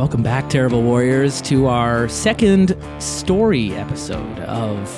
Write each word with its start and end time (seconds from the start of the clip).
Welcome 0.00 0.22
back, 0.22 0.48
Terrible 0.48 0.82
Warriors, 0.82 1.42
to 1.42 1.66
our 1.66 2.08
second 2.08 2.74
story 3.00 3.74
episode 3.74 4.38
of 4.38 4.88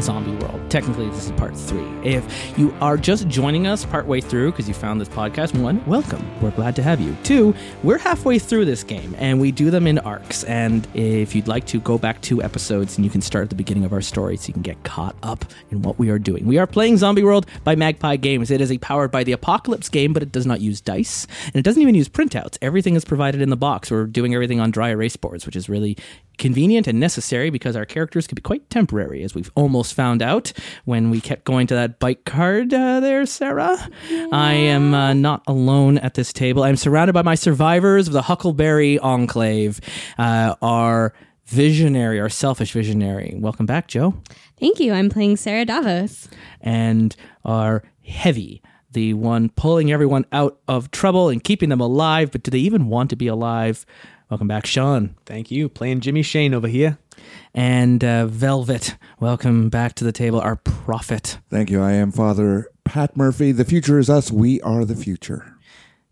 Zombie 0.00 0.32
World. 0.44 0.60
Technically, 0.70 1.08
this 1.10 1.26
is 1.26 1.32
part 1.32 1.56
three. 1.56 1.86
If 2.02 2.58
you 2.58 2.74
are 2.80 2.96
just 2.96 3.28
joining 3.28 3.66
us 3.66 3.84
partway 3.84 4.20
through 4.20 4.52
because 4.52 4.68
you 4.68 4.74
found 4.74 5.00
this 5.00 5.08
podcast, 5.08 5.58
one, 5.58 5.84
welcome. 5.86 6.24
We're 6.40 6.50
glad 6.50 6.76
to 6.76 6.82
have 6.82 7.00
you. 7.00 7.16
Two, 7.22 7.54
we're 7.82 7.98
halfway 7.98 8.38
through 8.38 8.64
this 8.64 8.82
game 8.82 9.14
and 9.18 9.40
we 9.40 9.52
do 9.52 9.70
them 9.70 9.86
in 9.86 9.98
arcs. 10.00 10.44
And 10.44 10.86
if 10.94 11.34
you'd 11.34 11.48
like 11.48 11.66
to 11.66 11.80
go 11.80 11.98
back 11.98 12.20
two 12.20 12.42
episodes 12.42 12.96
and 12.96 13.04
you 13.04 13.10
can 13.10 13.20
start 13.20 13.44
at 13.44 13.50
the 13.50 13.56
beginning 13.56 13.84
of 13.84 13.92
our 13.92 14.02
story 14.02 14.36
so 14.36 14.48
you 14.48 14.54
can 14.54 14.62
get 14.62 14.82
caught 14.84 15.16
up 15.22 15.44
in 15.70 15.82
what 15.82 15.98
we 15.98 16.10
are 16.10 16.18
doing. 16.18 16.46
We 16.46 16.58
are 16.58 16.66
playing 16.66 16.96
Zombie 16.98 17.22
World 17.22 17.46
by 17.64 17.76
Magpie 17.76 18.16
Games. 18.16 18.50
It 18.50 18.60
is 18.60 18.70
a 18.70 18.78
powered 18.78 19.10
by 19.10 19.24
the 19.24 19.32
Apocalypse 19.32 19.88
game, 19.88 20.12
but 20.12 20.22
it 20.22 20.32
does 20.32 20.46
not 20.46 20.60
use 20.60 20.80
dice 20.80 21.26
and 21.46 21.56
it 21.56 21.62
doesn't 21.62 21.82
even 21.82 21.94
use 21.94 22.08
printouts. 22.08 22.58
Everything 22.62 22.96
is 22.96 23.04
provided 23.04 23.40
in 23.40 23.50
the 23.50 23.56
box. 23.56 23.90
We're 23.90 24.06
doing 24.06 24.34
everything 24.34 24.60
on 24.60 24.70
dry 24.70 24.90
erase 24.90 25.16
boards, 25.16 25.46
which 25.46 25.56
is 25.56 25.68
really 25.68 25.96
convenient 26.38 26.86
and 26.86 27.00
necessary 27.00 27.50
because 27.50 27.76
our 27.76 27.86
characters 27.86 28.26
can 28.26 28.34
be 28.34 28.42
quite 28.42 28.68
temporary, 28.68 29.22
as 29.22 29.34
we've 29.34 29.50
almost 29.54 29.85
found 29.92 30.22
out 30.22 30.52
when 30.84 31.10
we 31.10 31.20
kept 31.20 31.44
going 31.44 31.66
to 31.68 31.74
that 31.74 31.98
bite 31.98 32.24
card 32.24 32.72
uh, 32.72 33.00
there, 33.00 33.26
Sarah. 33.26 33.78
I 34.32 34.52
am 34.54 34.94
uh, 34.94 35.12
not 35.12 35.42
alone 35.46 35.98
at 35.98 36.14
this 36.14 36.32
table. 36.32 36.62
I'm 36.62 36.76
surrounded 36.76 37.12
by 37.12 37.22
my 37.22 37.34
survivors 37.34 38.06
of 38.06 38.12
the 38.12 38.22
Huckleberry 38.22 38.98
Enclave, 38.98 39.80
uh, 40.18 40.54
our 40.62 41.12
visionary, 41.46 42.20
our 42.20 42.28
selfish 42.28 42.72
visionary. 42.72 43.34
Welcome 43.38 43.66
back, 43.66 43.88
Joe. 43.88 44.14
Thank 44.58 44.80
you. 44.80 44.92
I'm 44.92 45.08
playing 45.08 45.36
Sarah 45.36 45.64
Davos. 45.64 46.28
And 46.60 47.14
our 47.44 47.82
heavy. 48.04 48.62
The 48.92 49.14
one 49.14 49.50
pulling 49.50 49.92
everyone 49.92 50.24
out 50.32 50.58
of 50.68 50.90
trouble 50.90 51.28
and 51.28 51.42
keeping 51.42 51.68
them 51.68 51.80
alive, 51.80 52.30
but 52.32 52.42
do 52.42 52.50
they 52.50 52.58
even 52.58 52.88
want 52.88 53.10
to 53.10 53.16
be 53.16 53.26
alive? 53.26 53.84
Welcome 54.30 54.48
back, 54.48 54.66
Sean. 54.66 55.14
Thank 55.26 55.50
you. 55.50 55.68
Playing 55.68 56.00
Jimmy 56.00 56.22
Shane 56.22 56.54
over 56.54 56.66
here. 56.66 56.98
And 57.54 58.04
uh, 58.04 58.26
Velvet, 58.26 58.96
welcome 59.20 59.68
back 59.68 59.94
to 59.94 60.04
the 60.04 60.12
table, 60.12 60.40
our 60.40 60.56
prophet. 60.56 61.38
Thank 61.50 61.70
you. 61.70 61.82
I 61.82 61.92
am 61.92 62.12
Father 62.12 62.68
Pat 62.84 63.16
Murphy. 63.16 63.52
The 63.52 63.64
future 63.64 63.98
is 63.98 64.10
us. 64.10 64.30
We 64.30 64.60
are 64.60 64.84
the 64.84 64.96
future. 64.96 65.56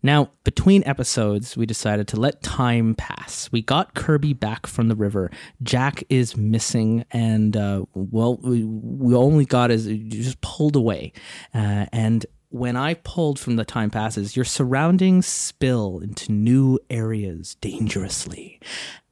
Now, 0.05 0.29
between 0.43 0.83
episodes, 0.85 1.57
we 1.57 1.65
decided 1.65 2.07
to 2.09 2.19
let 2.19 2.43
time 2.43 2.93
pass. 2.93 3.49
We 3.51 3.63
got 3.63 3.95
Kirby 3.95 4.33
back 4.33 4.67
from 4.67 4.87
the 4.87 4.95
river. 4.95 5.31
Jack 5.63 6.03
is 6.09 6.37
missing, 6.37 7.05
and 7.09 7.57
uh, 7.57 7.85
well, 7.95 8.37
we, 8.37 8.63
we 8.63 9.15
only 9.15 9.45
got 9.45 9.71
his 9.71 9.87
just 10.07 10.39
pulled 10.41 10.75
away. 10.75 11.11
Uh, 11.55 11.87
and 11.91 12.23
when 12.49 12.75
I 12.75 12.93
pulled 12.93 13.39
from 13.39 13.55
the 13.55 13.65
time 13.65 13.89
passes, 13.89 14.35
your 14.35 14.45
surroundings 14.45 15.25
spill 15.25 15.99
into 15.99 16.31
new 16.31 16.77
areas 16.91 17.55
dangerously, 17.55 18.61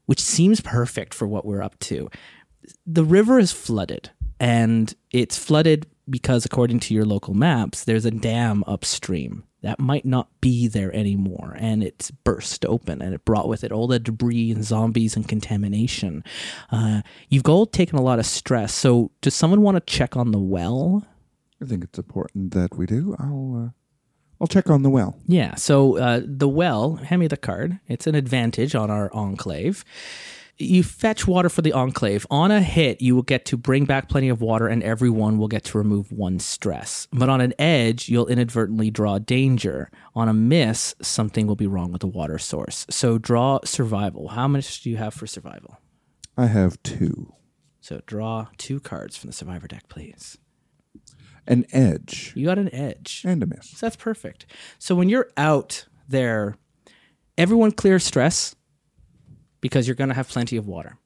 which 0.05 0.19
seems 0.19 0.61
perfect 0.61 1.13
for 1.13 1.27
what 1.27 1.45
we're 1.45 1.61
up 1.61 1.77
to. 1.79 2.09
The 2.85 3.03
river 3.03 3.39
is 3.39 3.51
flooded, 3.51 4.11
and 4.39 4.93
it's 5.11 5.37
flooded 5.37 5.87
because, 6.09 6.45
according 6.45 6.79
to 6.81 6.93
your 6.93 7.05
local 7.05 7.33
maps, 7.33 7.83
there's 7.83 8.05
a 8.05 8.11
dam 8.11 8.63
upstream 8.67 9.43
that 9.61 9.79
might 9.79 10.05
not 10.05 10.27
be 10.41 10.67
there 10.67 10.93
anymore, 10.93 11.55
and 11.57 11.81
it's 11.83 12.11
burst 12.11 12.65
open, 12.65 13.01
and 13.01 13.13
it 13.13 13.23
brought 13.23 13.47
with 13.47 13.63
it 13.63 13.71
all 13.71 13.87
the 13.87 13.99
debris 13.99 14.51
and 14.51 14.63
zombies 14.63 15.15
and 15.15 15.27
contamination. 15.27 16.23
Uh, 16.69 17.01
you've 17.29 17.47
all 17.47 17.65
taken 17.65 17.97
a 17.97 18.01
lot 18.01 18.19
of 18.19 18.25
stress. 18.25 18.73
So, 18.73 19.11
does 19.21 19.33
someone 19.33 19.61
want 19.61 19.75
to 19.75 19.93
check 19.93 20.17
on 20.17 20.31
the 20.31 20.39
well? 20.39 21.05
I 21.61 21.65
think 21.65 21.85
it's 21.85 21.97
important 21.97 22.51
that 22.53 22.77
we 22.77 22.85
do. 22.85 23.15
I'll 23.17 23.67
uh, 23.67 23.82
I'll 24.43 24.47
check 24.47 24.69
on 24.69 24.83
the 24.83 24.89
well. 24.89 25.15
Yeah. 25.25 25.55
So 25.55 25.97
uh, 25.97 26.19
the 26.21 26.49
well, 26.49 26.95
hand 26.95 27.21
me 27.21 27.27
the 27.27 27.37
card. 27.37 27.79
It's 27.87 28.07
an 28.07 28.15
advantage 28.15 28.75
on 28.75 28.91
our 28.91 29.09
enclave. 29.13 29.85
You 30.57 30.83
fetch 30.83 31.25
water 31.25 31.47
for 31.47 31.61
the 31.61 31.71
enclave. 31.71 32.27
On 32.29 32.51
a 32.51 32.59
hit, 32.59 33.01
you 33.01 33.15
will 33.15 33.21
get 33.21 33.45
to 33.45 33.57
bring 33.57 33.85
back 33.85 34.09
plenty 34.09 34.27
of 34.27 34.41
water, 34.41 34.67
and 34.67 34.83
everyone 34.83 35.37
will 35.37 35.47
get 35.47 35.63
to 35.65 35.77
remove 35.77 36.11
one 36.11 36.39
stress. 36.39 37.07
But 37.13 37.29
on 37.29 37.39
an 37.39 37.53
edge, 37.57 38.09
you'll 38.09 38.27
inadvertently 38.27 38.91
draw 38.91 39.17
danger. 39.17 39.89
On 40.13 40.27
a 40.27 40.33
miss, 40.33 40.93
something 41.01 41.47
will 41.47 41.55
be 41.55 41.65
wrong 41.65 41.93
with 41.93 42.01
the 42.01 42.07
water 42.07 42.37
source. 42.37 42.85
So 42.89 43.17
draw 43.17 43.59
survival. 43.63 44.27
How 44.27 44.49
much 44.49 44.81
do 44.81 44.89
you 44.89 44.97
have 44.97 45.13
for 45.13 45.25
survival? 45.25 45.79
I 46.37 46.47
have 46.47 46.83
two. 46.83 47.33
So 47.79 48.01
draw 48.05 48.47
two 48.57 48.81
cards 48.81 49.15
from 49.15 49.29
the 49.29 49.33
survivor 49.33 49.69
deck, 49.69 49.87
please. 49.87 50.37
An 51.47 51.65
edge 51.73 52.31
You 52.35 52.45
got 52.45 52.57
an 52.57 52.73
edge. 52.73 53.23
and 53.27 53.43
a 53.43 53.45
miss. 53.45 53.69
So 53.71 53.85
that's 53.85 53.95
perfect. 53.95 54.45
So 54.79 54.95
when 54.95 55.09
you're 55.09 55.29
out 55.35 55.85
there, 56.07 56.55
everyone 57.37 57.71
clears 57.71 58.03
stress 58.05 58.55
because 59.61 59.87
you're 59.87 59.95
going 59.95 60.09
to 60.09 60.15
have 60.15 60.27
plenty 60.29 60.57
of 60.57 60.67
water. 60.67 60.97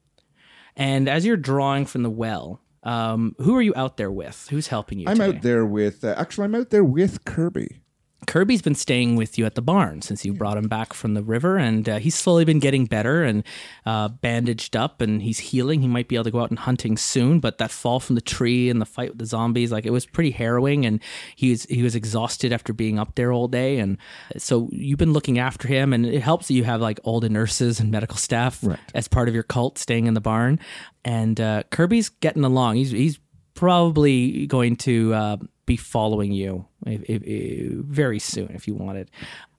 And 0.76 1.08
as 1.08 1.26
you're 1.26 1.36
drawing 1.36 1.86
from 1.86 2.02
the 2.04 2.10
well, 2.10 2.60
um, 2.84 3.34
who 3.38 3.56
are 3.56 3.62
you 3.62 3.72
out 3.76 3.96
there 3.96 4.12
with? 4.12 4.46
Who's 4.50 4.68
helping 4.68 5.00
you? 5.00 5.08
I'm 5.08 5.16
today? 5.16 5.36
out 5.36 5.42
there 5.42 5.66
with 5.66 6.04
uh, 6.04 6.14
actually 6.16 6.44
I'm 6.44 6.54
out 6.54 6.70
there 6.70 6.84
with 6.84 7.24
Kirby. 7.24 7.80
Kirby's 8.26 8.60
been 8.62 8.74
staying 8.74 9.16
with 9.16 9.38
you 9.38 9.46
at 9.46 9.54
the 9.54 9.62
barn 9.62 10.02
since 10.02 10.24
you 10.24 10.34
brought 10.34 10.58
him 10.58 10.68
back 10.68 10.92
from 10.92 11.14
the 11.14 11.22
river, 11.22 11.56
and 11.56 11.88
uh, 11.88 11.98
he's 11.98 12.14
slowly 12.14 12.44
been 12.44 12.58
getting 12.58 12.84
better 12.84 13.22
and 13.22 13.44
uh, 13.86 14.08
bandaged 14.08 14.76
up, 14.76 15.00
and 15.00 15.22
he's 15.22 15.38
healing. 15.38 15.80
He 15.82 15.88
might 15.88 16.08
be 16.08 16.16
able 16.16 16.24
to 16.24 16.30
go 16.32 16.40
out 16.40 16.50
and 16.50 16.58
hunting 16.58 16.96
soon, 16.96 17.38
but 17.40 17.58
that 17.58 17.70
fall 17.70 18.00
from 18.00 18.16
the 18.16 18.20
tree 18.20 18.68
and 18.68 18.80
the 18.80 18.86
fight 18.86 19.10
with 19.10 19.18
the 19.18 19.24
zombies, 19.26 19.70
like 19.72 19.86
it 19.86 19.92
was 19.92 20.04
pretty 20.04 20.32
harrowing, 20.32 20.84
and 20.84 21.00
he 21.36 21.50
was 21.50 21.62
he 21.64 21.82
was 21.82 21.94
exhausted 21.94 22.52
after 22.52 22.72
being 22.72 22.98
up 22.98 23.14
there 23.14 23.32
all 23.32 23.48
day, 23.48 23.78
and 23.78 23.96
so 24.36 24.68
you've 24.72 24.98
been 24.98 25.12
looking 25.12 25.38
after 25.38 25.68
him, 25.68 25.92
and 25.92 26.04
it 26.04 26.20
helps 26.20 26.48
that 26.48 26.54
you 26.54 26.64
have 26.64 26.80
like 26.80 26.98
all 27.04 27.20
the 27.20 27.28
nurses 27.30 27.78
and 27.80 27.90
medical 27.90 28.16
staff 28.18 28.58
Right. 28.62 28.78
as 28.94 29.06
part 29.08 29.28
of 29.28 29.34
your 29.34 29.44
cult 29.44 29.78
staying 29.78 30.06
in 30.06 30.14
the 30.14 30.20
barn, 30.20 30.58
and 31.04 31.40
uh, 31.40 31.62
Kirby's 31.70 32.08
getting 32.08 32.44
along. 32.44 32.76
He's 32.76 32.90
he's 32.90 33.18
probably 33.54 34.46
going 34.46 34.76
to 34.76 35.14
uh, 35.14 35.36
be 35.68 35.76
following 35.76 36.32
you 36.32 36.66
if, 36.86 37.02
if, 37.08 37.22
if- 37.22 37.72
very 37.84 38.18
soon 38.18 38.50
if 38.50 38.66
you 38.66 38.74
wanted. 38.74 39.10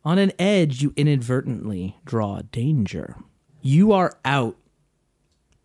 On 0.03 0.17
an 0.17 0.31
edge, 0.39 0.81
you 0.81 0.93
inadvertently 0.97 1.95
draw 2.03 2.41
danger. 2.51 3.15
You 3.61 3.91
are 3.93 4.17
out. 4.25 4.57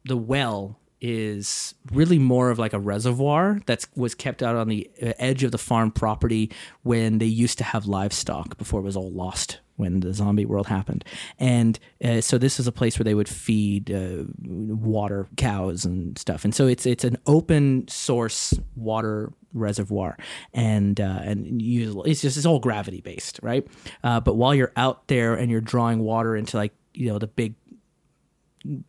The 0.05 0.17
well 0.17 0.79
is 1.01 1.75
really 1.93 2.19
more 2.19 2.51
of 2.51 2.59
like 2.59 2.73
a 2.73 2.79
reservoir 2.79 3.61
that 3.67 3.87
was 3.95 4.15
kept 4.15 4.43
out 4.43 4.57
on 4.57 4.69
the 4.69 4.89
edge 5.19 5.43
of 5.45 5.51
the 5.53 5.59
farm 5.59 5.91
property 5.91 6.51
when 6.83 7.19
they 7.19 7.27
used 7.27 7.59
to 7.59 7.65
have 7.65 7.87
livestock 7.87 8.57
before 8.57 8.81
it 8.81 8.85
was 8.85 8.97
all 8.97 9.11
lost 9.11 9.61
when 9.77 10.01
the 10.01 10.13
zombie 10.13 10.45
world 10.45 10.67
happened. 10.67 11.05
And 11.39 11.79
uh, 12.03 12.21
so 12.21 12.39
this 12.39 12.61
is 12.61 12.67
a 12.67 12.73
place 12.73 12.99
where 12.99 13.05
they 13.05 13.15
would 13.15 13.29
feed 13.29 13.91
uh, 13.91 14.25
water 14.45 15.29
cows 15.37 15.85
and 15.85 16.17
stuff. 16.19 16.45
And 16.45 16.55
so 16.55 16.67
it's 16.67 16.87
it's 16.87 17.05
an 17.05 17.19
open 17.27 17.89
source 17.89 18.55
water 18.77 19.33
reservoir, 19.53 20.17
and 20.53 21.01
uh, 21.01 21.21
and 21.23 21.61
you, 21.63 22.03
it's 22.05 22.23
just 22.23 22.37
it's 22.37 22.47
all 22.47 22.61
gravity 22.61 23.01
based, 23.01 23.41
right? 23.43 23.67
Uh, 24.03 24.21
but 24.21 24.35
while 24.35 24.55
you're 24.55 24.73
out 24.77 25.07
there 25.09 25.35
and 25.35 25.51
you're 25.51 25.61
drawing 25.61 26.01
water 26.01 26.37
into 26.37 26.57
like 26.57 26.73
you 26.93 27.09
know 27.09 27.19
the 27.19 27.27
big 27.27 27.55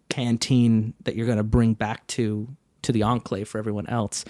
canteen 0.09 0.93
that 1.03 1.15
you're 1.15 1.25
going 1.25 1.37
to 1.37 1.43
bring 1.43 1.73
back 1.73 2.05
to 2.07 2.47
to 2.81 2.91
the 2.91 3.03
enclave 3.03 3.47
for 3.47 3.57
everyone 3.57 3.87
else 3.87 4.23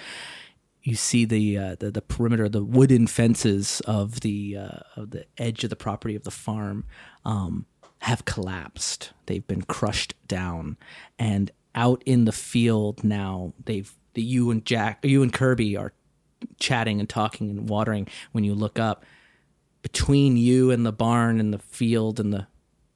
you 0.86 0.96
see 0.96 1.26
the 1.26 1.58
uh, 1.58 1.76
the, 1.80 1.90
the 1.90 2.02
perimeter 2.02 2.48
the 2.48 2.64
wooden 2.64 3.08
fences 3.08 3.82
of 3.82 4.22
the 4.22 4.56
uh, 4.56 4.80
of 4.96 5.10
the 5.10 5.26
edge 5.38 5.64
of 5.64 5.72
the 5.72 5.76
property 5.76 6.16
of 6.16 6.24
the 6.24 6.32
farm 6.32 6.86
um, 7.26 7.66
have 8.00 8.24
collapsed. 8.24 9.12
They've 9.26 9.46
been 9.46 9.64
crushed 9.64 10.14
down. 10.28 10.78
And 11.18 11.52
out 11.74 12.04
in 12.06 12.26
the 12.26 12.32
field 12.32 13.04
now 13.04 13.54
they've 13.66 13.94
the, 14.14 14.22
you 14.22 14.52
and 14.52 14.64
Jack 14.64 15.00
you 15.04 15.24
and 15.24 15.34
Kirby 15.34 15.76
are 15.76 15.92
chatting 16.60 17.00
and 17.00 17.10
talking 17.10 17.50
and 17.50 17.68
watering 17.68 18.08
when 18.32 18.44
you 18.44 18.54
look 18.54 18.80
up. 18.80 19.04
Between 19.82 20.38
you 20.38 20.72
and 20.72 20.86
the 20.86 20.92
barn 20.92 21.40
and 21.40 21.54
the 21.54 21.60
field 21.60 22.20
and 22.20 22.32
the 22.32 22.48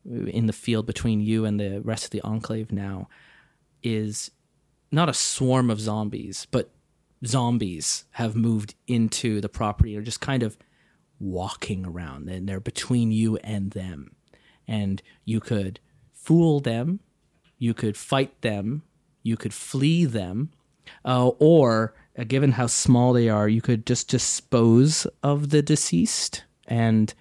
in 0.05 0.45
the 0.45 0.53
field 0.53 0.85
between 0.85 1.21
you 1.21 1.45
and 1.45 1.59
the 1.59 1.81
rest 1.81 2.05
of 2.05 2.11
the 2.11 2.21
enclave 2.21 2.71
now 2.71 3.09
is 3.81 4.31
not 4.91 5.09
a 5.09 5.13
swarm 5.13 5.69
of 5.69 5.79
zombies, 5.79 6.47
but 6.49 6.71
zombies 7.25 8.05
have 8.11 8.35
moved 8.35 8.75
into 8.87 9.41
the 9.41 9.49
property 9.49 9.95
or 9.97 10.01
just 10.01 10.21
kind 10.21 10.43
of 10.43 10.57
walking 11.19 11.85
around 11.85 12.29
and 12.29 12.47
they're 12.47 12.59
between 12.59 13.11
you 13.11 13.37
and 13.37 13.71
them. 13.71 14.15
And 14.67 15.01
you 15.25 15.39
could 15.39 15.79
fool 16.13 16.59
them, 16.59 16.99
you 17.57 17.73
could 17.73 17.97
fight 17.97 18.41
them, 18.41 18.83
you 19.23 19.35
could 19.35 19.53
flee 19.53 20.05
them, 20.05 20.51
uh, 21.03 21.27
or 21.39 21.93
uh, 22.17 22.23
given 22.23 22.53
how 22.53 22.67
small 22.67 23.13
they 23.13 23.29
are, 23.29 23.47
you 23.47 23.61
could 23.61 23.85
just 23.85 24.09
dispose 24.09 25.07
of 25.23 25.49
the 25.49 25.61
deceased 25.61 26.43
and 26.67 27.13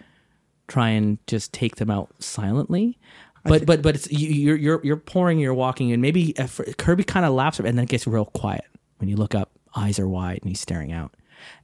try 0.66 0.90
and 0.90 1.18
just 1.26 1.52
take 1.52 1.76
them 1.76 1.90
out 1.90 2.10
silently. 2.22 2.98
But 3.44 3.64
but 3.64 3.80
but 3.80 3.94
it's 3.94 4.10
you, 4.12 4.28
you're 4.28 4.56
you're 4.56 4.80
you're 4.84 4.96
pouring, 4.96 5.38
you're 5.38 5.54
walking, 5.54 5.92
and 5.92 6.02
maybe 6.02 6.34
Kirby 6.76 7.04
kind 7.04 7.24
of 7.24 7.32
laughs, 7.32 7.58
and 7.58 7.66
then 7.66 7.78
it 7.78 7.88
gets 7.88 8.06
real 8.06 8.26
quiet 8.26 8.64
when 8.98 9.08
you 9.08 9.16
look 9.16 9.34
up. 9.34 9.57
Eyes 9.78 9.98
are 9.98 10.08
wide, 10.08 10.40
and 10.42 10.48
he's 10.50 10.60
staring 10.60 10.92
out, 10.92 11.14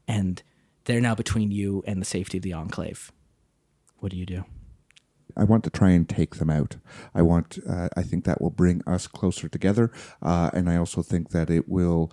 and 0.07 0.43
they're 0.85 1.01
now 1.01 1.15
between 1.17 1.51
you 1.51 1.83
and 1.87 2.01
the 2.01 2.05
safety 2.07 2.39
of 2.39 2.43
the 2.45 2.53
enclave. 2.53 3.11
What 3.99 4.13
do 4.13 4.17
you 4.17 4.27
do? 4.27 4.45
I 5.37 5.43
want 5.43 5.65
to 5.65 5.71
try 5.71 5.91
and 5.91 6.09
take 6.09 6.37
them 6.37 6.49
out. 6.51 6.77
I 7.15 7.23
want. 7.23 7.59
Uh, 7.69 7.89
I 7.97 8.03
think 8.03 8.25
that 8.25 8.41
will 8.41 8.51
bring 8.51 8.83
us 8.87 9.07
closer 9.09 9.49
together, 9.49 9.91
uh, 10.23 10.51
and 10.53 10.71
I 10.71 10.77
also 10.77 11.03
think 11.03 11.31
that 11.31 11.51
it 11.51 11.69
will 11.69 12.13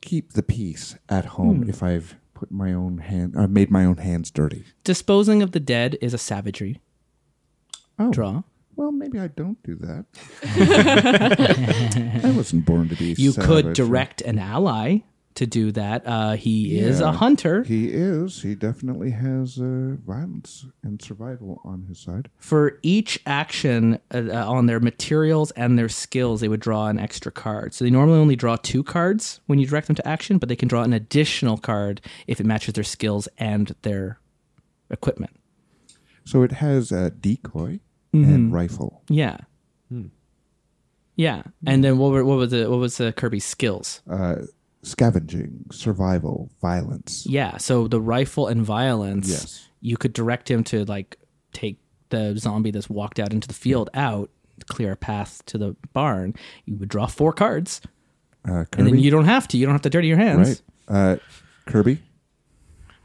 keep 0.00 0.32
the 0.32 0.42
peace 0.42 0.96
at 1.08 1.24
home 1.36 1.68
if 1.68 1.82
I've 1.82 2.16
put 2.32 2.50
my 2.50 2.72
own 2.72 2.98
hand, 2.98 3.36
uh, 3.36 3.46
made 3.46 3.70
my 3.70 3.84
own 3.84 3.98
hands 3.98 4.30
dirty. 4.30 4.64
Disposing 4.84 5.42
of 5.42 5.52
the 5.52 5.60
dead 5.60 5.96
is 6.00 6.14
a 6.14 6.18
savagery 6.18 6.80
Oh, 7.98 8.10
draw. 8.10 8.42
Well, 8.76 8.92
maybe 8.92 9.18
I 9.18 9.28
don't 9.28 9.62
do 9.62 9.76
that. 9.76 10.04
I 12.24 12.30
wasn't 12.36 12.64
born 12.64 12.88
to 12.88 12.96
be. 12.96 13.14
You 13.18 13.32
could 13.32 13.72
direct 13.72 14.20
an 14.22 14.38
ally 14.38 14.98
to 15.34 15.46
do 15.46 15.72
that. 15.72 16.06
Uh, 16.06 16.32
he 16.36 16.78
is 16.78 17.00
Yeah. 17.00 17.08
a 17.08 17.12
hunter. 17.12 17.64
He 17.64 17.88
is. 17.88 18.42
He 18.42 18.54
definitely 18.54 19.10
has 19.10 19.58
uh, 19.58 19.96
violence 20.06 20.66
and 20.84 21.02
survival 21.02 21.60
on 21.64 21.82
his 21.88 21.98
side. 21.98 22.28
For 22.36 22.78
each 22.82 23.18
action 23.26 23.98
uh, 24.14 24.22
uh, 24.28 24.44
on 24.48 24.66
their 24.66 24.78
materials 24.78 25.50
and 25.52 25.76
their 25.76 25.88
skills, 25.88 26.40
they 26.40 26.48
would 26.48 26.60
draw 26.60 26.86
an 26.86 27.00
extra 27.00 27.32
card. 27.32 27.74
So 27.74 27.84
they 27.84 27.90
normally 27.90 28.18
only 28.18 28.36
draw 28.36 28.54
two 28.56 28.84
cards 28.84 29.40
when 29.46 29.58
you 29.58 29.66
direct 29.66 29.88
them 29.88 29.96
to 29.96 30.06
action, 30.06 30.38
but 30.38 30.48
they 30.48 30.56
can 30.56 30.68
draw 30.68 30.82
an 30.84 30.92
additional 30.92 31.56
card 31.58 32.00
if 32.28 32.38
it 32.38 32.46
matches 32.46 32.74
their 32.74 32.84
skills 32.84 33.26
and 33.36 33.74
their 33.82 34.20
equipment. 34.88 35.32
So 36.24 36.42
it 36.44 36.52
has 36.52 36.92
a 36.92 37.10
decoy 37.10 37.80
Mm-hmm. 38.14 38.32
and 38.34 38.52
rifle. 38.52 39.02
Yeah. 39.08 39.38
Yeah, 41.16 41.42
and 41.64 41.84
then 41.84 41.98
what 41.98 42.10
were, 42.10 42.24
what 42.24 42.38
was 42.38 42.50
the 42.50 42.68
what 42.68 42.78
was 42.80 42.96
the 42.96 43.12
Kirby's 43.12 43.44
skills? 43.44 44.02
Uh, 44.10 44.36
scavenging, 44.82 45.66
survival, 45.70 46.50
violence. 46.60 47.24
Yeah, 47.24 47.56
so 47.58 47.86
the 47.86 48.00
rifle 48.00 48.48
and 48.48 48.62
violence. 48.64 49.28
Yes. 49.30 49.68
You 49.80 49.96
could 49.96 50.12
direct 50.12 50.50
him 50.50 50.64
to 50.64 50.84
like 50.86 51.16
take 51.52 51.78
the 52.08 52.36
zombie 52.36 52.72
that's 52.72 52.90
walked 52.90 53.20
out 53.20 53.32
into 53.32 53.46
the 53.46 53.54
field 53.54 53.90
out, 53.94 54.28
clear 54.66 54.90
a 54.90 54.96
path 54.96 55.44
to 55.46 55.56
the 55.58 55.76
barn. 55.92 56.34
You 56.64 56.74
would 56.78 56.88
draw 56.88 57.06
four 57.06 57.32
cards, 57.32 57.80
Uh, 58.44 58.64
and 58.76 58.86
then 58.88 58.98
you 58.98 59.12
don't 59.12 59.26
have 59.26 59.46
to. 59.48 59.56
You 59.56 59.66
don't 59.66 59.74
have 59.74 59.82
to 59.82 59.90
dirty 59.90 60.08
your 60.08 60.16
hands. 60.18 60.62
right? 60.88 60.96
Uh, 60.96 61.16
Kirby, 61.66 62.02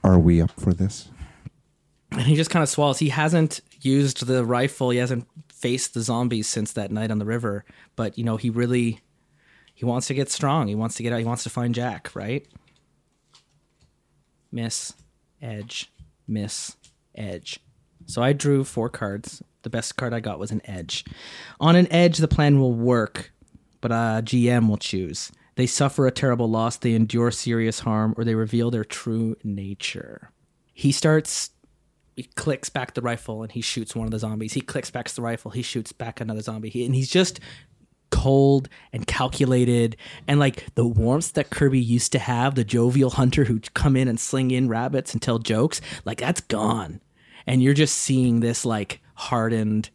are 0.03 0.17
we 0.17 0.41
up 0.41 0.49
for 0.59 0.73
this? 0.73 1.09
And 2.11 2.21
he 2.21 2.35
just 2.35 2.49
kind 2.49 2.63
of 2.63 2.69
swallows. 2.69 2.97
He 2.97 3.09
hasn't 3.09 3.61
used 3.81 4.25
the 4.25 4.45
rifle. 4.45 4.89
He 4.89 4.97
hasn't 4.97 5.27
faced 5.51 5.93
the 5.93 6.01
zombies 6.01 6.47
since 6.47 6.73
that 6.73 6.91
night 6.91 7.11
on 7.11 7.19
the 7.19 7.25
river. 7.25 7.65
But 7.95 8.17
you 8.17 8.23
know, 8.23 8.37
he 8.37 8.49
really 8.49 9.01
he 9.73 9.85
wants 9.85 10.07
to 10.07 10.13
get 10.13 10.29
strong. 10.29 10.67
He 10.67 10.75
wants 10.75 10.95
to 10.95 11.03
get 11.03 11.13
out. 11.13 11.19
He 11.19 11.25
wants 11.25 11.43
to 11.43 11.49
find 11.49 11.73
Jack. 11.73 12.11
Right? 12.15 12.47
Miss, 14.51 14.93
edge, 15.41 15.91
miss, 16.27 16.75
edge. 17.15 17.59
So 18.05 18.23
I 18.23 18.33
drew 18.33 18.63
four 18.63 18.89
cards. 18.89 19.43
The 19.61 19.69
best 19.69 19.97
card 19.97 20.13
I 20.13 20.19
got 20.19 20.39
was 20.39 20.51
an 20.51 20.61
edge. 20.65 21.05
On 21.59 21.75
an 21.75 21.91
edge, 21.91 22.17
the 22.17 22.27
plan 22.27 22.59
will 22.59 22.73
work, 22.73 23.31
but 23.81 23.91
uh, 23.91 24.21
GM 24.23 24.67
will 24.69 24.77
choose. 24.77 25.31
They 25.55 25.67
suffer 25.67 26.07
a 26.07 26.11
terrible 26.11 26.49
loss, 26.49 26.77
they 26.77 26.93
endure 26.93 27.31
serious 27.31 27.81
harm, 27.81 28.13
or 28.17 28.23
they 28.23 28.35
reveal 28.35 28.71
their 28.71 28.85
true 28.85 29.35
nature. 29.43 30.31
He 30.73 30.93
starts 30.93 31.49
he 32.19 32.23
clicks 32.35 32.67
back 32.67 32.95
the 32.95 33.01
rifle 33.01 33.43
and 33.43 33.51
he 33.53 33.61
shoots 33.61 33.95
one 33.95 34.05
of 34.05 34.11
the 34.11 34.19
zombies. 34.19 34.51
He 34.51 34.59
clicks 34.59 34.91
back 34.91 35.07
the 35.07 35.21
rifle, 35.21 35.51
he 35.51 35.61
shoots 35.61 35.93
back 35.93 36.19
another 36.19 36.41
zombie. 36.41 36.67
He, 36.67 36.85
and 36.85 36.93
he's 36.93 37.09
just 37.09 37.39
cold 38.11 38.67
and 38.91 39.07
calculated 39.07 39.95
and 40.27 40.37
like 40.37 40.65
the 40.75 40.85
warmth 40.85 41.31
that 41.33 41.49
Kirby 41.49 41.79
used 41.79 42.11
to 42.11 42.19
have, 42.19 42.55
the 42.55 42.65
jovial 42.65 43.11
hunter 43.11 43.45
who'd 43.45 43.73
come 43.73 43.95
in 43.95 44.09
and 44.09 44.19
sling 44.19 44.51
in 44.51 44.67
rabbits 44.67 45.13
and 45.13 45.21
tell 45.21 45.39
jokes, 45.39 45.79
like 46.03 46.17
that's 46.17 46.41
gone. 46.41 46.99
And 47.47 47.63
you're 47.63 47.73
just 47.73 47.95
seeing 47.95 48.41
this 48.41 48.65
like 48.65 48.99
hardened 49.13 49.89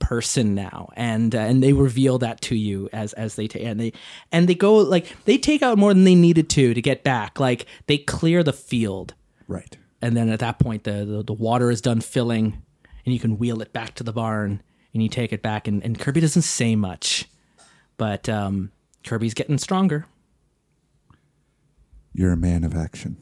person 0.00 0.56
now 0.56 0.88
and 0.96 1.34
uh, 1.34 1.38
and 1.38 1.62
they 1.62 1.72
reveal 1.74 2.18
that 2.18 2.40
to 2.40 2.56
you 2.56 2.88
as 2.90 3.12
as 3.12 3.34
they 3.34 3.46
take 3.46 3.62
and 3.62 3.78
they 3.78 3.92
and 4.32 4.48
they 4.48 4.54
go 4.54 4.76
like 4.76 5.14
they 5.26 5.36
take 5.36 5.62
out 5.62 5.76
more 5.76 5.92
than 5.92 6.04
they 6.04 6.14
needed 6.14 6.48
to 6.48 6.72
to 6.72 6.80
get 6.80 7.04
back 7.04 7.38
like 7.38 7.66
they 7.86 7.98
clear 7.98 8.42
the 8.42 8.52
field 8.52 9.12
Right. 9.50 9.76
And 10.02 10.16
then 10.16 10.28
at 10.28 10.40
that 10.40 10.58
point 10.58 10.84
the, 10.84 11.04
the 11.04 11.22
the 11.24 11.32
water 11.32 11.70
is 11.70 11.80
done 11.80 12.00
filling 12.00 12.62
and 13.04 13.14
you 13.14 13.20
can 13.20 13.38
wheel 13.38 13.60
it 13.62 13.72
back 13.72 13.94
to 13.94 14.04
the 14.04 14.12
barn 14.12 14.62
and 14.92 15.02
you 15.02 15.08
take 15.08 15.32
it 15.32 15.42
back 15.42 15.68
and, 15.68 15.82
and 15.84 15.98
kirby 15.98 16.20
doesn't 16.20 16.42
say 16.42 16.74
much 16.76 17.26
but 17.96 18.28
um, 18.28 18.70
kirby's 19.04 19.34
getting 19.34 19.58
stronger 19.58 20.06
You're 22.12 22.32
a 22.32 22.36
man 22.36 22.64
of 22.64 22.74
action. 22.74 23.16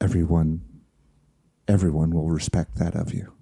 Everyone, 0.00 0.62
everyone 1.66 2.10
will 2.12 2.28
respect 2.30 2.76
that 2.76 2.94
of 2.94 3.12
you. 3.12 3.32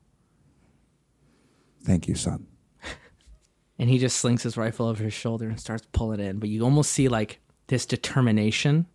Thank 1.84 2.08
you, 2.08 2.14
son. 2.14 2.46
and 3.78 3.90
he 3.90 3.98
just 3.98 4.16
slings 4.16 4.42
his 4.42 4.56
rifle 4.56 4.86
over 4.86 5.04
his 5.04 5.12
shoulder 5.12 5.48
and 5.48 5.60
starts 5.60 5.86
pulling 5.92 6.20
in 6.20 6.38
but 6.38 6.48
you 6.48 6.62
almost 6.62 6.92
see 6.92 7.08
like 7.08 7.40
this 7.68 7.84
determination 7.86 8.86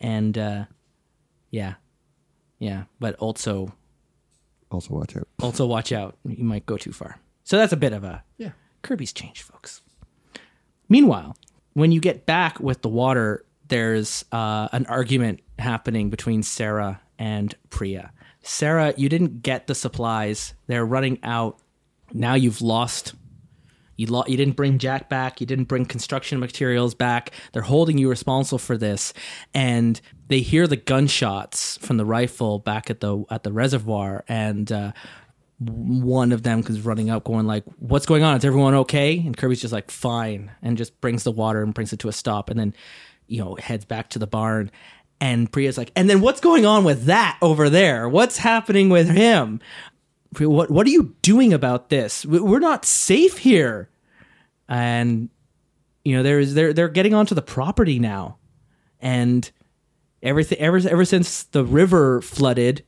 and 0.00 0.38
uh, 0.38 0.64
yeah 1.50 1.74
yeah 2.58 2.84
but 3.00 3.14
also 3.16 3.72
Also, 4.70 4.92
watch 4.94 5.16
out. 5.16 5.26
also 5.40 5.66
watch 5.66 5.92
out. 5.92 6.16
You 6.26 6.44
might 6.44 6.66
go 6.66 6.76
too 6.76 6.92
far. 6.92 7.18
So 7.44 7.56
that's 7.56 7.72
a 7.72 7.76
bit 7.76 7.92
of 7.92 8.04
a 8.04 8.22
Yeah. 8.36 8.52
kirby's 8.82 9.12
changed 9.12 9.42
folks. 9.42 9.80
Meanwhile 10.88 11.36
when 11.74 11.92
you 11.92 12.00
get 12.00 12.26
back 12.26 12.58
with 12.60 12.82
the 12.82 12.88
water 12.88 13.44
there's 13.68 14.24
uh, 14.32 14.68
an 14.72 14.86
argument 14.86 15.40
happening 15.58 16.08
between 16.10 16.42
sarah 16.42 17.00
and 17.18 17.54
priya. 17.70 18.12
Sarah 18.42 18.94
you 18.96 19.08
didn't 19.08 19.42
get 19.42 19.66
the 19.66 19.74
supplies. 19.74 20.54
They're 20.66 20.86
running 20.86 21.18
out. 21.22 21.58
Now 22.12 22.34
you've 22.34 22.62
lost 22.62 23.14
you 23.98 24.06
lo- 24.06 24.24
you 24.26 24.36
didn't 24.36 24.54
bring 24.56 24.78
Jack 24.78 25.08
back. 25.08 25.40
You 25.40 25.46
didn't 25.46 25.64
bring 25.64 25.84
construction 25.84 26.38
materials 26.38 26.94
back. 26.94 27.32
They're 27.52 27.62
holding 27.62 27.98
you 27.98 28.08
responsible 28.08 28.60
for 28.60 28.78
this, 28.78 29.12
and 29.52 30.00
they 30.28 30.38
hear 30.38 30.68
the 30.68 30.76
gunshots 30.76 31.76
from 31.78 31.96
the 31.96 32.06
rifle 32.06 32.60
back 32.60 32.90
at 32.90 33.00
the 33.00 33.24
at 33.28 33.42
the 33.42 33.52
reservoir, 33.52 34.24
and 34.28 34.70
uh, 34.70 34.92
one 35.58 36.30
of 36.30 36.44
them 36.44 36.62
is 36.68 36.82
running 36.82 37.10
up, 37.10 37.24
going 37.24 37.46
like, 37.46 37.64
"What's 37.80 38.06
going 38.06 38.22
on? 38.22 38.36
Is 38.36 38.44
everyone 38.44 38.74
okay?" 38.74 39.18
And 39.18 39.36
Kirby's 39.36 39.60
just 39.60 39.72
like, 39.72 39.90
"Fine," 39.90 40.52
and 40.62 40.78
just 40.78 41.00
brings 41.00 41.24
the 41.24 41.32
water 41.32 41.64
and 41.64 41.74
brings 41.74 41.92
it 41.92 41.98
to 41.98 42.08
a 42.08 42.12
stop, 42.12 42.50
and 42.50 42.58
then 42.58 42.74
you 43.26 43.42
know 43.44 43.56
heads 43.56 43.84
back 43.84 44.10
to 44.10 44.20
the 44.20 44.28
barn. 44.28 44.70
And 45.20 45.50
Priya's 45.50 45.76
like, 45.76 45.90
"And 45.96 46.08
then 46.08 46.20
what's 46.20 46.40
going 46.40 46.64
on 46.64 46.84
with 46.84 47.06
that 47.06 47.36
over 47.42 47.68
there? 47.68 48.08
What's 48.08 48.38
happening 48.38 48.90
with 48.90 49.08
him?" 49.08 49.60
What 50.38 50.70
what 50.70 50.86
are 50.86 50.90
you 50.90 51.14
doing 51.22 51.52
about 51.52 51.88
this? 51.88 52.24
We- 52.26 52.40
We're 52.40 52.58
not 52.58 52.84
safe 52.84 53.38
here. 53.38 53.88
And 54.68 55.28
you 56.04 56.16
know, 56.16 56.22
there's 56.22 56.54
they're 56.54 56.72
they're 56.72 56.88
getting 56.88 57.14
onto 57.14 57.34
the 57.34 57.42
property 57.42 57.98
now. 57.98 58.36
And 59.00 59.50
everything 60.22 60.58
ever 60.58 60.78
ever 60.88 61.04
since 61.04 61.44
the 61.44 61.64
river 61.64 62.20
flooded, 62.20 62.84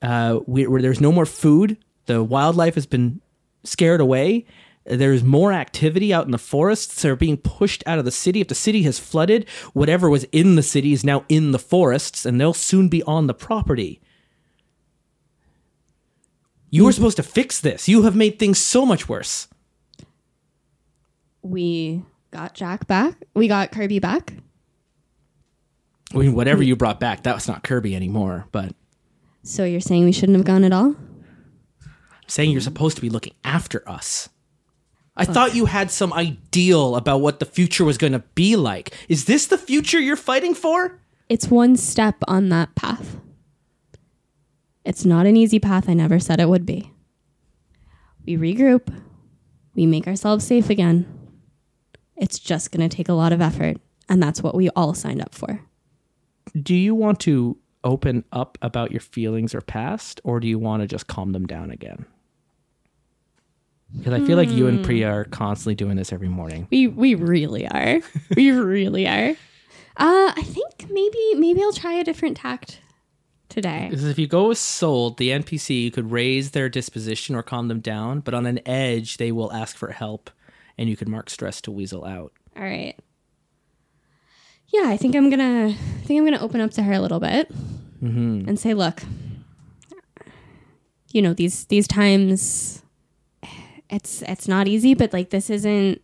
uh 0.00 0.40
we, 0.46 0.66
where 0.66 0.82
there's 0.82 1.00
no 1.00 1.12
more 1.12 1.26
food, 1.26 1.76
the 2.06 2.22
wildlife 2.22 2.74
has 2.74 2.86
been 2.86 3.20
scared 3.64 4.00
away. 4.00 4.46
There's 4.84 5.22
more 5.22 5.52
activity 5.52 6.12
out 6.12 6.24
in 6.24 6.32
the 6.32 6.38
forests. 6.38 7.02
They're 7.02 7.14
being 7.14 7.36
pushed 7.36 7.84
out 7.86 8.00
of 8.00 8.04
the 8.04 8.10
city. 8.10 8.40
If 8.40 8.48
the 8.48 8.56
city 8.56 8.82
has 8.82 8.98
flooded, 8.98 9.48
whatever 9.74 10.10
was 10.10 10.24
in 10.32 10.56
the 10.56 10.62
city 10.64 10.92
is 10.92 11.04
now 11.04 11.24
in 11.28 11.52
the 11.52 11.58
forests, 11.60 12.26
and 12.26 12.40
they'll 12.40 12.52
soon 12.52 12.88
be 12.88 13.00
on 13.04 13.28
the 13.28 13.34
property. 13.34 14.00
You 16.72 16.84
were 16.84 16.90
mm. 16.90 16.94
supposed 16.94 17.18
to 17.18 17.22
fix 17.22 17.60
this. 17.60 17.86
You 17.86 18.02
have 18.02 18.16
made 18.16 18.38
things 18.38 18.58
so 18.58 18.84
much 18.84 19.08
worse. 19.08 19.46
We 21.42 22.02
got 22.30 22.54
Jack 22.54 22.86
back. 22.86 23.14
We 23.34 23.46
got 23.46 23.70
Kirby 23.70 23.98
back. 23.98 24.32
I 26.14 26.16
mean, 26.16 26.34
whatever 26.34 26.62
you 26.62 26.74
brought 26.74 26.98
back, 26.98 27.24
that 27.24 27.34
was 27.34 27.46
not 27.46 27.62
Kirby 27.62 27.94
anymore. 27.94 28.46
But 28.52 28.74
So 29.42 29.64
you're 29.64 29.80
saying 29.80 30.06
we 30.06 30.12
shouldn't 30.12 30.36
have 30.36 30.46
gone 30.46 30.64
at 30.64 30.72
all? 30.72 30.96
I'm 31.84 32.28
saying 32.28 32.50
you're 32.50 32.60
supposed 32.62 32.96
to 32.96 33.02
be 33.02 33.10
looking 33.10 33.34
after 33.44 33.86
us. 33.88 34.30
I 35.14 35.26
thought 35.26 35.54
you 35.54 35.66
had 35.66 35.90
some 35.90 36.10
ideal 36.14 36.96
about 36.96 37.20
what 37.20 37.38
the 37.38 37.44
future 37.44 37.84
was 37.84 37.98
going 37.98 38.14
to 38.14 38.20
be 38.34 38.56
like. 38.56 38.96
Is 39.10 39.26
this 39.26 39.46
the 39.46 39.58
future 39.58 40.00
you're 40.00 40.16
fighting 40.16 40.54
for? 40.54 40.98
It's 41.28 41.48
one 41.48 41.76
step 41.76 42.16
on 42.26 42.48
that 42.48 42.74
path. 42.74 43.18
It's 44.84 45.04
not 45.04 45.26
an 45.26 45.36
easy 45.36 45.58
path. 45.58 45.88
I 45.88 45.94
never 45.94 46.18
said 46.18 46.40
it 46.40 46.48
would 46.48 46.66
be. 46.66 46.92
We 48.26 48.36
regroup. 48.36 48.92
We 49.74 49.86
make 49.86 50.06
ourselves 50.06 50.46
safe 50.46 50.70
again. 50.70 51.06
It's 52.16 52.38
just 52.38 52.70
going 52.72 52.88
to 52.88 52.94
take 52.94 53.08
a 53.08 53.14
lot 53.14 53.32
of 53.32 53.40
effort. 53.40 53.78
And 54.08 54.22
that's 54.22 54.42
what 54.42 54.54
we 54.54 54.68
all 54.70 54.94
signed 54.94 55.22
up 55.22 55.34
for. 55.34 55.60
Do 56.60 56.74
you 56.74 56.94
want 56.94 57.20
to 57.20 57.56
open 57.84 58.24
up 58.32 58.58
about 58.62 58.90
your 58.90 59.00
feelings 59.00 59.54
or 59.54 59.60
past, 59.60 60.20
or 60.24 60.38
do 60.40 60.46
you 60.46 60.58
want 60.58 60.82
to 60.82 60.86
just 60.86 61.06
calm 61.06 61.32
them 61.32 61.46
down 61.46 61.70
again? 61.70 62.04
Because 63.96 64.14
I 64.14 64.24
feel 64.24 64.36
like 64.36 64.50
you 64.50 64.68
and 64.68 64.84
Priya 64.84 65.08
are 65.08 65.24
constantly 65.24 65.74
doing 65.74 65.96
this 65.96 66.12
every 66.12 66.28
morning. 66.28 66.66
We 66.70 66.86
we 66.86 67.14
really 67.14 67.66
are. 67.68 68.00
we 68.36 68.50
really 68.52 69.06
are. 69.06 69.30
Uh, 69.96 70.32
I 70.34 70.42
think 70.42 70.90
maybe 70.90 71.34
maybe 71.34 71.62
I'll 71.62 71.72
try 71.72 71.94
a 71.94 72.04
different 72.04 72.38
tact 72.38 72.80
today. 73.52 73.86
Because 73.88 74.04
if 74.04 74.18
you 74.18 74.26
go 74.26 74.48
with 74.48 74.58
soul, 74.58 75.10
the 75.10 75.30
NPC 75.30 75.82
you 75.82 75.90
could 75.90 76.10
raise 76.10 76.50
their 76.50 76.68
disposition 76.68 77.34
or 77.34 77.42
calm 77.42 77.68
them 77.68 77.80
down, 77.80 78.20
but 78.20 78.34
on 78.34 78.46
an 78.46 78.66
edge 78.66 79.18
they 79.18 79.30
will 79.30 79.52
ask 79.52 79.76
for 79.76 79.92
help, 79.92 80.30
and 80.76 80.88
you 80.88 80.96
could 80.96 81.08
mark 81.08 81.30
stress 81.30 81.60
to 81.62 81.70
weasel 81.70 82.04
out. 82.04 82.32
All 82.56 82.62
right. 82.62 82.96
Yeah, 84.68 84.84
I 84.86 84.96
think 84.96 85.14
I'm 85.14 85.30
gonna. 85.30 85.68
I 85.68 86.06
think 86.06 86.18
I'm 86.18 86.24
gonna 86.24 86.42
open 86.42 86.60
up 86.60 86.70
to 86.72 86.82
her 86.82 86.92
a 86.94 87.00
little 87.00 87.20
bit 87.20 87.52
mm-hmm. 88.02 88.48
and 88.48 88.58
say, 88.58 88.72
"Look, 88.72 89.02
you 91.12 91.20
know 91.20 91.34
these 91.34 91.66
these 91.66 91.86
times, 91.86 92.82
it's 93.90 94.22
it's 94.22 94.48
not 94.48 94.66
easy, 94.66 94.94
but 94.94 95.12
like 95.12 95.28
this 95.30 95.50
isn't 95.50 96.00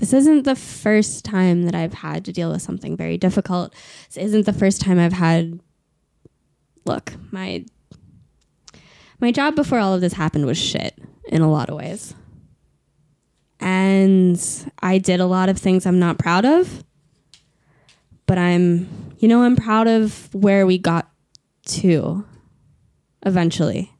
this 0.00 0.14
isn't 0.14 0.44
the 0.44 0.56
first 0.56 1.26
time 1.26 1.64
that 1.64 1.74
I've 1.74 1.92
had 1.92 2.24
to 2.24 2.32
deal 2.32 2.50
with 2.50 2.62
something 2.62 2.96
very 2.96 3.18
difficult. 3.18 3.74
This 4.08 4.24
isn't 4.24 4.46
the 4.46 4.52
first 4.52 4.80
time 4.80 4.98
I've 4.98 5.12
had. 5.12 5.60
Look, 6.84 7.12
my 7.30 7.64
my 9.20 9.32
job 9.32 9.54
before 9.54 9.78
all 9.78 9.94
of 9.94 10.00
this 10.00 10.14
happened 10.14 10.46
was 10.46 10.58
shit 10.58 10.98
in 11.28 11.42
a 11.42 11.50
lot 11.50 11.68
of 11.68 11.76
ways." 11.76 12.14
and 13.60 14.72
I 14.80 14.98
did 14.98 15.20
a 15.20 15.26
lot 15.26 15.48
of 15.48 15.58
things 15.58 15.84
I'm 15.84 15.98
not 15.98 16.18
proud 16.18 16.44
of. 16.44 16.82
But 18.26 18.38
I'm, 18.38 19.14
you 19.18 19.28
know, 19.28 19.42
I'm 19.42 19.56
proud 19.56 19.86
of 19.86 20.32
where 20.34 20.66
we 20.66 20.78
got 20.78 21.10
to 21.66 22.24
eventually. 23.26 23.92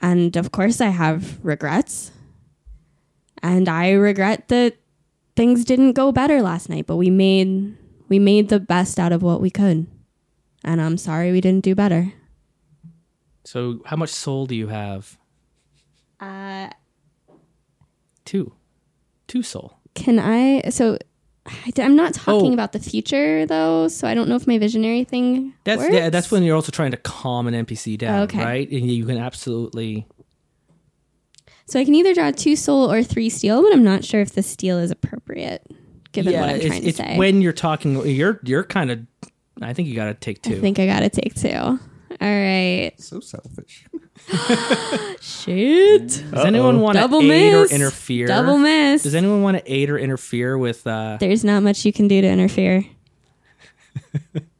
And 0.00 0.36
of 0.36 0.52
course, 0.52 0.80
I 0.80 0.88
have 0.88 1.44
regrets. 1.44 2.12
And 3.42 3.68
I 3.68 3.90
regret 3.90 4.48
that 4.48 4.76
things 5.36 5.64
didn't 5.64 5.92
go 5.94 6.12
better 6.12 6.40
last 6.42 6.68
night, 6.68 6.86
but 6.86 6.96
we 6.96 7.10
made 7.10 7.76
we 8.08 8.18
made 8.18 8.50
the 8.50 8.60
best 8.60 8.98
out 8.98 9.10
of 9.10 9.22
what 9.22 9.40
we 9.40 9.50
could. 9.50 9.86
And 10.64 10.80
I'm 10.80 10.96
sorry 10.98 11.32
we 11.32 11.40
didn't 11.40 11.64
do 11.64 11.74
better. 11.74 12.12
So, 13.44 13.80
how 13.84 13.96
much 13.96 14.10
soul 14.10 14.46
do 14.46 14.54
you 14.54 14.68
have? 14.68 15.18
Uh, 16.20 16.68
Two, 18.24 18.52
two 19.26 19.42
soul. 19.42 19.78
can 19.94 20.18
I? 20.20 20.68
So 20.70 20.96
I, 21.44 21.72
am 21.78 21.96
not 21.96 22.14
talking 22.14 22.50
Oh. 22.50 22.54
about 22.54 22.70
the 22.72 22.78
future 22.78 23.44
though, 23.46 23.88
so 23.88 24.06
I 24.06 24.14
don't 24.14 24.28
know 24.28 24.36
if 24.36 24.46
my 24.46 24.58
visionary 24.58 25.02
thing. 25.02 25.54
That's 25.64 25.80
works. 25.82 25.92
yeah, 25.92 26.08
that's 26.08 26.30
when 26.30 26.44
you're 26.44 26.54
also 26.54 26.70
trying 26.70 26.92
to 26.92 26.96
calm 26.96 27.48
an 27.48 27.54
NPC 27.54 27.98
down, 27.98 28.20
Okay. 28.22 28.38
right? 28.38 28.70
And 28.70 28.88
you 28.88 29.04
can 29.04 29.18
absolutely. 29.18 30.06
So 31.66 31.80
I 31.80 31.84
can 31.84 31.94
either 31.96 32.14
draw 32.14 32.30
two 32.30 32.54
soul 32.54 32.90
or 32.92 33.02
three 33.02 33.28
steel, 33.28 33.60
but 33.62 33.72
I'm 33.72 33.82
not 33.84 34.04
sure 34.04 34.20
if 34.20 34.32
the 34.32 34.42
steel 34.42 34.78
is 34.78 34.90
appropriate 34.92 35.66
given 36.12 36.34
what 36.38 36.48
I'm 36.48 36.56
it's, 36.56 36.66
trying 36.66 36.86
it's 36.86 36.98
to 36.98 37.02
say. 37.04 37.18
when 37.18 37.40
you're 37.42 37.52
talking. 37.52 38.06
You're 38.06 38.40
you're 38.44 38.64
kind 38.64 38.90
of. 38.92 39.00
I 39.62 39.72
think 39.72 39.88
you 39.88 39.94
got 39.94 40.06
to 40.06 40.14
take 40.14 40.42
two. 40.42 40.56
I 40.56 40.60
think 40.60 40.78
I 40.78 40.86
gotta 40.86 41.08
take 41.08 41.34
two. 41.34 41.48
All 41.54 41.78
right. 42.20 42.92
So 42.98 43.20
selfish. 43.20 43.86
Shit. 45.20 46.08
Does 46.30 46.44
anyone 46.44 46.80
want 46.80 46.96
to 46.96 47.00
Double 47.00 47.20
aid 47.22 47.52
miss. 47.52 47.72
or 47.72 47.74
interfere? 47.74 48.26
Double 48.26 48.58
miss. 48.58 49.02
Does 49.02 49.14
anyone 49.14 49.42
want 49.42 49.56
to 49.58 49.72
aid 49.72 49.90
or 49.90 49.98
interfere 49.98 50.56
with? 50.58 50.86
uh 50.86 51.16
There's 51.18 51.44
not 51.44 51.62
much 51.62 51.84
you 51.84 51.92
can 51.92 52.08
do 52.08 52.20
to 52.20 52.28
interfere. 52.28 52.84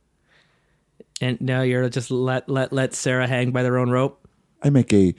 And 1.22 1.40
now 1.40 1.62
you're 1.62 1.88
just 1.88 2.10
let 2.10 2.48
let 2.48 2.72
let 2.72 2.94
Sarah 2.94 3.28
hang 3.28 3.52
by 3.52 3.62
their 3.62 3.78
own 3.78 3.90
rope. 3.90 4.26
I 4.60 4.70
make 4.70 4.92
a 4.92 5.14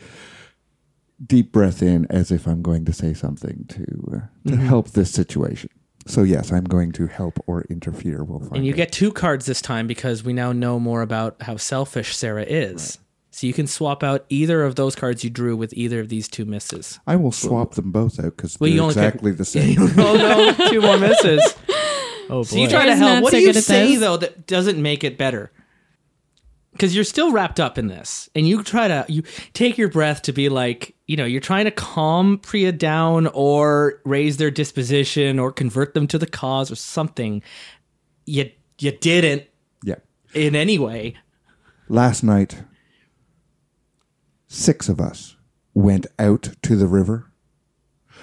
deep 1.25 1.53
breath 1.53 1.81
in 1.81 2.05
as 2.09 2.29
if 2.29 2.45
I'm 2.45 2.61
going 2.61 2.83
to 2.85 2.91
say 2.93 3.13
something 3.13 3.65
to 3.69 4.17
uh, 4.17 4.49
to 4.49 4.57
help 4.57 4.91
this 4.91 5.11
situation. 5.11 5.69
So 6.05 6.23
yes, 6.23 6.51
I'm 6.51 6.65
going 6.65 6.91
to 6.93 7.07
help 7.07 7.39
or 7.47 7.63
interfere. 7.69 8.23
We'll 8.23 8.39
find. 8.39 8.57
And 8.57 8.65
you 8.65 8.73
out. 8.73 8.77
get 8.77 8.91
two 8.91 9.11
cards 9.11 9.45
this 9.45 9.61
time 9.61 9.87
because 9.87 10.23
we 10.23 10.33
now 10.33 10.51
know 10.51 10.79
more 10.79 11.01
about 11.01 11.41
how 11.41 11.57
selfish 11.57 12.15
Sarah 12.15 12.43
is. 12.43 12.99
So 13.31 13.47
you 13.47 13.53
can 13.53 13.65
swap 13.65 14.03
out 14.03 14.25
either 14.29 14.63
of 14.63 14.75
those 14.75 14.95
cards 14.95 15.23
you 15.23 15.29
drew 15.31 15.55
with 15.55 15.73
either 15.73 15.99
of 15.99 16.09
these 16.09 16.27
two 16.27 16.45
misses. 16.45 16.99
I 17.07 17.15
will 17.15 17.31
swap 17.31 17.73
them 17.73 17.91
both 17.91 18.19
out 18.19 18.37
because 18.37 18.59
Well, 18.59 18.67
they're 18.69 18.75
you 18.75 18.81
only 18.81 18.91
exactly 18.91 19.31
the 19.31 19.45
same. 19.45 19.77
oh 19.97 20.55
no, 20.57 20.69
two 20.69 20.81
more 20.81 20.97
misses. 20.97 21.55
Oh 22.29 22.37
boy. 22.37 22.43
So 22.43 22.55
you 22.55 22.69
try 22.69 22.85
to 22.85 22.95
help. 22.95 23.21
What 23.21 23.31
so 23.31 23.37
do 23.37 23.41
you 23.41 23.49
good 23.49 23.57
at 23.57 23.63
say 23.65 23.91
this. 23.91 23.99
though 23.99 24.15
that 24.15 24.47
doesn't 24.47 24.81
make 24.81 25.03
it 25.03 25.17
better? 25.17 25.51
Because 26.73 26.95
you're 26.95 27.03
still 27.03 27.31
wrapped 27.31 27.59
up 27.59 27.77
in 27.77 27.87
this, 27.87 28.29
and 28.35 28.47
you 28.47 28.63
try 28.63 28.87
to 28.87 29.05
you 29.07 29.23
take 29.53 29.77
your 29.77 29.89
breath 29.89 30.23
to 30.23 30.33
be 30.33 30.49
like, 30.49 30.95
you 31.07 31.15
know, 31.15 31.25
you're 31.25 31.39
trying 31.39 31.65
to 31.65 31.71
calm 31.71 32.39
Priya 32.39 32.71
down 32.71 33.27
or 33.27 34.01
raise 34.05 34.37
their 34.37 34.51
disposition 34.51 35.39
or 35.39 35.51
convert 35.51 35.93
them 35.93 36.07
to 36.07 36.17
the 36.17 36.27
cause 36.27 36.71
or 36.71 36.75
something. 36.75 37.43
You 38.25 38.49
you 38.79 38.91
didn't 38.91 39.43
yeah. 39.83 39.95
in 40.33 40.55
any 40.55 40.79
way. 40.79 41.15
Last 41.87 42.23
night, 42.23 42.63
six 44.47 44.89
of 44.89 44.99
us 44.99 45.35
went 45.73 46.07
out 46.17 46.49
to 46.63 46.75
the 46.75 46.87
river. 46.87 47.31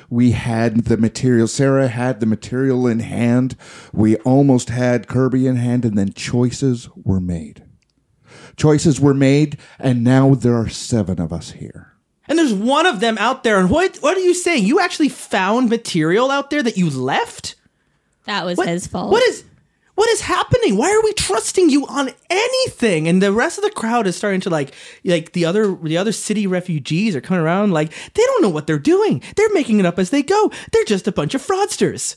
We 0.09 0.33
had 0.33 0.87
the 0.87 0.97
material. 0.97 1.47
Sarah 1.47 1.87
had 1.87 2.19
the 2.19 2.27
material 2.27 2.89
in 2.89 2.99
hand. 2.99 3.57
We 3.93 4.17
almost 4.17 4.71
had 4.71 5.07
Kirby 5.07 5.47
in 5.47 5.55
hand, 5.57 5.85
and 5.85 5.97
then 5.97 6.13
choices 6.13 6.89
were 6.97 7.21
made. 7.21 7.65
Choices 8.61 9.01
were 9.01 9.15
made, 9.15 9.57
and 9.79 10.05
now 10.05 10.35
there 10.35 10.55
are 10.55 10.69
seven 10.69 11.19
of 11.19 11.33
us 11.33 11.53
here. 11.53 11.95
And 12.29 12.39
there's 12.39 12.53
one 12.53 12.85
of 12.85 13.01
them 13.01 13.17
out 13.17 13.43
there. 13.43 13.59
And 13.59 13.71
what 13.71 13.97
what 14.03 14.19
are 14.19 14.21
you 14.21 14.35
saying? 14.35 14.67
You 14.67 14.81
actually 14.81 15.09
found 15.09 15.71
material 15.71 16.31
out 16.31 16.51
there 16.51 16.63
that 16.63 16.77
you 16.77 16.91
left? 16.91 17.55
That 18.27 18.45
was 18.45 18.59
What, 18.59 18.69
his 18.69 18.87
fault. 18.87 19.13
What 19.13 19.23
is 19.23 19.45
what 19.95 20.11
is 20.11 20.21
happening? 20.21 20.77
Why 20.77 20.91
are 20.93 21.03
we 21.03 21.15
trusting 21.15 21.71
you 21.71 21.87
on 21.87 22.11
anything? 22.29 23.09
And 23.09 23.23
the 23.23 23.33
rest 23.33 23.57
of 23.57 23.65
the 23.65 23.71
crowd 23.71 24.07
is 24.07 24.15
starting 24.15 24.43
to 24.43 24.51
like 24.51 24.75
like 25.07 25.33
the 25.33 25.47
other 25.47 25.75
the 25.75 25.97
other 25.97 26.13
city 26.13 26.47
refugees 26.47 27.17
are 27.17 27.23
coming 27.23 27.43
around 27.43 27.73
like 27.73 27.91
they 28.13 28.23
don't 28.23 28.43
know 28.43 28.51
what 28.51 28.67
they're 28.67 28.79
doing. 28.79 29.23
They're 29.37 29.55
making 29.55 29.81
it 29.81 29.87
up 29.87 29.99
as 29.99 30.11
they 30.11 30.23
go. 30.23 30.53
They're 30.73 30.85
just 30.85 31.09
a 31.09 31.13
bunch 31.13 31.35
of 31.35 31.41
fraudsters. 31.41 32.17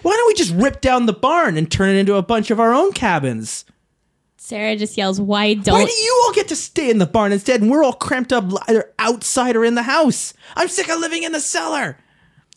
Why 0.00 0.12
don't 0.12 0.28
we 0.28 0.34
just 0.34 0.54
rip 0.54 0.80
down 0.80 1.04
the 1.04 1.12
barn 1.12 1.58
and 1.58 1.70
turn 1.70 1.90
it 1.90 1.98
into 1.98 2.14
a 2.14 2.22
bunch 2.22 2.50
of 2.50 2.58
our 2.58 2.72
own 2.72 2.92
cabins? 2.92 3.66
Sarah 4.38 4.76
just 4.76 4.96
yells, 4.96 5.20
"Why 5.20 5.48
Why 5.48 5.54
don't 5.54 5.74
Why 5.80 5.84
do 5.86 5.92
you 5.92 6.22
all 6.24 6.32
get 6.32 6.48
to 6.48 6.56
stay 6.56 6.90
in 6.90 6.98
the 6.98 7.06
barn 7.06 7.32
instead 7.32 7.62
and 7.62 7.70
we're 7.70 7.82
all 7.82 7.92
cramped 7.92 8.32
up 8.32 8.44
either 8.68 8.92
outside 8.98 9.56
or 9.56 9.64
in 9.64 9.74
the 9.74 9.82
house? 9.82 10.34
I'm 10.54 10.68
sick 10.68 10.88
of 10.88 11.00
living 11.00 11.22
in 11.22 11.32
the 11.32 11.40
cellar. 11.40 11.98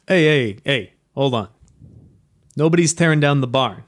Hey, 0.08 0.24
hey, 0.24 0.58
hey, 0.66 0.94
hold 1.16 1.34
on. 1.34 1.50
Nobody's 2.58 2.94
tearing 2.94 3.20
down 3.20 3.42
the 3.42 3.48
barn. 3.48 3.84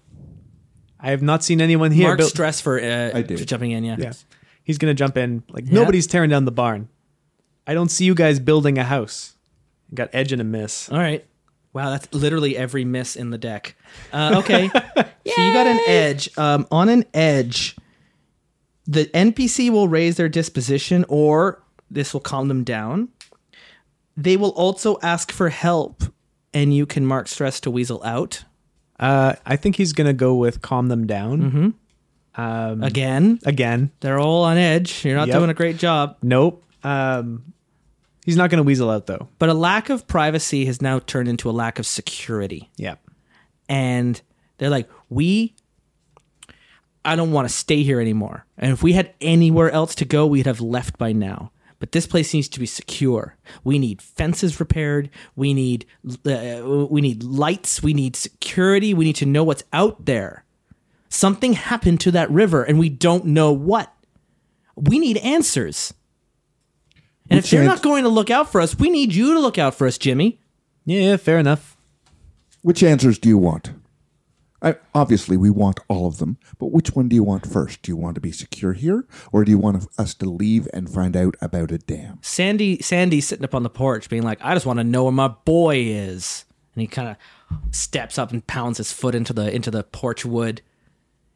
I 0.99 1.09
have 1.09 1.21
not 1.21 1.43
seen 1.43 1.59
anyone 1.61 1.91
here. 1.91 2.07
Mark 2.07 2.19
build- 2.19 2.29
stress 2.29 2.61
for 2.61 2.79
uh, 2.79 3.11
I 3.13 3.21
did. 3.23 3.45
jumping 3.47 3.71
in, 3.71 3.83
yeah. 3.83 3.95
yeah. 3.97 4.13
He's 4.63 4.77
going 4.77 4.91
to 4.91 4.97
jump 4.97 5.17
in. 5.17 5.43
Like, 5.49 5.65
nobody's 5.65 6.07
tearing 6.07 6.29
down 6.29 6.45
the 6.45 6.51
barn. 6.51 6.87
I 7.65 7.73
don't 7.73 7.89
see 7.89 8.05
you 8.05 8.13
guys 8.15 8.39
building 8.39 8.77
a 8.77 8.83
house. 8.83 9.35
Got 9.93 10.09
edge 10.13 10.31
and 10.31 10.39
a 10.39 10.45
miss. 10.45 10.89
All 10.89 10.99
right. 10.99 11.25
Wow, 11.73 11.89
that's 11.89 12.13
literally 12.13 12.57
every 12.57 12.85
miss 12.85 13.15
in 13.15 13.29
the 13.29 13.37
deck. 13.37 13.75
Uh, 14.11 14.35
okay, 14.43 14.69
so 15.25 15.41
you 15.41 15.53
got 15.53 15.67
an 15.67 15.79
edge. 15.87 16.29
Um, 16.37 16.67
on 16.71 16.89
an 16.89 17.05
edge, 17.13 17.75
the 18.87 19.05
NPC 19.07 19.69
will 19.69 19.87
raise 19.87 20.17
their 20.17 20.29
disposition, 20.29 21.05
or 21.07 21.61
this 21.89 22.13
will 22.13 22.21
calm 22.21 22.47
them 22.47 22.63
down. 22.63 23.09
They 24.17 24.37
will 24.37 24.49
also 24.51 24.97
ask 25.01 25.31
for 25.31 25.49
help, 25.49 26.03
and 26.53 26.73
you 26.75 26.85
can 26.85 27.05
mark 27.05 27.27
stress 27.27 27.59
to 27.61 27.71
weasel 27.71 28.01
out 28.03 28.43
Uh, 28.99 29.33
I 29.47 29.55
think 29.55 29.77
he's 29.77 29.93
going 29.93 30.05
to 30.07 30.13
go 30.13 30.35
with 30.35 30.61
calm 30.61 30.87
them 30.87 31.07
down. 31.07 31.73
Um, 32.35 32.83
again. 32.83 33.39
again. 33.45 33.91
They're 33.99 34.19
all 34.19 34.43
on 34.43 34.57
edge. 34.57 35.03
You're 35.03 35.15
not 35.15 35.27
Yep. 35.27 35.37
doing 35.37 35.49
a 35.49 35.53
great 35.55 35.77
job. 35.77 36.17
Nope. 36.21 36.63
Um, 36.83 37.53
he's 38.25 38.37
not 38.37 38.49
going 38.51 38.57
to 38.57 38.63
weasel 38.63 38.89
out, 38.91 39.07
though. 39.07 39.27
But 39.39 39.49
a 39.49 39.53
lack 39.55 39.89
of 39.89 40.05
privacy 40.07 40.65
has 40.65 40.81
now 40.83 40.99
turned 40.99 41.27
into 41.27 41.49
a 41.49 41.51
lack 41.51 41.79
of 41.79 41.85
security. 41.87 42.69
Yeah. 42.77 42.95
and 43.67 44.21
they're 44.59 44.69
like, 44.69 44.87
"We, 45.11 45.53
I 47.03 47.15
don't 47.15 47.31
want 47.31 47.47
to 47.47 47.53
stay 47.53 47.83
here 47.83 47.99
anymore. 47.99 48.45
And 48.57 48.71
if 48.71 48.81
we 48.81 48.93
had 48.93 49.13
anywhere 49.21 49.69
else 49.69 49.93
to 49.95 50.05
go, 50.05 50.25
we'd 50.25 50.45
have 50.45 50.61
left 50.61 50.97
by 50.97 51.11
now. 51.11 51.51
But 51.79 51.91
this 51.93 52.05
place 52.05 52.31
needs 52.31 52.47
to 52.49 52.59
be 52.59 52.67
secure. 52.67 53.35
We 53.63 53.79
need 53.79 54.03
fences 54.03 54.59
repaired. 54.59 55.09
We 55.35 55.53
need, 55.55 55.87
uh, 56.27 56.87
we 56.89 57.01
need 57.01 57.23
lights. 57.23 57.81
We 57.81 57.95
need 57.95 58.15
security. 58.15 58.93
We 58.93 59.03
need 59.03 59.15
to 59.15 59.25
know 59.25 59.43
what's 59.43 59.63
out 59.73 60.05
there. 60.05 60.45
Something 61.09 61.53
happened 61.53 61.99
to 62.01 62.11
that 62.11 62.29
river, 62.29 62.63
and 62.63 62.77
we 62.77 62.89
don't 62.89 63.25
know 63.25 63.51
what. 63.51 63.91
We 64.75 64.99
need 64.99 65.17
answers. 65.17 65.93
And 67.29 67.39
if 67.39 67.45
Which 67.45 67.51
they're 67.51 67.63
not 67.63 67.81
going 67.81 68.03
to 68.03 68.09
look 68.09 68.29
out 68.29 68.51
for 68.51 68.61
us, 68.61 68.77
we 68.77 68.89
need 68.89 69.13
you 69.13 69.33
to 69.33 69.39
look 69.39 69.57
out 69.57 69.73
for 69.73 69.87
us, 69.87 69.97
Jimmy. 69.97 70.39
Yeah, 70.85 71.01
yeah, 71.01 71.17
fair 71.17 71.39
enough. 71.39 71.75
Which 72.61 72.83
answers 72.83 73.17
do 73.17 73.27
you 73.27 73.39
want? 73.39 73.71
I, 74.61 74.75
obviously, 74.93 75.37
we 75.37 75.49
want 75.49 75.79
all 75.87 76.07
of 76.07 76.17
them, 76.17 76.37
but 76.59 76.67
which 76.67 76.95
one 76.95 77.07
do 77.07 77.15
you 77.15 77.23
want 77.23 77.47
first? 77.47 77.81
Do 77.81 77.91
you 77.91 77.95
want 77.95 78.15
to 78.15 78.21
be 78.21 78.31
secure 78.31 78.73
here, 78.73 79.07
or 79.31 79.43
do 79.43 79.49
you 79.49 79.57
want 79.57 79.87
us 79.97 80.13
to 80.15 80.25
leave 80.25 80.67
and 80.71 80.87
find 80.87 81.17
out 81.17 81.35
about 81.41 81.71
a 81.71 81.79
dam? 81.79 82.19
Sandy 82.21 82.79
Sandy's 82.81 83.27
sitting 83.27 83.43
up 83.45 83.55
on 83.55 83.63
the 83.63 83.69
porch 83.69 84.07
being 84.09 84.23
like, 84.23 84.39
I 84.41 84.53
just 84.53 84.67
want 84.67 84.77
to 84.77 84.83
know 84.83 85.03
where 85.03 85.11
my 85.11 85.29
boy 85.29 85.77
is. 85.77 86.45
And 86.75 86.81
he 86.81 86.87
kind 86.87 87.09
of 87.09 87.75
steps 87.75 88.17
up 88.17 88.31
and 88.31 88.45
pounds 88.45 88.77
his 88.77 88.91
foot 88.91 89.15
into 89.15 89.33
the 89.33 89.53
into 89.53 89.71
the 89.71 89.83
porch 89.83 90.25
wood. 90.25 90.61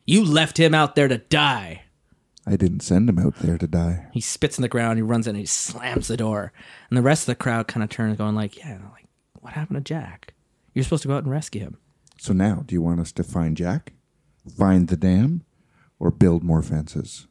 You 0.06 0.24
left 0.24 0.60
him 0.60 0.76
out 0.76 0.96
there 0.96 1.08
to 1.08 1.18
die. 1.18 1.82
I 2.48 2.56
didn't 2.56 2.82
send 2.82 3.10
him 3.10 3.18
out 3.18 3.38
there 3.38 3.58
to 3.58 3.68
die. 3.68 4.06
He 4.14 4.22
spits 4.22 4.58
in 4.58 4.62
the 4.62 4.68
ground. 4.68 5.00
He 5.00 5.02
runs 5.02 5.26
in 5.26 5.32
and 5.32 5.40
he 5.40 5.48
slams 5.48 6.08
the 6.08 6.16
door. 6.16 6.54
And 6.90 6.98
the 6.98 7.02
rest 7.02 7.24
of 7.24 7.26
the 7.26 7.36
crowd 7.36 7.68
kind 7.68 7.84
of 7.84 7.90
turns, 7.90 8.18
going 8.18 8.36
like, 8.36 8.58
"Yeah, 8.60 8.78
like 8.94 9.08
what 9.42 9.54
happened 9.54 9.78
to 9.78 9.94
Jack? 9.94 10.34
You're 10.74 10.84
supposed 10.84 11.02
to 11.02 11.08
go 11.08 11.16
out 11.16 11.24
and 11.24 11.32
rescue 11.32 11.62
him." 11.62 11.78
So 12.26 12.34
now, 12.34 12.64
do 12.66 12.74
you 12.74 12.82
want 12.82 13.00
us 13.00 13.12
to 13.12 13.24
find 13.24 13.56
Jack, 13.56 13.94
find 14.58 14.88
the 14.88 14.98
dam, 14.98 15.44
or 16.00 16.10
build 16.10 16.44
more 16.44 16.64
fences? 16.64 17.28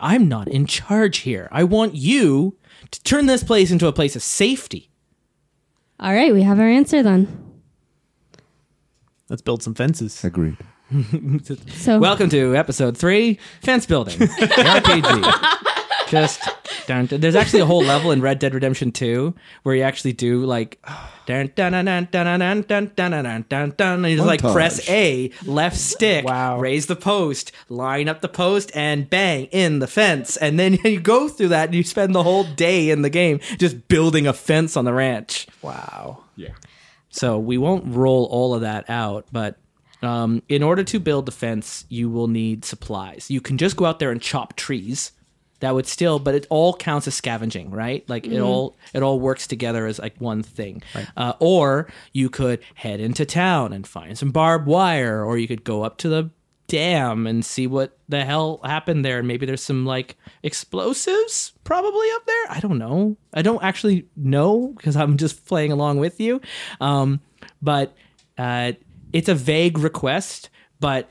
I'm 0.00 0.26
not 0.26 0.48
in 0.48 0.66
charge 0.66 1.18
here. 1.18 1.48
I 1.52 1.62
want 1.62 1.94
you 1.94 2.58
to 2.90 3.00
turn 3.04 3.26
this 3.26 3.44
place 3.44 3.70
into 3.70 3.86
a 3.86 3.92
place 3.92 4.16
of 4.16 4.24
safety. 4.24 4.90
All 6.00 6.12
right, 6.12 6.34
we 6.34 6.42
have 6.42 6.58
our 6.58 6.66
answer 6.66 7.00
then. 7.00 7.60
Let's 9.28 9.42
build 9.42 9.62
some 9.62 9.74
fences. 9.74 10.24
Agreed. 10.24 10.56
So 11.68 12.00
Welcome 12.00 12.28
to 12.30 12.56
episode 12.56 12.98
three, 12.98 13.38
fence 13.62 13.86
building, 13.86 14.18
RPG. 14.18 15.66
Just 16.10 16.40
dun, 16.86 17.06
dun- 17.06 17.20
there's 17.20 17.36
actually 17.36 17.60
a 17.60 17.66
whole 17.66 17.82
level 17.82 18.10
in 18.10 18.20
Red 18.20 18.38
Dead 18.38 18.52
Redemption 18.52 18.92
2 18.92 19.34
where 19.62 19.74
you 19.74 19.82
actually 19.82 20.12
do 20.12 20.44
like 20.44 20.84
dun 21.26 21.50
dun 21.54 21.72
dun 21.72 21.84
dun 21.84 22.08
dun 22.10 22.38
dun 22.40 22.40
dun 22.40 22.66
dun 22.66 22.90
dun 22.96 23.22
dun 23.24 23.44
dun 23.48 23.74
dun. 23.76 24.04
And 24.04 24.10
you 24.10 24.16
just 24.16 24.26
like 24.26 24.42
Montage. 24.42 24.52
press 24.52 24.88
A, 24.90 25.30
left 25.46 25.76
stick, 25.76 26.24
Wow. 26.24 26.58
raise 26.58 26.86
the 26.86 26.96
post, 26.96 27.52
line 27.68 28.08
up 28.08 28.20
the 28.20 28.28
post, 28.28 28.70
and 28.74 29.08
bang 29.08 29.46
in 29.46 29.78
the 29.78 29.86
fence. 29.86 30.36
And 30.36 30.58
then 30.58 30.78
you 30.84 31.00
go 31.00 31.28
through 31.28 31.48
that 31.48 31.68
and 31.68 31.74
you 31.74 31.84
spend 31.84 32.14
the 32.14 32.22
whole 32.24 32.44
day 32.44 32.90
in 32.90 33.02
the 33.02 33.10
game 33.10 33.38
just 33.58 33.88
building 33.88 34.26
a 34.26 34.32
fence 34.32 34.76
on 34.76 34.84
the 34.84 34.92
ranch. 34.92 35.46
Wow. 35.62 36.24
Yeah. 36.36 36.50
So 37.10 37.38
we 37.38 37.58
won't 37.58 37.94
roll 37.94 38.24
all 38.30 38.54
of 38.54 38.60
that 38.62 38.88
out, 38.88 39.26
but 39.32 39.58
um, 40.02 40.42
in 40.48 40.62
order 40.62 40.82
to 40.84 40.98
build 40.98 41.26
the 41.26 41.32
fence, 41.32 41.84
you 41.88 42.08
will 42.08 42.28
need 42.28 42.64
supplies. 42.64 43.30
You 43.30 43.40
can 43.40 43.58
just 43.58 43.76
go 43.76 43.84
out 43.84 43.98
there 43.98 44.10
and 44.10 44.20
chop 44.22 44.56
trees. 44.56 45.12
That 45.60 45.74
would 45.74 45.86
still, 45.86 46.18
but 46.18 46.34
it 46.34 46.46
all 46.50 46.74
counts 46.74 47.06
as 47.06 47.14
scavenging, 47.14 47.70
right? 47.70 48.08
Like 48.08 48.26
it 48.26 48.40
all 48.40 48.76
it 48.94 49.02
all 49.02 49.20
works 49.20 49.46
together 49.46 49.86
as 49.86 49.98
like 49.98 50.18
one 50.18 50.42
thing. 50.42 50.82
Uh, 51.16 51.34
or 51.38 51.86
you 52.12 52.30
could 52.30 52.60
head 52.74 52.98
into 53.00 53.24
town 53.26 53.72
and 53.72 53.86
find 53.86 54.16
some 54.16 54.30
barbed 54.30 54.66
wire, 54.66 55.24
or 55.24 55.38
you 55.38 55.46
could 55.46 55.64
go 55.64 55.82
up 55.82 55.98
to 55.98 56.08
the 56.08 56.30
dam 56.66 57.26
and 57.26 57.44
see 57.44 57.66
what 57.66 57.98
the 58.08 58.24
hell 58.24 58.60
happened 58.64 59.04
there. 59.04 59.18
And 59.18 59.28
maybe 59.28 59.44
there's 59.44 59.62
some 59.62 59.84
like 59.84 60.16
explosives 60.42 61.52
probably 61.64 62.08
up 62.14 62.26
there. 62.26 62.44
I 62.48 62.60
don't 62.60 62.78
know. 62.78 63.16
I 63.34 63.42
don't 63.42 63.62
actually 63.62 64.06
know 64.16 64.68
because 64.76 64.96
I'm 64.96 65.16
just 65.16 65.44
playing 65.46 65.72
along 65.72 65.98
with 65.98 66.20
you. 66.20 66.40
Um, 66.80 67.20
but 67.60 67.94
uh, 68.38 68.72
it's 69.12 69.28
a 69.28 69.34
vague 69.34 69.78
request. 69.78 70.48
But 70.78 71.10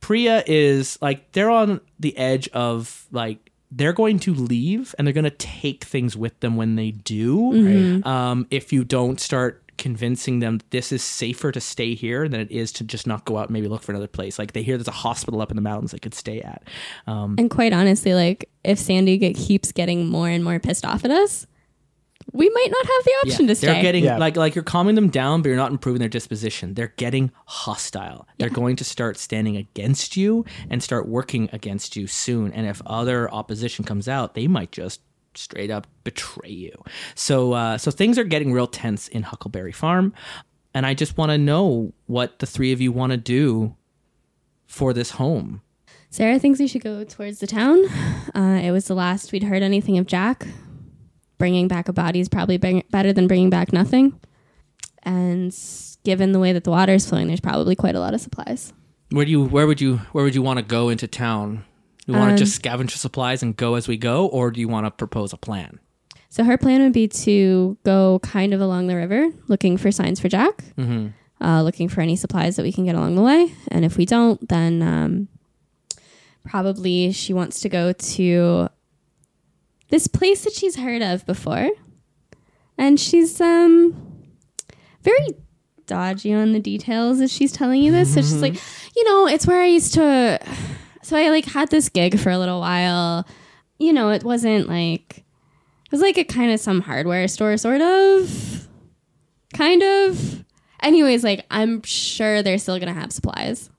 Priya 0.00 0.42
is 0.46 0.98
like 1.00 1.32
they're 1.32 1.50
on 1.50 1.80
the 1.98 2.16
edge 2.18 2.48
of 2.48 3.06
like 3.10 3.52
they're 3.76 3.92
going 3.92 4.18
to 4.20 4.32
leave 4.34 4.94
and 4.96 5.06
they're 5.06 5.12
going 5.12 5.24
to 5.24 5.30
take 5.30 5.84
things 5.84 6.16
with 6.16 6.40
them 6.40 6.56
when 6.56 6.76
they 6.76 6.90
do. 6.90 8.02
Um, 8.04 8.46
if 8.50 8.72
you 8.72 8.84
don't 8.84 9.20
start 9.20 9.62
convincing 9.78 10.38
them 10.38 10.58
this 10.70 10.90
is 10.90 11.02
safer 11.02 11.52
to 11.52 11.60
stay 11.60 11.94
here 11.94 12.28
than 12.30 12.40
it 12.40 12.50
is 12.50 12.72
to 12.72 12.82
just 12.82 13.06
not 13.06 13.26
go 13.26 13.36
out 13.36 13.48
and 13.48 13.50
maybe 13.50 13.68
look 13.68 13.82
for 13.82 13.92
another 13.92 14.06
place. 14.06 14.38
Like 14.38 14.52
they 14.52 14.62
hear 14.62 14.78
there's 14.78 14.88
a 14.88 14.90
hospital 14.90 15.42
up 15.42 15.50
in 15.50 15.56
the 15.56 15.62
mountains 15.62 15.90
they 15.90 15.98
could 15.98 16.14
stay 16.14 16.40
at. 16.40 16.62
Um, 17.06 17.34
And 17.38 17.50
quite 17.50 17.74
honestly, 17.74 18.14
like 18.14 18.48
if 18.64 18.78
Sandy 18.78 19.18
get, 19.18 19.36
keeps 19.36 19.72
getting 19.72 20.08
more 20.08 20.28
and 20.28 20.42
more 20.42 20.58
pissed 20.58 20.86
off 20.86 21.04
at 21.04 21.10
us, 21.10 21.46
we 22.32 22.48
might 22.50 22.68
not 22.70 22.84
have 22.86 23.04
the 23.04 23.12
option 23.24 23.46
to 23.46 23.54
stay. 23.54 23.66
They're 23.68 23.82
getting 23.82 24.04
Yeah. 24.04 24.18
like 24.18 24.36
like 24.36 24.54
you're 24.54 24.64
calming 24.64 24.94
them 24.94 25.08
down, 25.08 25.42
but 25.42 25.48
you're 25.48 25.56
not 25.56 25.70
improving 25.70 26.00
their 26.00 26.08
disposition. 26.08 26.74
They're 26.74 26.92
getting 26.96 27.30
hostile. 27.46 28.26
They're 28.38 28.50
going 28.50 28.76
to 28.76 28.84
start 28.84 29.16
standing 29.16 29.56
against 29.56 30.16
you 30.16 30.44
and 30.68 30.82
start 30.82 31.08
working 31.08 31.48
against 31.52 31.96
you 31.96 32.06
soon. 32.06 32.52
And 32.52 32.66
if 32.66 32.82
other 32.84 33.32
opposition 33.32 33.84
comes 33.84 34.08
out, 34.08 34.34
they 34.34 34.46
might 34.48 34.72
just 34.72 35.00
straight 35.34 35.70
up 35.70 35.86
betray 36.04 36.50
you. 36.50 36.72
So 37.14 37.52
uh, 37.52 37.78
so 37.78 37.90
things 37.90 38.18
are 38.18 38.24
getting 38.24 38.52
real 38.52 38.66
tense 38.66 39.08
in 39.08 39.22
Huckleberry 39.22 39.72
Farm, 39.72 40.12
and 40.74 40.84
I 40.86 40.94
just 40.94 41.16
want 41.16 41.30
to 41.30 41.38
know 41.38 41.92
what 42.06 42.38
the 42.40 42.46
three 42.46 42.72
of 42.72 42.80
you 42.80 42.90
want 42.92 43.12
to 43.12 43.16
do 43.16 43.76
for 44.66 44.92
this 44.92 45.10
home. 45.12 45.62
Sarah 46.10 46.38
thinks 46.38 46.58
we 46.58 46.66
should 46.66 46.82
go 46.82 47.04
towards 47.04 47.40
the 47.40 47.46
town. 47.46 47.84
Uh, 48.34 48.60
it 48.62 48.70
was 48.72 48.86
the 48.86 48.94
last 48.94 49.32
we'd 49.32 49.42
heard 49.44 49.62
anything 49.62 49.98
of 49.98 50.06
Jack. 50.06 50.46
Bringing 51.38 51.68
back 51.68 51.88
a 51.88 51.92
body 51.92 52.20
is 52.20 52.28
probably 52.28 52.56
bring, 52.56 52.82
better 52.90 53.12
than 53.12 53.26
bringing 53.26 53.50
back 53.50 53.72
nothing. 53.72 54.18
And 55.02 55.54
given 56.04 56.32
the 56.32 56.38
way 56.38 56.52
that 56.52 56.64
the 56.64 56.70
water 56.70 56.94
is 56.94 57.06
flowing, 57.08 57.26
there's 57.28 57.40
probably 57.40 57.76
quite 57.76 57.94
a 57.94 58.00
lot 58.00 58.14
of 58.14 58.20
supplies. 58.20 58.72
Where 59.10 59.24
do 59.24 59.30
you 59.30 59.44
where 59.44 59.66
would 59.66 59.80
you 59.80 59.98
where 60.12 60.24
would 60.24 60.34
you 60.34 60.42
want 60.42 60.58
to 60.58 60.64
go 60.64 60.88
into 60.88 61.06
town? 61.06 61.64
You 62.06 62.14
want 62.14 62.30
Um, 62.32 62.36
to 62.36 62.44
just 62.44 62.60
scavenge 62.60 62.90
for 62.90 62.98
supplies 62.98 63.42
and 63.42 63.56
go 63.56 63.74
as 63.74 63.86
we 63.86 63.96
go, 63.96 64.26
or 64.26 64.50
do 64.50 64.60
you 64.60 64.68
want 64.68 64.86
to 64.86 64.90
propose 64.90 65.32
a 65.32 65.36
plan? 65.36 65.78
So 66.28 66.42
her 66.44 66.56
plan 66.58 66.82
would 66.82 66.92
be 66.92 67.06
to 67.08 67.76
go 67.84 68.18
kind 68.20 68.52
of 68.52 68.60
along 68.60 68.86
the 68.88 68.96
river, 68.96 69.28
looking 69.48 69.76
for 69.76 69.90
signs 69.92 70.18
for 70.20 70.28
Jack, 70.28 70.64
Mm-hmm. 70.76 71.08
uh, 71.44 71.62
looking 71.62 71.88
for 71.88 72.00
any 72.00 72.16
supplies 72.16 72.56
that 72.56 72.62
we 72.62 72.72
can 72.72 72.84
get 72.84 72.94
along 72.94 73.14
the 73.14 73.22
way. 73.22 73.52
And 73.68 73.84
if 73.84 73.96
we 73.96 74.06
don't, 74.06 74.46
then 74.48 74.82
um, 74.82 75.28
probably 76.44 77.12
she 77.12 77.32
wants 77.32 77.60
to 77.60 77.68
go 77.68 77.92
to 77.92 78.68
this 79.88 80.06
place 80.06 80.44
that 80.44 80.52
she's 80.52 80.76
heard 80.76 81.02
of 81.02 81.24
before, 81.26 81.70
and 82.78 82.98
she's 82.98 83.40
um 83.40 83.94
very 85.02 85.28
dodgy 85.86 86.32
on 86.32 86.52
the 86.52 86.58
details 86.60 87.20
as 87.20 87.32
she's 87.32 87.52
telling 87.52 87.80
you 87.80 87.92
this. 87.92 88.12
So 88.14 88.20
she's 88.20 88.42
like, 88.42 88.54
you 88.96 89.04
know, 89.04 89.28
it's 89.28 89.46
where 89.46 89.60
I 89.62 89.66
used 89.66 89.94
to. 89.94 90.40
So 91.02 91.16
I 91.16 91.28
like 91.30 91.44
had 91.44 91.70
this 91.70 91.88
gig 91.88 92.18
for 92.18 92.30
a 92.30 92.38
little 92.38 92.58
while. 92.60 93.24
You 93.78 93.92
know, 93.92 94.10
it 94.10 94.24
wasn't 94.24 94.68
like 94.68 95.18
it 95.18 95.92
was 95.92 96.00
like 96.00 96.18
a 96.18 96.24
kind 96.24 96.50
of 96.50 96.58
some 96.58 96.80
hardware 96.80 97.28
store, 97.28 97.56
sort 97.56 97.80
of, 97.80 98.66
kind 99.54 99.82
of. 99.82 100.44
Anyways, 100.82 101.22
like 101.22 101.46
I'm 101.50 101.82
sure 101.82 102.42
they're 102.42 102.58
still 102.58 102.78
gonna 102.80 102.92
have 102.92 103.12
supplies, 103.12 103.70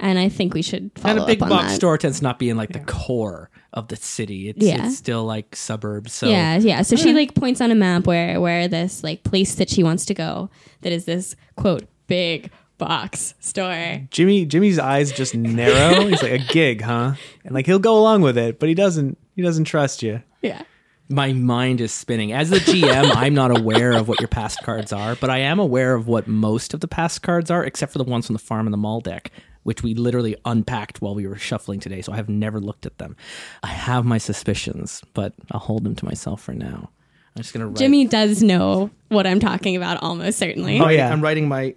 and 0.00 0.18
I 0.18 0.28
think 0.30 0.54
we 0.54 0.62
should 0.62 0.90
follow 0.96 1.16
And 1.16 1.24
a 1.24 1.26
big 1.26 1.38
up 1.42 1.44
on 1.44 1.48
box 1.50 1.68
that. 1.72 1.76
store 1.76 1.98
tends 1.98 2.18
to 2.18 2.24
not 2.24 2.38
be 2.38 2.48
in 2.48 2.56
like 2.56 2.72
the 2.72 2.80
core 2.80 3.50
of 3.76 3.88
the 3.88 3.96
city. 3.96 4.48
It's, 4.48 4.64
Yeah. 4.64 4.86
it's 4.86 4.96
still 4.96 5.24
like 5.24 5.54
suburbs. 5.54 6.12
So 6.12 6.26
yeah, 6.28 6.56
yeah. 6.58 6.82
So 6.82 6.96
she 6.96 7.12
like 7.20 7.34
points 7.34 7.60
on 7.60 7.70
a 7.70 7.74
map 7.76 8.06
where 8.06 8.40
where 8.40 8.66
this 8.66 9.04
like 9.04 9.22
place 9.22 9.54
that 9.56 9.68
she 9.70 9.84
wants 9.84 10.04
to 10.06 10.14
go 10.14 10.50
that 10.80 10.92
is 10.92 11.04
this 11.04 11.36
quote 11.56 11.84
big 12.08 12.50
box 12.78 13.34
store. 13.40 14.00
Jimmy 14.10 14.44
Jimmy's 14.46 14.78
eyes 14.78 15.12
just 15.12 15.34
narrow. 15.34 16.06
He's 16.08 16.22
like 16.22 16.32
a 16.32 16.38
gig, 16.52 16.80
huh? 16.82 17.12
And 17.44 17.54
like 17.54 17.66
he'll 17.66 17.78
go 17.78 17.98
along 17.98 18.22
with 18.22 18.36
it, 18.36 18.58
but 18.58 18.68
he 18.68 18.74
doesn't 18.74 19.16
he 19.36 19.42
doesn't 19.42 19.64
trust 19.64 20.02
you. 20.02 20.22
Yeah. 20.42 20.62
my 21.08 21.32
mind 21.32 21.80
is 21.80 21.92
spinning. 21.92 22.32
As 22.32 22.50
the 22.50 22.58
GM, 22.58 23.14
I'm 23.14 23.34
not 23.34 23.56
aware 23.56 23.92
of 23.92 24.08
what 24.08 24.18
your 24.20 24.28
past 24.28 24.62
cards 24.64 24.92
are, 24.92 25.14
but 25.16 25.30
I 25.30 25.38
am 25.38 25.58
aware 25.58 25.94
of 25.94 26.08
what 26.08 26.26
most 26.26 26.74
of 26.74 26.80
the 26.80 26.88
past 26.88 27.22
cards 27.22 27.50
are, 27.50 27.64
except 27.64 27.92
for 27.92 27.98
the 27.98 28.04
ones 28.04 28.26
from 28.26 28.32
the 28.34 28.38
farm 28.40 28.66
and 28.66 28.72
the 28.74 28.78
mall 28.78 29.00
deck, 29.00 29.30
which 29.66 29.82
we 29.82 29.94
literally 29.94 30.36
unpacked 30.44 31.02
while 31.02 31.12
we 31.12 31.26
were 31.26 31.36
shuffling 31.36 31.80
today. 31.80 32.00
So 32.00 32.12
I 32.12 32.16
have 32.16 32.28
never 32.28 32.60
looked 32.60 32.86
at 32.86 32.98
them. 32.98 33.16
I 33.64 33.66
have 33.66 34.04
my 34.04 34.16
suspicions, 34.16 35.02
but 35.12 35.34
I'll 35.50 35.58
hold 35.58 35.82
them 35.82 35.96
to 35.96 36.04
myself 36.04 36.40
for 36.40 36.54
now. 36.54 36.90
I'm 37.34 37.42
just 37.42 37.52
gonna 37.52 37.66
write. 37.66 37.76
Jimmy 37.76 38.06
does 38.06 38.44
know 38.44 38.90
what 39.08 39.26
I'm 39.26 39.40
talking 39.40 39.74
about 39.74 40.00
almost 40.04 40.38
certainly. 40.38 40.78
Oh, 40.78 40.88
yeah. 40.88 41.10
I'm 41.10 41.20
writing 41.20 41.48
my 41.48 41.74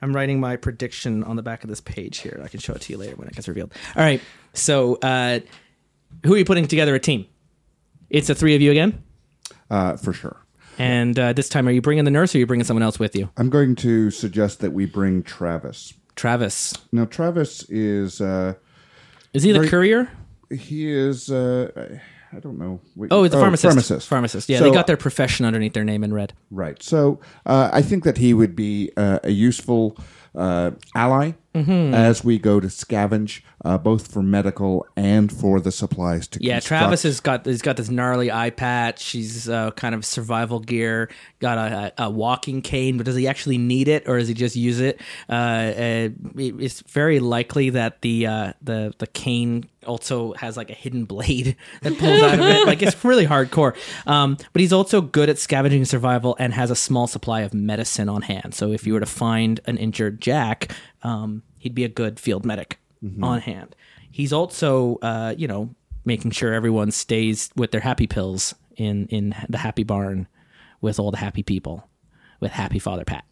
I'm 0.00 0.14
writing 0.14 0.38
my 0.38 0.54
prediction 0.54 1.24
on 1.24 1.34
the 1.34 1.42
back 1.42 1.64
of 1.64 1.68
this 1.68 1.80
page 1.80 2.18
here. 2.18 2.40
I 2.44 2.48
can 2.48 2.60
show 2.60 2.74
it 2.74 2.82
to 2.82 2.92
you 2.92 2.98
later 2.98 3.16
when 3.16 3.26
it 3.26 3.34
gets 3.34 3.48
revealed. 3.48 3.74
All 3.96 4.04
right. 4.04 4.22
So 4.54 4.94
uh 5.02 5.40
who 6.24 6.34
are 6.34 6.38
you 6.38 6.44
putting 6.44 6.68
together 6.68 6.94
a 6.94 7.00
team? 7.00 7.26
It's 8.08 8.28
the 8.28 8.36
three 8.36 8.54
of 8.54 8.60
you 8.60 8.70
again? 8.70 9.02
Uh, 9.68 9.96
for 9.96 10.12
sure. 10.12 10.36
And 10.78 11.18
uh, 11.18 11.32
this 11.34 11.48
time, 11.48 11.68
are 11.68 11.70
you 11.70 11.82
bringing 11.82 12.04
the 12.04 12.10
nurse 12.10 12.34
or 12.34 12.38
are 12.38 12.40
you 12.40 12.46
bringing 12.46 12.64
someone 12.64 12.82
else 12.82 12.98
with 12.98 13.14
you? 13.14 13.28
I'm 13.36 13.50
going 13.50 13.76
to 13.76 14.10
suggest 14.10 14.60
that 14.60 14.72
we 14.72 14.86
bring 14.86 15.22
Travis. 15.22 15.92
Travis. 16.16 16.74
Now, 16.92 17.04
Travis 17.04 17.62
is 17.70 18.20
uh, 18.20 18.54
Is 19.32 19.42
he 19.42 19.52
the 19.52 19.60
Very- 19.60 19.68
courier? 19.70 20.10
he 20.50 20.90
is 20.90 21.30
uh, 21.30 21.98
I 22.32 22.38
don't 22.40 22.58
know. 22.58 22.80
Oh, 23.10 23.26
the 23.26 23.36
pharmacist. 23.36 23.70
Pharmacist. 23.70 24.08
Pharmacist. 24.08 24.48
Yeah, 24.48 24.58
So- 24.58 24.64
they 24.64 24.70
got 24.70 24.86
their 24.86 24.96
profession 24.96 25.46
underneath 25.46 25.72
their 25.74 25.84
name 25.84 26.04
in 26.04 26.12
red. 26.14 26.32
Right. 26.50 26.80
So 26.82 27.20
uh, 27.46 27.70
I 27.72 27.82
think 27.82 28.04
that 28.04 28.18
he 28.18 28.34
would 28.34 28.54
be 28.54 28.92
uh, 28.96 29.18
a 29.24 29.30
useful 29.30 29.96
uh, 30.34 30.70
ally 30.94 31.32
Mm-hmm. 31.54 31.94
as 31.94 32.22
we 32.22 32.38
go 32.38 32.60
to 32.60 32.68
scavenge, 32.68 33.40
uh, 33.64 33.76
both 33.76 34.12
for 34.12 34.22
medical 34.22 34.86
and 34.96 35.32
for 35.32 35.60
the 35.60 35.72
supplies 35.72 36.28
to 36.28 36.38
Yeah, 36.40 36.54
construct. 36.54 36.80
Travis 36.80 37.02
has 37.02 37.20
got 37.20 37.44
he's 37.44 37.60
got 37.60 37.76
this 37.76 37.90
gnarly 37.90 38.30
eye 38.30 38.50
patch. 38.50 39.00
She's 39.00 39.48
uh, 39.48 39.72
kind 39.72 39.94
of 39.94 40.04
survival 40.04 40.60
gear. 40.60 41.10
Got 41.40 41.58
a, 41.58 42.04
a, 42.04 42.10
walking 42.10 42.62
cane, 42.62 42.96
but 42.98 43.06
does 43.06 43.16
he 43.16 43.26
actually 43.26 43.58
need 43.58 43.88
it 43.88 44.08
or 44.08 44.18
does 44.18 44.28
he 44.28 44.34
just 44.34 44.54
use 44.54 44.78
it? 44.78 45.00
Uh, 45.28 45.32
uh, 45.32 46.08
it's 46.36 46.82
very 46.82 47.18
likely 47.18 47.70
that 47.70 48.00
the 48.02 48.26
uh, 48.26 48.52
the 48.62 48.94
the 48.98 49.08
cane 49.08 49.68
also 49.86 50.34
has 50.34 50.56
like 50.56 50.70
a 50.70 50.74
hidden 50.74 51.04
blade 51.04 51.56
that 51.82 51.98
pulls 51.98 52.22
out 52.22 52.38
of 52.38 52.46
it. 52.46 52.66
Like 52.66 52.82
it's 52.82 53.04
really 53.04 53.26
hardcore. 53.26 53.76
Um, 54.06 54.36
but 54.52 54.60
he's 54.60 54.72
also 54.72 55.00
good 55.00 55.28
at 55.28 55.38
scavenging 55.38 55.80
and 55.80 55.88
survival 55.88 56.36
and 56.38 56.54
has 56.54 56.70
a 56.70 56.76
small 56.76 57.06
supply 57.06 57.40
of 57.40 57.54
medicine 57.54 58.08
on 58.08 58.22
hand. 58.22 58.54
So 58.54 58.72
if 58.72 58.86
you 58.86 58.92
were 58.92 59.00
to 59.00 59.06
find 59.06 59.60
an 59.66 59.78
injured 59.78 60.20
Jack, 60.20 60.72
um, 61.02 61.42
He'd 61.58 61.74
be 61.74 61.84
a 61.84 61.88
good 61.88 62.18
field 62.20 62.44
medic 62.44 62.78
on 63.22 63.40
hand. 63.40 63.74
He's 64.10 64.32
also, 64.32 64.98
uh, 65.02 65.34
you 65.36 65.46
know, 65.48 65.74
making 66.04 66.30
sure 66.32 66.52
everyone 66.52 66.90
stays 66.90 67.50
with 67.56 67.70
their 67.70 67.80
happy 67.80 68.06
pills 68.06 68.54
in 68.76 69.06
in 69.08 69.34
the 69.48 69.58
happy 69.58 69.82
barn 69.84 70.26
with 70.80 70.98
all 70.98 71.10
the 71.10 71.18
happy 71.18 71.42
people 71.42 71.88
with 72.40 72.50
happy 72.52 72.78
Father 72.78 73.04
Pat. 73.04 73.24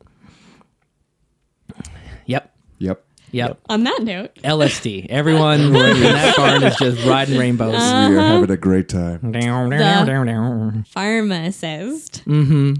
Yep. 2.27 2.55
Yep. 2.79 3.05
Yep. 3.31 3.59
On 3.69 3.85
that 3.85 4.01
note, 4.03 4.35
LSD. 4.37 5.07
Everyone 5.11 5.61
in 5.61 5.73
that 5.73 6.37
barn 6.37 6.63
is 6.63 6.77
just 6.77 7.05
riding 7.07 7.39
rainbows. 7.39 7.73
We 7.73 7.77
Uh-huh. 7.79 8.15
are 8.17 8.21
having 8.21 8.51
a 8.51 8.57
great 8.57 8.89
time. 8.89 9.33
Down. 9.33 10.85
pharmacist. 10.89 12.25
Mm-hmm. 12.27 12.75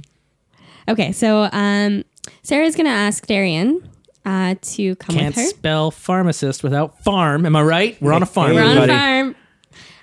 Okay, 0.89 1.13
so 1.13 1.49
um, 1.53 2.03
Sarah's 2.43 2.75
going 2.77 2.87
to 2.87 2.91
ask 2.93 3.27
Darian 3.27 3.87
uh, 4.29 4.55
to 4.61 4.95
come 4.97 5.17
Can't 5.17 5.35
with 5.35 5.45
her. 5.45 5.49
spell 5.51 5.91
pharmacist 5.91 6.63
without 6.63 7.03
farm. 7.03 7.47
Am 7.47 7.57
I 7.57 7.63
right? 7.63 8.03
We're 8.03 8.13
on 8.13 8.23
a 8.23 8.27
farm. 8.27 8.55
We're 8.55 8.63
on 8.65 8.79
a 8.79 8.87
farm. 8.87 9.37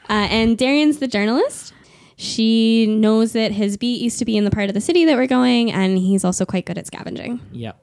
Uh, 0.09 0.13
and 0.29 0.57
Darian's 0.57 0.97
the 0.99 1.07
journalist. 1.07 1.73
She 2.17 2.85
knows 2.87 3.33
that 3.33 3.51
his 3.51 3.75
beat 3.77 4.01
used 4.01 4.19
to 4.19 4.25
be 4.25 4.37
in 4.37 4.45
the 4.45 4.51
part 4.51 4.69
of 4.69 4.73
the 4.73 4.81
city 4.81 5.03
that 5.05 5.15
we're 5.17 5.27
going, 5.27 5.71
and 5.71 5.97
he's 5.97 6.23
also 6.23 6.45
quite 6.45 6.65
good 6.65 6.77
at 6.77 6.87
scavenging. 6.87 7.39
Yep. 7.51 7.77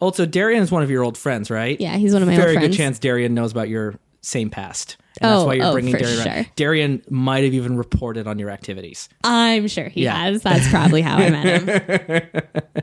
Also, 0.00 0.24
Darian 0.26 0.62
is 0.62 0.70
one 0.70 0.82
of 0.84 0.90
your 0.90 1.02
old 1.02 1.18
friends, 1.18 1.50
right? 1.50 1.80
Yeah, 1.80 1.96
he's 1.96 2.12
one 2.12 2.22
of 2.22 2.28
my 2.28 2.36
Very 2.36 2.50
old 2.50 2.58
friends. 2.60 2.76
good 2.76 2.82
chance 2.82 2.98
Darian 3.00 3.34
knows 3.34 3.50
about 3.50 3.68
your 3.68 3.94
same 4.20 4.48
past. 4.48 4.96
And 5.20 5.30
that's 5.32 5.42
Oh, 5.42 5.46
why 5.46 5.54
you're 5.54 5.64
oh, 5.66 5.72
bringing 5.72 5.92
for 5.92 5.98
Darian 5.98 6.18
around. 6.26 6.44
sure. 6.44 6.52
Darian 6.54 7.02
might 7.10 7.42
have 7.42 7.52
even 7.54 7.76
reported 7.76 8.28
on 8.28 8.38
your 8.38 8.50
activities. 8.50 9.08
I'm 9.24 9.66
sure 9.66 9.88
he 9.88 10.04
Yeah. 10.04 10.14
has. 10.16 10.42
That's 10.42 10.68
probably 10.70 11.02
how 11.02 11.16
I 11.16 11.30
met 11.30 12.02
him. 12.02 12.42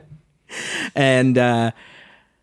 And 0.94 1.36
uh, 1.38 1.72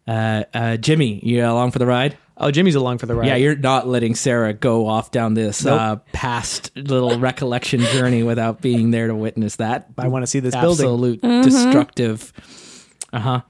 uh, 0.08 0.44
uh, 0.54 0.78
Jimmy, 0.78 1.20
you 1.24 1.44
along 1.46 1.72
for 1.72 1.80
the 1.80 1.86
ride? 1.86 2.18
Oh, 2.36 2.50
Jimmy's 2.52 2.76
along 2.76 2.98
for 2.98 3.06
the 3.06 3.16
ride. 3.16 3.28
Yeah, 3.28 3.36
you're 3.36 3.56
not 3.56 3.88
letting 3.88 4.16
Sarah 4.16 4.54
go 4.54 4.88
off 4.88 5.12
down 5.12 5.36
this 5.36 5.64
Nope. 5.64 5.80
uh, 5.80 5.96
past 6.14 6.72
little 6.76 7.20
recollection 7.20 7.80
journey 7.82 8.24
without 8.24 8.60
being 8.60 8.90
there 8.92 9.08
to 9.08 9.16
witness 9.16 9.58
that. 9.58 9.88
I 9.98 10.08
want 10.08 10.24
to 10.24 10.28
see 10.28 10.40
this 10.40 10.56
building. 10.56 10.86
Absolute 10.88 11.22
Mm-hmm. 11.22 11.42
destructive. 11.44 12.34
Uh 13.14 13.20
huh. 13.20 13.42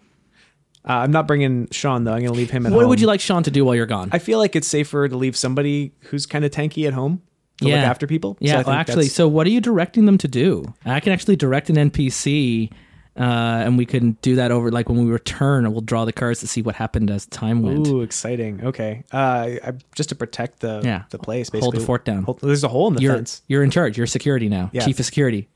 Uh, 0.85 0.91
I'm 0.91 1.11
not 1.11 1.27
bringing 1.27 1.69
Sean 1.71 2.03
though. 2.03 2.11
I'm 2.11 2.19
going 2.19 2.33
to 2.33 2.37
leave 2.37 2.49
him 2.51 2.65
at 2.65 2.73
What 2.73 2.81
home. 2.81 2.89
would 2.89 2.99
you 2.99 3.07
like 3.07 3.21
Sean 3.21 3.41
to 3.43 3.51
do 3.51 3.63
while 3.63 3.73
you're 3.73 3.85
gone? 3.85 4.09
I 4.11 4.19
feel 4.19 4.37
like 4.37 4.53
it's 4.55 4.67
safer 4.67 5.07
to 5.07 5.15
leave 5.15 5.37
somebody 5.37 5.93
who's 6.01 6.25
kind 6.25 6.43
of 6.43 6.51
tanky 6.51 6.85
at 6.85 6.93
home 6.93 7.21
to 7.59 7.65
look 7.65 7.73
after 7.75 8.05
people. 8.05 8.35
Yeah, 8.41 8.55
think 8.55 8.67
well, 8.67 8.75
actually, 8.75 8.95
that's- 9.05 9.13
so 9.13 9.29
what 9.29 9.47
are 9.47 9.51
you 9.51 9.61
directing 9.61 10.05
them 10.07 10.17
to 10.17 10.27
do? 10.27 10.65
I 10.85 10.99
can 10.99 11.13
actually 11.13 11.37
direct 11.37 11.69
an 11.69 11.77
NPC, 11.77 12.69
uh, 13.17 13.21
and 13.65 13.77
we 13.77 13.85
can 13.85 14.13
do 14.21 14.35
that 14.35 14.51
over 14.51 14.71
like 14.71 14.89
when 14.89 15.03
we 15.05 15.11
return. 15.11 15.65
And 15.65 15.73
we'll 15.73 15.81
draw 15.81 16.05
the 16.05 16.13
cards 16.13 16.39
to 16.41 16.47
see 16.47 16.61
what 16.61 16.75
happened 16.75 17.11
as 17.11 17.25
time 17.27 17.61
went. 17.61 17.87
Ooh, 17.87 18.01
exciting. 18.01 18.63
Okay. 18.63 19.03
Uh, 19.13 19.17
I, 19.63 19.73
just 19.95 20.09
to 20.09 20.15
protect 20.15 20.59
the 20.61 20.81
Yeah. 20.83 21.03
the 21.11 21.19
place, 21.19 21.49
basically. 21.49 21.61
Hold 21.61 21.75
the 21.75 21.79
fort 21.85 22.05
down. 22.05 22.23
Hold- 22.23 22.39
there's 22.41 22.63
a 22.63 22.67
hole 22.69 22.87
in 22.87 22.95
the 22.95 23.01
You're 23.01 23.15
fence. 23.15 23.41
you're 23.47 23.63
in 23.63 23.69
charge. 23.71 23.97
You're 23.97 24.07
security 24.07 24.49
now. 24.49 24.69
Yeah. 24.73 24.85
Chief 24.85 24.99
of 24.99 25.05
security. 25.05 25.47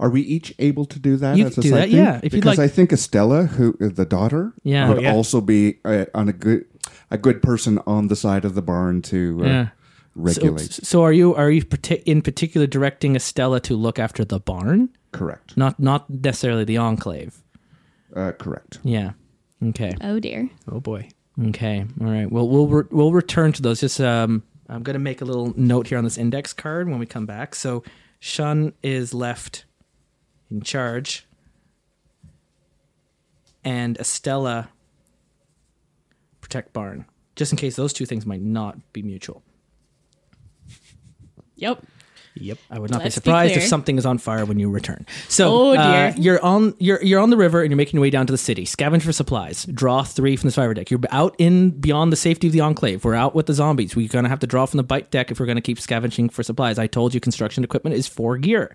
Are 0.00 0.10
we 0.10 0.22
each 0.22 0.52
able 0.58 0.86
to 0.86 0.98
do 0.98 1.16
that 1.18 1.36
You 1.36 1.46
as 1.46 1.56
a 1.56 1.60
do 1.60 1.68
side 1.70 1.78
that, 1.78 1.88
thing? 1.88 1.96
yeah, 1.98 2.16
if 2.22 2.32
you'd 2.32 2.40
because 2.42 2.58
like. 2.58 2.64
I 2.64 2.68
think 2.68 2.92
Estella, 2.92 3.44
who 3.44 3.76
is 3.78 3.92
the 3.94 4.04
daughter, 4.04 4.52
Yeah. 4.64 4.88
would 4.88 4.98
Oh, 4.98 5.00
yeah. 5.02 5.12
also 5.14 5.40
be 5.40 5.78
uh, 5.84 6.06
on 6.14 6.28
a 6.28 6.32
good 6.32 6.64
a 7.12 7.16
good 7.18 7.42
person 7.42 7.78
on 7.86 8.08
the 8.08 8.16
side 8.16 8.44
of 8.44 8.54
the 8.56 8.62
barn 8.62 9.02
to 9.02 9.38
uh, 9.42 9.46
Yeah. 9.46 9.68
Regulate. 10.16 10.72
so 10.72 11.02
are 11.02 11.12
you 11.12 11.34
are 11.34 11.50
you 11.50 11.62
in 12.06 12.22
particular 12.22 12.66
directing 12.68 13.16
Estella 13.16 13.58
to 13.60 13.74
look 13.76 13.98
after 13.98 14.24
the 14.24 14.38
barn, 14.38 14.88
correct. 15.14 15.56
not 15.56 15.80
not 15.80 16.08
necessarily 16.10 16.64
the 16.64 16.76
enclave? 16.76 17.38
Uh, 18.14 18.32
correct. 18.32 18.78
Yeah. 18.82 19.12
Okay. 19.62 19.94
Oh 20.00 20.20
dear. 20.20 20.50
Oh 20.70 20.80
boy. 20.80 21.08
Okay. 21.48 21.84
All 22.00 22.06
right. 22.06 22.30
Well, 22.30 22.48
we'll 22.48 22.68
re- 22.68 22.88
we'll 22.90 23.12
return 23.12 23.52
to 23.52 23.62
those. 23.62 23.80
Just 23.80 24.00
um, 24.00 24.42
I'm 24.68 24.82
gonna 24.82 24.98
make 24.98 25.20
a 25.20 25.24
little 25.24 25.52
note 25.58 25.88
here 25.88 25.98
on 25.98 26.04
this 26.04 26.18
index 26.18 26.52
card 26.52 26.88
when 26.88 26.98
we 26.98 27.06
come 27.06 27.26
back. 27.26 27.54
So, 27.54 27.82
Sean 28.20 28.72
is 28.82 29.12
left 29.14 29.64
in 30.50 30.60
charge, 30.62 31.26
and 33.64 33.96
Estella 33.98 34.68
protect 36.40 36.72
barn, 36.72 37.06
just 37.34 37.52
in 37.52 37.58
case 37.58 37.74
those 37.74 37.92
two 37.92 38.06
things 38.06 38.26
might 38.26 38.42
not 38.42 38.76
be 38.92 39.02
mutual. 39.02 39.42
Yep. 41.56 41.84
Yep. 42.36 42.58
I 42.68 42.78
would 42.80 42.90
not 42.90 43.02
Let's 43.02 43.14
be 43.14 43.20
be 43.20 43.24
surprised 43.24 43.56
if 43.56 43.62
something 43.62 43.96
is 43.96 44.04
on 44.04 44.18
fire 44.18 44.44
when 44.44 44.58
you 44.58 44.68
return. 44.68 45.06
So 45.28 45.50
Oh, 45.70 45.76
uh, 45.76 46.12
you're 46.16 46.44
on 46.44 46.74
you're 46.78 47.00
you're 47.02 47.20
on 47.20 47.30
the 47.30 47.36
river 47.36 47.62
and 47.62 47.70
you're 47.70 47.76
making 47.76 47.98
your 47.98 48.02
way 48.02 48.10
down 48.10 48.26
to 48.26 48.32
the 48.32 48.38
city. 48.38 48.64
Scavenge 48.64 49.02
for 49.02 49.12
supplies. 49.12 49.64
Draw 49.66 50.02
three 50.02 50.36
from 50.36 50.48
the 50.48 50.52
survivor 50.52 50.74
deck. 50.74 50.90
You're 50.90 51.00
out 51.10 51.36
in 51.38 51.70
beyond 51.70 52.12
the 52.12 52.16
safety 52.16 52.48
of 52.48 52.52
the 52.52 52.60
enclave. 52.60 53.04
We're 53.04 53.14
out 53.14 53.34
with 53.36 53.46
the 53.46 53.54
zombies. 53.54 53.94
We're 53.94 54.08
gonna 54.08 54.28
have 54.28 54.40
to 54.40 54.46
draw 54.48 54.66
from 54.66 54.78
the 54.78 54.82
bite 54.82 55.12
deck 55.12 55.30
if 55.30 55.38
we're 55.38 55.46
gonna 55.46 55.60
keep 55.60 55.78
scavenging 55.78 56.28
for 56.28 56.42
supplies. 56.42 56.78
I 56.78 56.88
told 56.88 57.14
you 57.14 57.20
construction 57.20 57.62
equipment 57.62 57.94
is 57.94 58.08
four 58.08 58.36
gear. 58.36 58.74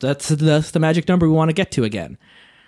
That's 0.00 0.28
that's 0.28 0.72
the 0.72 0.80
magic 0.80 1.06
number 1.08 1.28
we 1.28 1.34
want 1.34 1.50
to 1.50 1.54
get 1.54 1.70
to 1.72 1.84
again. 1.84 2.18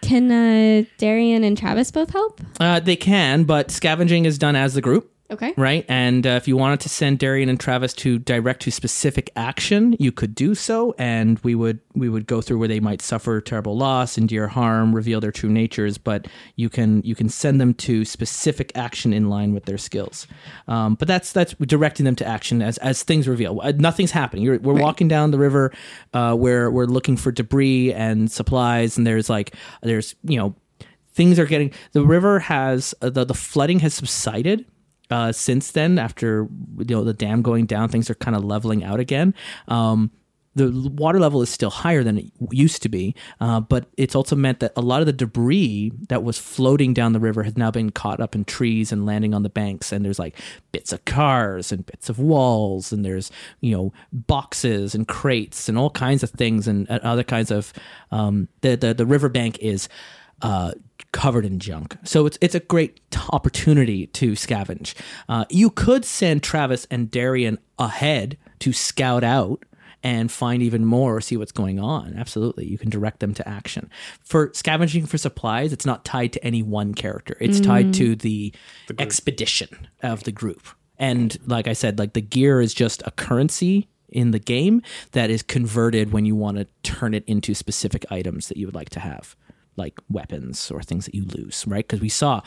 Can 0.02 0.30
uh, 0.30 0.84
Darian 0.98 1.44
and 1.44 1.58
Travis 1.58 1.90
both 1.90 2.10
help? 2.10 2.40
Uh, 2.58 2.80
they 2.80 2.96
can, 2.96 3.44
but 3.44 3.70
scavenging 3.70 4.24
is 4.24 4.38
done 4.38 4.56
as 4.56 4.74
the 4.74 4.80
group. 4.80 5.12
Okay. 5.30 5.54
right? 5.56 5.84
And 5.88 6.26
uh, 6.26 6.30
if 6.30 6.48
you 6.48 6.56
wanted 6.56 6.80
to 6.80 6.88
send 6.88 7.20
Darian 7.20 7.48
and 7.48 7.58
Travis 7.58 7.92
to 7.94 8.18
direct 8.18 8.62
to 8.62 8.72
specific 8.72 9.30
action, 9.36 9.94
you 9.98 10.10
could 10.10 10.34
do 10.34 10.54
so, 10.54 10.94
and 10.98 11.38
we 11.40 11.54
would 11.54 11.78
we 11.94 12.08
would 12.08 12.26
go 12.26 12.40
through 12.40 12.58
where 12.58 12.68
they 12.68 12.80
might 12.80 13.00
suffer 13.00 13.40
terrible 13.40 13.76
loss, 13.76 14.18
endure 14.18 14.48
harm, 14.48 14.94
reveal 14.94 15.20
their 15.20 15.30
true 15.30 15.50
natures. 15.50 15.98
But 15.98 16.26
you 16.56 16.68
can 16.68 17.02
you 17.02 17.14
can 17.14 17.28
send 17.28 17.60
them 17.60 17.74
to 17.74 18.04
specific 18.04 18.72
action 18.74 19.12
in 19.12 19.28
line 19.28 19.54
with 19.54 19.66
their 19.66 19.78
skills. 19.78 20.26
Um, 20.66 20.96
but 20.96 21.06
that's 21.06 21.32
that's 21.32 21.54
directing 21.54 22.04
them 22.04 22.16
to 22.16 22.26
action 22.26 22.60
as 22.60 22.78
as 22.78 23.02
things 23.02 23.28
reveal. 23.28 23.60
Uh, 23.62 23.72
Nothing's 23.76 24.10
happening. 24.10 24.44
You're, 24.44 24.58
we're 24.58 24.80
walking 24.80 25.06
down 25.08 25.30
the 25.30 25.38
river, 25.38 25.72
uh, 26.12 26.34
where 26.34 26.70
we're 26.70 26.86
looking 26.86 27.16
for 27.16 27.30
debris 27.30 27.92
and 27.92 28.30
supplies, 28.30 28.98
and 28.98 29.06
there's 29.06 29.30
like 29.30 29.54
there's 29.82 30.16
you 30.24 30.38
know 30.38 30.54
things 31.12 31.38
are 31.38 31.46
getting 31.46 31.72
the 31.92 32.04
river 32.04 32.38
has 32.38 32.94
uh, 33.02 33.10
the 33.10 33.24
the 33.24 33.34
flooding 33.34 33.80
has 33.80 33.94
subsided 33.94 34.64
uh, 35.10 35.32
since 35.32 35.72
then. 35.72 35.98
After 35.98 36.48
you 36.78 36.96
know 36.96 37.04
the 37.04 37.14
dam 37.14 37.42
going 37.42 37.66
down, 37.66 37.88
things 37.88 38.10
are 38.10 38.14
kind 38.14 38.36
of 38.36 38.44
leveling 38.44 38.84
out 38.84 39.00
again. 39.00 39.34
Um, 39.68 40.10
the 40.56 40.90
water 40.90 41.20
level 41.20 41.42
is 41.42 41.48
still 41.48 41.70
higher 41.70 42.02
than 42.02 42.18
it 42.18 42.26
used 42.50 42.82
to 42.82 42.88
be, 42.88 43.14
uh, 43.40 43.60
but 43.60 43.86
it's 43.96 44.16
also 44.16 44.34
meant 44.34 44.58
that 44.60 44.72
a 44.74 44.80
lot 44.80 45.00
of 45.00 45.06
the 45.06 45.12
debris 45.12 45.92
that 46.08 46.24
was 46.24 46.38
floating 46.38 46.92
down 46.92 47.12
the 47.12 47.20
river 47.20 47.44
has 47.44 47.56
now 47.56 47.70
been 47.70 47.90
caught 47.90 48.20
up 48.20 48.34
in 48.34 48.44
trees 48.44 48.90
and 48.90 49.06
landing 49.06 49.32
on 49.32 49.44
the 49.44 49.48
banks. 49.48 49.92
And 49.92 50.04
there's 50.04 50.18
like 50.18 50.36
bits 50.72 50.92
of 50.92 51.04
cars 51.04 51.70
and 51.70 51.86
bits 51.86 52.08
of 52.08 52.18
walls, 52.18 52.92
and 52.92 53.04
there's 53.04 53.30
you 53.60 53.76
know 53.76 53.92
boxes 54.12 54.94
and 54.94 55.06
crates 55.06 55.68
and 55.68 55.78
all 55.78 55.90
kinds 55.90 56.22
of 56.22 56.30
things 56.30 56.66
and, 56.66 56.88
and 56.90 57.00
other 57.02 57.24
kinds 57.24 57.52
of 57.52 57.72
um, 58.10 58.48
the 58.62 58.76
the 58.76 58.92
the 58.92 59.06
riverbank 59.06 59.58
is 59.58 59.88
uh, 60.42 60.72
covered 61.12 61.44
in 61.44 61.58
junk. 61.58 61.96
So 62.04 62.26
it's 62.26 62.38
it's 62.40 62.54
a 62.54 62.60
great 62.60 63.00
t- 63.10 63.20
opportunity 63.30 64.06
to 64.08 64.32
scavenge. 64.32 64.94
Uh, 65.28 65.44
you 65.48 65.70
could 65.70 66.04
send 66.04 66.42
Travis 66.42 66.86
and 66.90 67.10
Darian 67.10 67.58
ahead 67.78 68.38
to 68.60 68.72
scout 68.72 69.24
out 69.24 69.64
and 70.02 70.32
find 70.32 70.62
even 70.62 70.84
more 70.84 71.16
or 71.16 71.20
see 71.20 71.36
what's 71.36 71.52
going 71.52 71.78
on. 71.78 72.14
Absolutely. 72.16 72.66
You 72.66 72.78
can 72.78 72.90
direct 72.90 73.20
them 73.20 73.34
to 73.34 73.46
action. 73.46 73.90
For 74.20 74.50
scavenging 74.54 75.06
for 75.06 75.18
supplies, 75.18 75.72
it's 75.72 75.84
not 75.84 76.04
tied 76.04 76.32
to 76.32 76.44
any 76.44 76.62
one 76.62 76.94
character. 76.94 77.36
It's 77.40 77.60
tied 77.60 77.92
to 77.94 78.16
the, 78.16 78.54
expedition 78.98 79.88
of 80.02 80.24
the 80.24 80.32
group. 80.32 80.66
And 80.98 81.36
like 81.46 81.68
I 81.68 81.74
said, 81.74 81.98
like 81.98 82.14
the 82.14 82.20
gear 82.20 82.60
is 82.60 82.74
just 82.74 83.02
a 83.06 83.10
currency 83.10 83.88
in 84.08 84.32
the 84.32 84.38
game 84.38 84.82
that 85.12 85.30
is 85.30 85.42
converted 85.42 86.12
when 86.12 86.24
you 86.24 86.34
want 86.34 86.58
to 86.58 86.66
turn 86.82 87.14
it 87.14 87.24
into 87.26 87.54
specific 87.54 88.04
items 88.10 88.48
that 88.48 88.56
you 88.56 88.66
would 88.66 88.74
like 88.74 88.90
to 88.90 89.00
have, 89.00 89.36
like 89.80 89.98
weapons 90.08 90.70
or 90.70 90.82
things 90.82 91.06
that 91.06 91.14
you 91.14 91.24
lose, 91.24 91.64
right? 91.66 91.86
Because 91.86 92.00
we 92.00 92.08
saw 92.08 92.42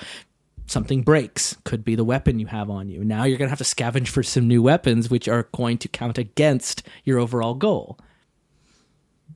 something 0.67 1.01
breaks, 1.01 1.57
could 1.65 1.83
be 1.83 1.95
the 1.95 2.03
weapon 2.03 2.39
you 2.39 2.47
have 2.47 2.69
on 2.69 2.89
you. 2.89 3.03
Now 3.03 3.25
you're 3.25 3.37
going 3.37 3.47
to 3.47 3.55
have 3.57 3.65
to 3.65 3.75
scavenge 3.75 4.07
for 4.07 4.23
some 4.23 4.47
new 4.47 4.61
weapons, 4.61 5.09
which 5.09 5.27
are 5.27 5.49
going 5.53 5.77
to 5.79 5.87
count 5.87 6.17
against 6.17 6.83
your 7.03 7.19
overall 7.19 7.53
goal. 7.53 7.99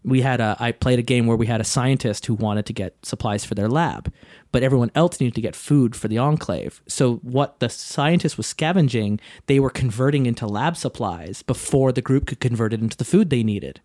We 0.04 0.22
had 0.22 0.40
a, 0.40 0.56
I 0.58 0.72
played 0.72 1.00
a 1.00 1.04
game 1.14 1.28
where 1.28 1.36
we 1.36 1.48
had 1.48 1.60
a 1.60 1.66
scientist 1.66 2.28
who 2.28 2.34
wanted 2.34 2.66
to 2.68 2.74
get 2.74 2.96
supplies 3.04 3.44
for 3.44 3.56
their 3.56 3.68
lab, 3.68 4.14
but 4.54 4.64
everyone 4.64 4.92
else 4.96 5.20
needed 5.20 5.36
to 5.36 5.42
get 5.42 5.56
food 5.56 5.98
for 5.98 6.08
the 6.08 6.18
enclave. 6.18 6.82
So 6.88 7.16
what 7.18 7.60
the 7.60 7.68
scientist 7.68 8.38
was 8.38 8.48
scavenging, 8.48 9.20
they 9.48 9.60
were 9.60 9.70
converting 9.70 10.26
into 10.26 10.48
lab 10.48 10.78
supplies 10.78 11.44
before 11.44 11.92
the 11.92 12.02
group 12.02 12.26
could 12.28 12.40
convert 12.40 12.74
it 12.74 12.80
into 12.80 12.96
the 12.96 13.04
food 13.04 13.30
they 13.30 13.44
needed. 13.44 13.82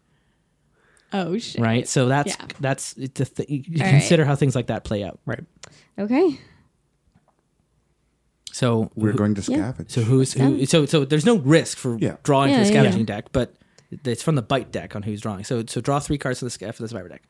Oh 1.12 1.37
shit. 1.38 1.61
Right. 1.61 1.87
So 1.88 2.09
that's 2.09 2.37
Yeah. 2.38 2.46
that's 2.61 2.94
it's 2.94 3.20
a 3.20 3.25
th- 3.25 3.48
you 3.51 3.83
All 3.85 3.90
consider 3.90 4.25
how 4.25 4.35
things 4.37 4.55
like 4.55 4.68
that 4.68 4.85
play 4.85 5.05
out. 5.05 5.20
Right. 5.27 5.44
Okay. 5.98 6.38
So 8.53 8.90
We're 8.94 9.12
going 9.12 9.35
to 9.35 9.51
Yeah. 9.51 9.72
scavenge. 9.72 9.90
So 9.90 10.03
who's 10.03 10.33
who? 10.35 10.66
So 10.66 10.87
so 10.87 11.05
there's 11.05 11.25
no 11.27 11.38
risk 11.38 11.79
for 11.79 11.96
Yeah. 11.98 12.16
drawing 12.22 12.51
Yeah, 12.51 12.57
for 12.59 12.64
the 12.64 12.66
yeah, 12.72 12.81
scavenging 12.81 13.01
yeah. 13.01 13.07
deck, 13.16 13.27
but 13.33 13.55
it's 14.05 14.22
from 14.22 14.35
the 14.35 14.42
bite 14.42 14.70
deck 14.72 14.94
on 14.94 15.03
who's 15.03 15.20
drawing. 15.20 15.44
So 15.44 15.64
so 15.66 15.81
draw 15.81 16.01
three 16.01 16.18
cards 16.18 16.38
for 16.40 16.44
the 16.46 16.51
sca- 16.51 16.72
for 16.72 16.83
the 16.83 16.88
survivor 16.88 17.09
deck. 17.09 17.22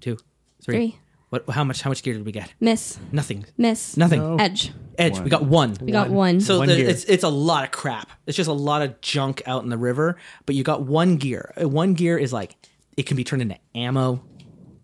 Two, 0.00 0.16
three. 0.64 0.74
Three. 0.74 0.98
What? 1.30 1.48
How 1.48 1.64
much? 1.64 1.80
How 1.80 1.88
much 1.90 2.02
gear 2.02 2.12
did 2.12 2.26
we 2.26 2.32
get? 2.32 2.52
Miss. 2.60 2.98
Nothing. 3.10 3.46
Miss. 3.56 3.96
Nothing. 3.96 4.20
No. 4.20 4.36
Edge. 4.36 4.70
Edge. 4.98 5.18
We 5.18 5.30
got 5.30 5.44
one. 5.46 5.74
We 5.80 5.90
got 5.90 6.10
one. 6.10 6.40
So 6.40 6.58
One 6.58 6.68
the, 6.68 6.78
it's 6.78 7.04
it's 7.04 7.24
a 7.24 7.28
lot 7.30 7.64
of 7.64 7.70
crap. 7.70 8.10
It's 8.26 8.36
just 8.36 8.50
a 8.50 8.52
lot 8.52 8.82
of 8.82 9.00
junk 9.00 9.40
out 9.46 9.62
in 9.64 9.70
the 9.70 9.78
river. 9.78 10.18
But 10.44 10.56
you 10.56 10.62
got 10.62 10.82
one 10.84 11.16
gear. 11.16 11.54
Uh, 11.60 11.68
One 11.68 11.94
gear 11.94 12.18
is 12.18 12.34
like 12.34 12.54
it 12.96 13.06
can 13.06 13.16
be 13.16 13.24
turned 13.24 13.42
into 13.42 13.56
ammo, 13.74 14.24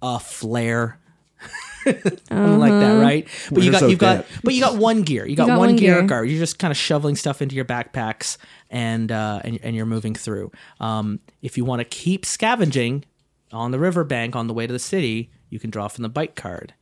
a 0.03 0.19
flare, 0.19 0.99
something 1.85 2.59
like 2.59 2.73
that, 2.73 3.01
right? 3.01 3.29
But 3.51 3.63
you 3.63 3.71
Where's 3.71 3.81
got 3.81 3.91
you've 3.91 3.99
got 3.99 4.27
but 4.43 4.55
you 4.55 4.61
got 4.61 4.77
one 4.77 5.03
gear. 5.03 5.27
You 5.27 5.37
got, 5.37 5.47
got 5.47 5.59
one, 5.59 5.69
one 5.71 5.77
gear, 5.77 5.95
gear. 5.95 6.03
guard. 6.03 6.29
You're 6.29 6.39
just 6.39 6.59
kind 6.59 6.71
of 6.71 6.77
shoveling 6.77 7.17
stuff 7.17 7.41
into 7.43 7.55
your 7.55 7.65
backpacks 7.65 8.37
and 8.71 9.11
uh, 9.13 9.41
and 9.45 9.59
and 9.63 9.77
you're 9.77 9.87
moving 9.87 10.15
through. 10.15 10.51
Um, 10.81 11.21
if 11.43 11.57
you 11.57 11.65
want 11.65 11.81
to 11.81 11.85
keep 11.85 12.27
scavenging 12.27 13.05
on 13.53 13.71
the 13.71 13.79
riverbank 13.79 14.37
on 14.37 14.47
the 14.47 14.55
way 14.55 14.67
to 14.67 14.73
the 14.73 14.79
city, 14.79 15.31
you 15.49 15.59
can 15.59 15.71
draw 15.71 15.89
from 15.89 16.03
the 16.03 16.09
bite 16.09 16.37
card, 16.37 16.75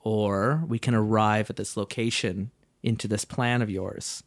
or 0.00 0.64
we 0.66 0.78
can 0.78 0.94
arrive 0.94 1.50
at 1.50 1.56
this 1.56 1.76
location 1.76 2.50
into 2.82 3.08
this 3.08 3.24
plan 3.24 3.62
of 3.62 3.70
yours, 3.70 4.22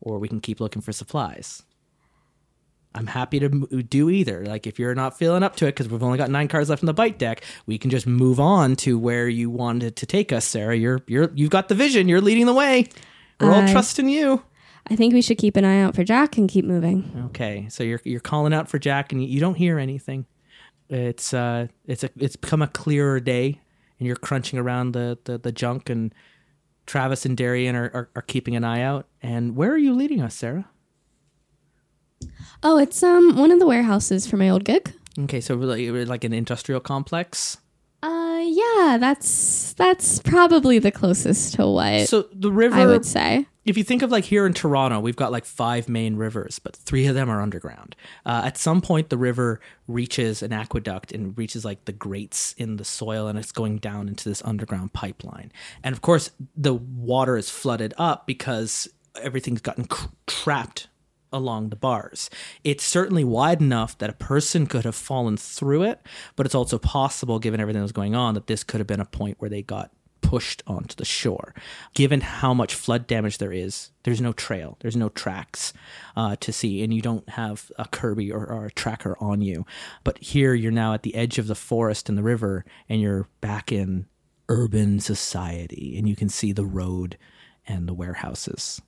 or 0.00 0.18
we 0.18 0.28
can 0.28 0.40
keep 0.40 0.60
looking 0.60 0.82
for 0.82 0.92
supplies. 0.92 1.62
I'm 2.96 3.06
happy 3.06 3.38
to 3.40 3.48
do 3.48 4.10
either. 4.10 4.44
Like 4.46 4.66
if 4.66 4.78
you're 4.78 4.94
not 4.94 5.16
feeling 5.18 5.42
up 5.42 5.56
to 5.56 5.66
it 5.66 5.72
because 5.72 5.88
we've 5.88 6.02
only 6.02 6.18
got 6.18 6.30
nine 6.30 6.48
cards 6.48 6.70
left 6.70 6.82
in 6.82 6.86
the 6.86 6.94
bite 6.94 7.18
deck, 7.18 7.44
we 7.66 7.78
can 7.78 7.90
just 7.90 8.06
move 8.06 8.40
on 8.40 8.74
to 8.76 8.98
where 8.98 9.28
you 9.28 9.50
wanted 9.50 9.96
to 9.96 10.06
take 10.06 10.32
us, 10.32 10.44
Sarah. 10.44 10.76
You're 10.76 11.02
you're 11.06 11.30
you've 11.34 11.50
got 11.50 11.68
the 11.68 11.74
vision. 11.74 12.08
You're 12.08 12.20
leading 12.20 12.46
the 12.46 12.54
way. 12.54 12.88
We're 13.40 13.52
all 13.52 13.62
I- 13.62 13.72
trusting 13.72 14.08
you. 14.08 14.42
I 14.88 14.94
think 14.94 15.14
we 15.14 15.20
should 15.20 15.38
keep 15.38 15.56
an 15.56 15.64
eye 15.64 15.80
out 15.80 15.96
for 15.96 16.04
Jack 16.04 16.38
and 16.38 16.48
keep 16.48 16.64
moving. 16.64 17.24
Okay, 17.26 17.66
so 17.68 17.82
you're 17.82 18.00
you're 18.04 18.20
calling 18.20 18.54
out 18.54 18.68
for 18.68 18.78
Jack, 18.78 19.10
and 19.12 19.20
you, 19.20 19.28
you 19.28 19.40
don't 19.40 19.56
hear 19.56 19.78
anything. 19.80 20.26
It's 20.88 21.34
uh, 21.34 21.66
it's 21.86 22.04
a 22.04 22.10
it's 22.16 22.36
become 22.36 22.62
a 22.62 22.68
clearer 22.68 23.18
day, 23.18 23.60
and 23.98 24.06
you're 24.06 24.14
crunching 24.14 24.58
around 24.60 24.92
the 24.92 25.18
the, 25.24 25.38
the 25.38 25.50
junk, 25.50 25.90
and 25.90 26.14
Travis 26.86 27.26
and 27.26 27.36
Darian 27.36 27.74
are, 27.74 27.90
are 27.92 28.08
are 28.14 28.22
keeping 28.22 28.54
an 28.54 28.62
eye 28.62 28.82
out. 28.82 29.06
And 29.20 29.56
where 29.56 29.72
are 29.72 29.78
you 29.78 29.92
leading 29.92 30.22
us, 30.22 30.36
Sarah? 30.36 30.66
Oh, 32.62 32.78
it's 32.78 33.02
um 33.02 33.36
one 33.36 33.50
of 33.50 33.58
the 33.58 33.66
warehouses 33.66 34.26
for 34.26 34.36
my 34.36 34.48
old 34.48 34.64
gig. 34.64 34.92
Okay, 35.18 35.40
so 35.40 35.54
like, 35.54 36.08
like 36.08 36.24
an 36.24 36.32
industrial 36.32 36.80
complex. 36.80 37.58
Uh 38.02 38.42
yeah, 38.44 38.98
that's 39.00 39.72
that's 39.74 40.18
probably 40.20 40.78
the 40.78 40.90
closest 40.92 41.54
to 41.54 41.66
what 41.66 42.08
So 42.08 42.26
the 42.32 42.52
river, 42.52 42.76
I 42.76 42.86
would 42.86 43.04
say. 43.06 43.46
if 43.64 43.76
you 43.78 43.82
think 43.82 44.02
of 44.02 44.10
like 44.12 44.24
here 44.24 44.46
in 44.46 44.52
Toronto, 44.52 45.00
we've 45.00 45.16
got 45.16 45.32
like 45.32 45.44
five 45.46 45.88
main 45.88 46.16
rivers, 46.16 46.58
but 46.58 46.76
three 46.76 47.06
of 47.06 47.14
them 47.14 47.30
are 47.30 47.40
underground. 47.40 47.96
Uh, 48.26 48.42
at 48.44 48.58
some 48.58 48.80
point, 48.82 49.08
the 49.08 49.16
river 49.16 49.60
reaches 49.88 50.42
an 50.42 50.52
aqueduct 50.52 51.10
and 51.12 51.36
reaches 51.38 51.64
like 51.64 51.86
the 51.86 51.92
grates 51.92 52.54
in 52.58 52.76
the 52.76 52.84
soil, 52.84 53.26
and 53.26 53.38
it's 53.38 53.52
going 53.52 53.78
down 53.78 54.06
into 54.08 54.28
this 54.28 54.42
underground 54.44 54.92
pipeline. 54.92 55.50
And 55.82 55.94
of 55.94 56.02
course, 56.02 56.30
the 56.56 56.74
water 56.74 57.36
is 57.38 57.48
flooded 57.50 57.94
up 57.96 58.26
because 58.26 58.86
everything's 59.20 59.62
gotten 59.62 59.86
cr- 59.86 60.08
trapped 60.26 60.88
along 61.32 61.68
the 61.70 61.76
bars. 61.76 62.30
It's 62.64 62.84
certainly 62.84 63.24
wide 63.24 63.60
enough 63.60 63.96
that 63.98 64.10
a 64.10 64.14
person 64.14 64.66
could 64.66 64.84
have 64.84 64.94
fallen 64.94 65.36
through 65.36 65.82
it, 65.84 66.00
but 66.34 66.46
it's 66.46 66.54
also 66.54 66.78
possible, 66.78 67.38
given 67.38 67.60
everything 67.60 67.80
that 67.80 67.84
was 67.84 67.92
going 67.92 68.14
on, 68.14 68.34
that 68.34 68.46
this 68.46 68.64
could 68.64 68.80
have 68.80 68.86
been 68.86 69.00
a 69.00 69.06
point 69.06 69.36
where 69.40 69.50
they 69.50 69.62
got 69.62 69.90
pushed 70.20 70.62
onto 70.66 70.96
the 70.96 71.04
shore. 71.04 71.54
Given 71.94 72.20
how 72.20 72.52
much 72.52 72.74
flood 72.74 73.06
damage 73.06 73.38
there 73.38 73.52
is, 73.52 73.92
there's 74.02 74.20
no 74.20 74.32
trail, 74.32 74.76
there's 74.80 74.96
no 74.96 75.08
tracks 75.08 75.72
uh, 76.16 76.34
to 76.40 76.52
see, 76.52 76.82
and 76.82 76.92
you 76.92 77.00
don't 77.00 77.28
have 77.30 77.70
a 77.78 77.86
Kirby 77.86 78.32
or, 78.32 78.44
or 78.44 78.66
a 78.66 78.72
tracker 78.72 79.16
on 79.20 79.40
you. 79.40 79.64
But 80.02 80.18
here 80.18 80.52
you're 80.52 80.72
now 80.72 80.94
at 80.94 81.04
the 81.04 81.14
edge 81.14 81.38
of 81.38 81.46
the 81.46 81.54
forest 81.54 82.08
and 82.08 82.18
the 82.18 82.24
river, 82.24 82.64
and 82.88 83.00
you're 83.00 83.28
back 83.40 83.70
in 83.70 84.06
urban 84.48 84.98
society, 84.98 85.96
and 85.96 86.08
you 86.08 86.16
can 86.16 86.28
see 86.28 86.52
the 86.52 86.66
road 86.66 87.16
and 87.66 87.88
the 87.88 87.94
warehouses. 87.94 88.80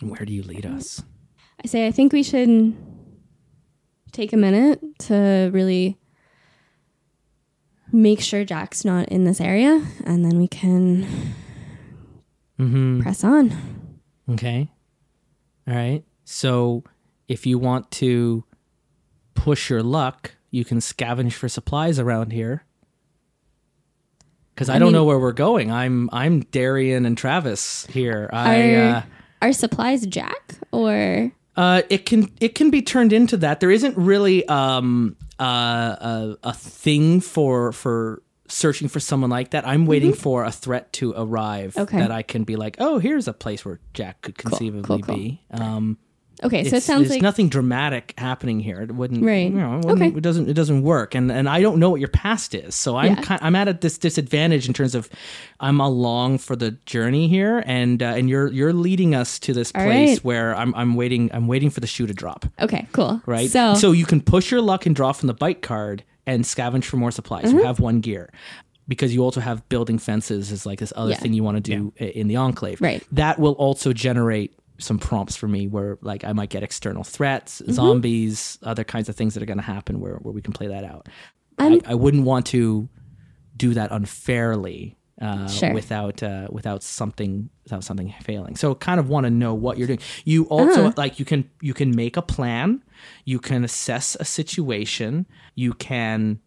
Where 0.00 0.24
do 0.24 0.32
you 0.32 0.42
lead 0.42 0.66
us? 0.66 1.02
I 1.62 1.66
say 1.68 1.86
I 1.86 1.90
think 1.92 2.12
we 2.12 2.22
should 2.22 2.76
take 4.12 4.32
a 4.32 4.36
minute 4.36 4.80
to 5.00 5.50
really 5.52 5.98
make 7.92 8.20
sure 8.20 8.44
Jack's 8.44 8.84
not 8.84 9.08
in 9.08 9.24
this 9.24 9.40
area 9.40 9.84
and 10.04 10.24
then 10.24 10.38
we 10.38 10.48
can 10.48 11.06
Mm-hmm. 12.58 13.00
press 13.02 13.24
on. 13.24 13.90
Okay. 14.30 14.70
All 15.66 15.74
right. 15.74 16.04
So 16.24 16.84
if 17.26 17.46
you 17.46 17.58
want 17.58 17.90
to 17.92 18.44
push 19.34 19.68
your 19.68 19.82
luck, 19.82 20.36
you 20.52 20.64
can 20.64 20.78
scavenge 20.78 21.32
for 21.32 21.48
supplies 21.48 21.98
around 21.98 22.32
here. 22.32 22.64
Because 24.54 24.68
I, 24.68 24.76
I 24.76 24.78
don't 24.78 24.86
mean- 24.88 24.92
know 24.94 25.04
where 25.04 25.18
we're 25.18 25.32
going. 25.32 25.72
I'm 25.72 26.08
I'm 26.12 26.40
Darian 26.42 27.06
and 27.06 27.18
Travis 27.18 27.86
here. 27.86 28.30
I 28.32 28.74
Are, 28.74 28.94
uh, 28.98 29.02
are 29.44 29.52
supplies 29.52 30.06
Jack 30.06 30.54
or 30.72 31.32
uh, 31.56 31.82
it 31.90 32.04
can 32.06 32.30
it 32.40 32.54
can 32.54 32.70
be 32.70 32.82
turned 32.82 33.12
into 33.12 33.36
that. 33.38 33.60
There 33.60 33.70
isn't 33.70 33.96
really 33.96 34.46
um, 34.48 35.16
uh, 35.38 35.44
a, 35.44 36.36
a 36.42 36.52
thing 36.52 37.20
for 37.20 37.70
for 37.72 38.22
searching 38.48 38.88
for 38.88 39.00
someone 39.00 39.30
like 39.30 39.50
that. 39.50 39.66
I'm 39.66 39.86
waiting 39.86 40.12
for 40.12 40.44
a 40.44 40.50
threat 40.50 40.92
to 40.94 41.14
arrive 41.16 41.74
Mm-hmm. 41.74 41.82
Okay. 41.82 41.98
that 41.98 42.10
I 42.10 42.22
can 42.22 42.44
be 42.44 42.56
like, 42.56 42.76
oh, 42.78 42.98
here's 42.98 43.26
a 43.28 43.32
place 43.32 43.64
where 43.64 43.80
Jack 43.94 44.22
could 44.22 44.36
conceivably 44.36 45.02
cool. 45.02 45.14
be. 45.14 45.40
Um, 45.50 45.98
Okay, 46.42 46.62
so 46.62 46.66
it 46.66 46.66
it's- 46.68 46.84
sounds 46.84 47.02
there's 47.02 47.10
like 47.12 47.22
nothing 47.22 47.48
dramatic 47.48 48.12
happening 48.18 48.58
here. 48.60 48.80
It 48.82 48.92
wouldn't, 48.92 49.22
Right. 49.24 49.50
You 49.50 49.56
know, 49.58 49.74
it, 49.78 49.84
wouldn't- 49.84 50.02
Okay. 50.02 50.16
it 50.18 50.20
doesn't. 50.22 50.48
It 50.48 50.54
doesn't 50.54 50.82
work, 50.82 51.14
and 51.14 51.30
and 51.30 51.48
I 51.48 51.60
don't 51.60 51.78
know 51.78 51.90
what 51.90 52.00
your 52.00 52.08
past 52.08 52.54
is, 52.54 52.74
so 52.74 52.96
I'm 52.96 53.14
Yeah. 53.14 53.20
kind, 53.22 53.40
I'm 53.42 53.54
at 53.54 53.68
a 53.68 53.72
this 53.74 53.98
disadvantage 53.98 54.66
in 54.66 54.74
terms 54.74 54.94
of 54.94 55.08
I'm 55.60 55.80
along 55.80 56.38
for 56.38 56.56
the 56.56 56.72
journey 56.86 57.28
here, 57.28 57.62
and 57.66 58.02
uh, 58.02 58.06
and 58.16 58.28
you're 58.28 58.48
you're 58.52 58.72
leading 58.72 59.14
us 59.14 59.38
to 59.40 59.52
this 59.52 59.70
All 59.74 59.82
place 59.84 60.10
right. 60.18 60.24
where 60.24 60.56
I'm 60.56 60.74
I'm 60.74 60.94
waiting 60.96 61.30
I'm 61.32 61.46
waiting 61.46 61.70
for 61.70 61.80
the 61.80 61.86
shoe 61.86 62.06
to 62.06 62.14
drop, 62.14 62.46
Okay, 62.60 62.86
cool. 62.92 63.22
right? 63.26 63.48
So, 63.50 63.74
so 63.74 63.92
you 63.92 64.04
can 64.06 64.20
push 64.20 64.50
your 64.50 64.60
luck 64.60 64.86
and 64.86 64.94
draw 64.96 65.12
from 65.12 65.28
the 65.28 65.34
bite 65.34 65.62
card 65.62 66.02
and 66.26 66.44
scavenge 66.44 66.84
for 66.84 66.96
more 66.96 67.10
supplies. 67.10 67.44
Mm-hmm. 67.46 67.58
You 67.58 67.64
have 67.64 67.80
one 67.80 68.00
gear. 68.00 68.30
Because 68.86 69.14
you 69.14 69.22
also 69.24 69.40
have 69.40 69.66
building 69.70 69.96
fences 69.98 70.50
is 70.52 70.66
like 70.66 70.78
this 70.78 70.92
other 70.94 71.12
Yeah. 71.12 71.16
thing 71.16 71.32
you 71.32 71.42
want 71.42 71.56
to 71.56 71.62
do 71.62 71.94
i 71.98 72.04
in 72.04 72.28
the 72.28 72.36
enclave. 72.36 72.82
Right. 72.82 73.02
That 73.12 73.38
will 73.38 73.52
also 73.52 73.94
generate 73.94 74.52
some 74.78 74.98
prompts 74.98 75.36
for 75.36 75.46
me 75.48 75.68
where 75.68 75.98
like 76.02 76.24
I 76.24 76.32
might 76.32 76.50
get 76.50 76.62
external 76.62 77.04
threats, 77.04 77.60
Mm-hmm. 77.62 77.72
zombies, 77.72 78.58
other 78.62 78.84
kinds 78.84 79.08
of 79.08 79.16
things 79.16 79.34
that 79.34 79.42
are 79.42 79.46
going 79.46 79.58
to 79.58 79.62
happen 79.64 80.00
where, 80.00 80.16
where 80.16 80.32
we 80.32 80.42
can 80.42 80.52
play 80.52 80.66
that 80.68 80.84
out. 80.84 81.08
I, 81.58 81.80
I'm- 81.86 81.98
wouldn't 82.00 82.24
want 82.24 82.46
to 82.46 82.88
do 83.56 83.74
that 83.74 83.92
unfairly 83.92 84.96
uh, 85.20 85.46
Sure. 85.46 85.72
without 85.72 86.22
uh, 86.24 86.48
without 86.50 86.82
something 86.82 87.48
without 87.62 87.84
something 87.84 88.12
failing. 88.24 88.56
So 88.56 88.74
kind 88.74 88.98
of 88.98 89.08
want 89.08 89.24
to 89.24 89.30
know 89.30 89.54
what 89.54 89.78
you're 89.78 89.86
doing. 89.86 90.00
You 90.24 90.44
also 90.46 90.86
Uh-huh. 90.86 90.92
like 90.96 91.20
you 91.20 91.24
can 91.24 91.48
you 91.60 91.72
can 91.72 91.94
make 91.94 92.16
a 92.16 92.22
plan, 92.22 92.82
you 93.24 93.38
can 93.38 93.62
assess 93.64 94.16
a 94.18 94.24
situation, 94.24 95.26
you 95.54 95.72
can 95.72 96.40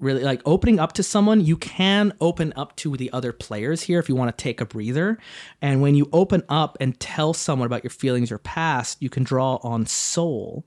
really 0.00 0.24
like 0.24 0.42
opening 0.44 0.78
up 0.78 0.92
to 0.94 1.02
someone 1.02 1.40
you 1.40 1.56
can 1.56 2.12
open 2.20 2.52
up 2.56 2.74
to 2.76 2.96
the 2.96 3.12
other 3.12 3.32
players 3.32 3.82
here 3.82 3.98
if 3.98 4.08
you 4.08 4.16
want 4.16 4.36
to 4.36 4.42
take 4.42 4.60
a 4.60 4.66
breather. 4.66 5.18
And 5.60 5.82
when 5.82 5.94
you 5.94 6.08
open 6.12 6.42
up 6.48 6.76
and 6.80 6.98
tell 6.98 7.34
someone 7.34 7.66
about 7.66 7.84
your 7.84 7.90
feelings 7.90 8.32
or 8.32 8.38
past 8.38 8.98
you 9.00 9.10
can 9.10 9.22
draw 9.22 9.56
on 9.62 9.86
soul. 9.86 10.64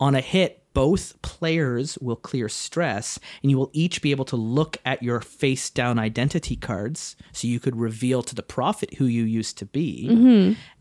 On 0.00 0.14
a 0.14 0.20
hit 0.20 0.64
both 0.74 1.20
players 1.22 1.98
will 1.98 2.14
clear 2.14 2.48
stress 2.48 3.18
and 3.42 3.50
you 3.50 3.58
will 3.58 3.70
each 3.72 4.00
be 4.00 4.12
able 4.12 4.24
to 4.26 4.36
look 4.36 4.76
at 4.84 5.02
your 5.02 5.20
face 5.20 5.70
down 5.70 5.98
identity 5.98 6.54
cards 6.54 7.16
so 7.32 7.48
you 7.48 7.58
could 7.58 7.74
reveal 7.74 8.22
to 8.22 8.34
the 8.34 8.44
prophet 8.44 8.94
who 8.94 9.06
you 9.06 9.24
used 9.24 9.58
to 9.58 9.66
be. 9.66 10.06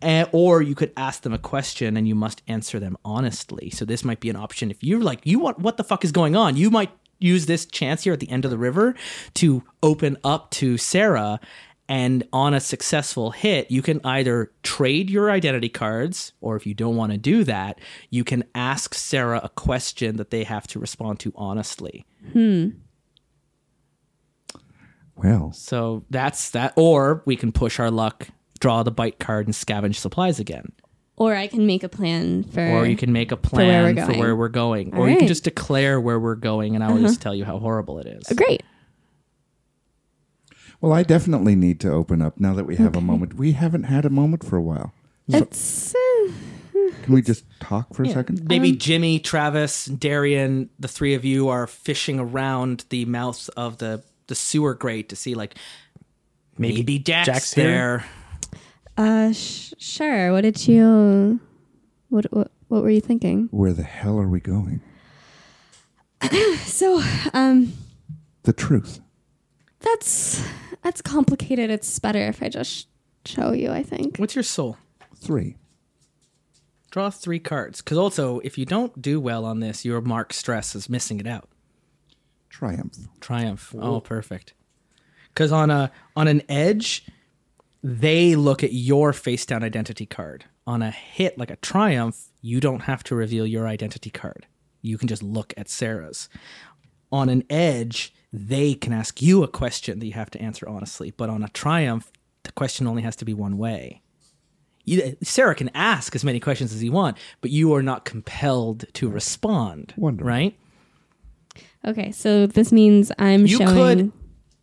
And, 0.02 0.30
or 0.34 0.62
you 0.62 0.76
could 0.76 0.91
ask 0.95 1.23
them 1.23 1.34
a 1.34 1.39
question 1.39 1.97
and 1.97 2.08
you 2.08 2.13
must 2.13 2.43
answer 2.47 2.80
them 2.80 2.95
honestly. 3.04 3.71
So 3.71 3.86
this 3.86 4.04
might 4.04 4.19
be 4.19 4.30
an 4.30 4.36
option 4.36 4.69
if 4.69 4.84
you're 4.84 5.02
like 5.02 5.21
you 5.23 5.39
want 5.39 5.58
what 5.60 5.78
the 5.78 5.84
fuck 5.84 6.04
is 6.04 6.12
going 6.12 6.36
on? 6.36 6.58
You 6.58 6.69
might 6.69 6.91
use 7.19 7.45
this 7.45 7.65
chance 7.65 8.03
here 8.03 8.13
at 8.13 8.19
the 8.19 8.30
end 8.30 8.45
of 8.45 8.51
the 8.51 8.58
river 8.58 8.95
to 9.36 9.63
open 9.82 10.17
up 10.23 10.51
to 10.51 10.77
sarah 10.77 11.39
and 11.89 12.27
on 12.34 12.53
a 12.53 12.60
successful 12.60 13.32
hit, 13.32 13.71
you 13.71 13.82
can 13.82 14.01
either 14.03 14.51
trade 14.62 15.10
your 15.10 15.32
identity 15.32 15.69
cards, 15.69 16.34
or 16.41 16.58
if 16.58 16.67
you 16.67 16.73
don't 16.73 16.97
want 16.97 17.13
to 17.13 17.17
do 17.17 17.43
that, 17.45 17.80
you 18.10 18.23
can 18.23 18.43
ask 18.53 18.93
Sarah 18.93 19.39
a 19.41 19.49
question 19.49 20.17
that 20.17 20.30
they 20.30 20.43
have 20.43 20.67
to 20.67 20.80
respond 20.80 21.19
to 21.21 21.32
honestly. 21.36 22.06
Hmm. 22.34 22.69
Well, 25.15 25.51
So 25.53 26.03
that's 26.10 26.51
that. 26.51 26.73
Or 26.75 27.23
we 27.25 27.36
can 27.36 27.51
push 27.51 27.80
our 27.80 27.89
luck, 27.89 28.27
draw 28.60 28.84
the 28.84 28.91
bite 28.91 29.17
card, 29.17 29.47
and 29.47 29.56
scavenge 29.56 29.95
supplies 29.95 30.39
again. 30.39 30.73
Or 31.17 31.36
I 31.36 31.47
can 31.47 31.65
make 31.67 31.84
a 31.84 31.89
plan 31.89 32.43
for 32.43 32.62
Or 32.65 32.86
you 32.86 32.95
can 32.95 33.12
make 33.12 33.32
a 33.32 33.36
where 33.36 33.41
plan 33.41 33.84
we're 33.95 34.01
for 34.01 34.08
going. 34.08 34.19
where 34.19 34.36
we're 34.36 34.47
going. 34.49 34.93
All 34.95 35.01
or 35.01 35.10
you 35.10 35.17
can 35.17 35.27
just 35.27 35.43
declare 35.43 35.99
where 35.99 36.19
we're 36.19 36.36
going, 36.36 36.75
and 36.75 36.84
I 36.84 36.91
will 36.91 37.01
just 37.01 37.21
tell 37.21 37.36
you 37.36 37.43
how 37.43 37.60
horrible 37.60 37.99
it 37.99 38.06
is. 38.08 38.23
Great. 38.38 38.63
well, 40.80 40.93
I 40.93 41.03
definitely 41.03 41.56
need 41.56 41.80
to 41.82 41.91
open 41.91 42.21
up 42.21 42.39
now 42.39 42.53
that 42.53 42.65
we 42.65 42.75
have 42.77 42.95
a 42.95 43.01
moment. 43.01 43.34
We 43.36 43.53
haven't 43.53 43.84
had 43.84 44.06
a 44.06 44.10
moment 44.10 44.43
for 44.45 44.58
a 44.58 44.62
while. 44.62 44.93
It's 45.27 45.93
uh, 45.93 46.32
Can 47.03 47.13
we 47.13 47.21
just 47.21 47.43
talk 47.60 47.93
for 47.93 48.03
a 48.03 48.08
Yeah. 48.08 48.13
second? 48.13 48.47
Maybe 48.47 48.71
Jimmy, 48.73 49.19
Travis, 49.19 49.86
Darian, 49.86 50.69
the 50.80 50.88
three 50.88 51.15
of 51.15 51.25
you 51.25 51.49
are 51.49 51.65
fishing 51.67 52.19
around 52.19 52.86
the 52.89 53.06
mouth 53.06 53.49
of 53.58 53.77
the 53.80 54.03
the 54.27 54.36
sewer 54.36 54.73
grate 54.73 55.10
to 55.10 55.15
see 55.15 55.34
like 55.36 55.56
maybe, 56.58 56.75
Maybe 56.77 56.99
Jack's, 56.99 57.25
Jack's 57.27 57.53
here? 57.53 58.03
There. 58.97 59.05
Uh, 59.29 59.33
sh- 59.33 59.73
sure. 59.77 60.31
What 60.33 60.41
did 60.41 60.67
you? 60.67 61.39
What, 62.10 62.25
what 62.31 62.51
what 62.67 62.83
were 62.83 62.89
you 62.89 63.01
thinking? 63.01 63.47
Where 63.51 63.73
the 63.73 63.83
hell 63.83 64.17
are 64.19 64.27
we 64.27 64.39
going? 64.39 64.81
So, 66.65 67.01
um, 67.33 67.73
The 68.43 68.53
truth. 68.53 68.99
that's 69.79 70.45
that's 70.83 71.01
complicated. 71.01 71.69
It's 71.69 71.97
better 71.99 72.19
if 72.27 72.43
I 72.43 72.49
just 72.49 72.88
show 73.25 73.51
you. 73.51 73.71
I 73.71 73.83
think. 73.83 74.17
What's 74.17 74.36
your 74.36 74.43
soul? 74.43 74.77
Three. 75.15 75.57
Draw 76.91 77.10
three 77.10 77.39
cards. 77.39 77.81
Because 77.81 77.97
also, 77.97 78.39
if 78.39 78.57
you 78.57 78.65
don't 78.65 79.01
do 79.01 79.19
well 79.19 79.43
on 79.45 79.60
this, 79.60 79.83
your 79.86 80.01
mark 80.01 80.33
stress 80.33 80.75
is 80.75 80.89
missing 80.89 81.19
it 81.19 81.27
out. 81.27 81.49
Triumph. 82.49 82.95
Triumph. 83.19 83.73
Oh, 83.77 83.99
perfect. 83.99 84.53
Because 85.33 85.51
on 85.51 85.69
a 85.71 85.91
on 86.15 86.27
an 86.27 86.41
edge, 86.49 87.05
they 87.83 88.35
look 88.35 88.63
at 88.63 88.73
your 88.73 89.13
face 89.13 89.45
down 89.45 89.63
identity 89.63 90.05
card. 90.05 90.45
On 90.65 90.81
a 90.81 90.91
hit 90.91 91.37
like 91.37 91.51
a 91.51 91.55
triumph, 91.57 92.25
you 92.41 92.59
don't 92.59 92.81
have 92.81 93.03
to 93.05 93.15
reveal 93.15 93.45
your 93.45 93.67
identity 93.67 94.09
card. 94.09 94.45
You 94.81 94.97
can 94.97 95.07
just 95.07 95.23
look 95.23 95.53
at 95.55 95.69
Sarah's. 95.69 96.27
On 97.11 97.29
an 97.29 97.43
edge, 97.49 98.13
they 98.33 98.73
can 98.73 98.91
ask 98.91 99.21
you 99.21 99.43
a 99.43 99.47
question 99.47 99.99
that 99.99 100.05
you 100.05 100.13
have 100.13 100.29
to 100.31 100.41
answer 100.41 100.67
honestly. 100.67 101.11
But 101.11 101.29
on 101.29 101.43
a 101.43 101.49
triumph, 101.49 102.11
the 102.43 102.51
question 102.51 102.87
only 102.87 103.01
has 103.03 103.15
to 103.17 103.25
be 103.25 103.33
one 103.33 103.57
way. 103.57 104.01
You, 104.83 105.17
Sarah 105.21 105.55
can 105.55 105.69
ask 105.73 106.15
as 106.15 106.23
many 106.23 106.39
questions 106.39 106.73
as 106.73 106.83
you 106.83 106.91
want, 106.91 107.17
but 107.41 107.51
you 107.51 107.73
are 107.73 107.83
not 107.83 108.05
compelled 108.05 108.85
to 108.93 109.09
respond. 109.09 109.93
Wonderful. 109.97 110.27
Right? 110.29 110.57
Okay, 111.85 112.11
so 112.11 112.47
this 112.47 112.71
means 112.71 113.11
I'm 113.19 113.45
You 113.45 113.57
showing. 113.57 113.75
could 113.75 114.11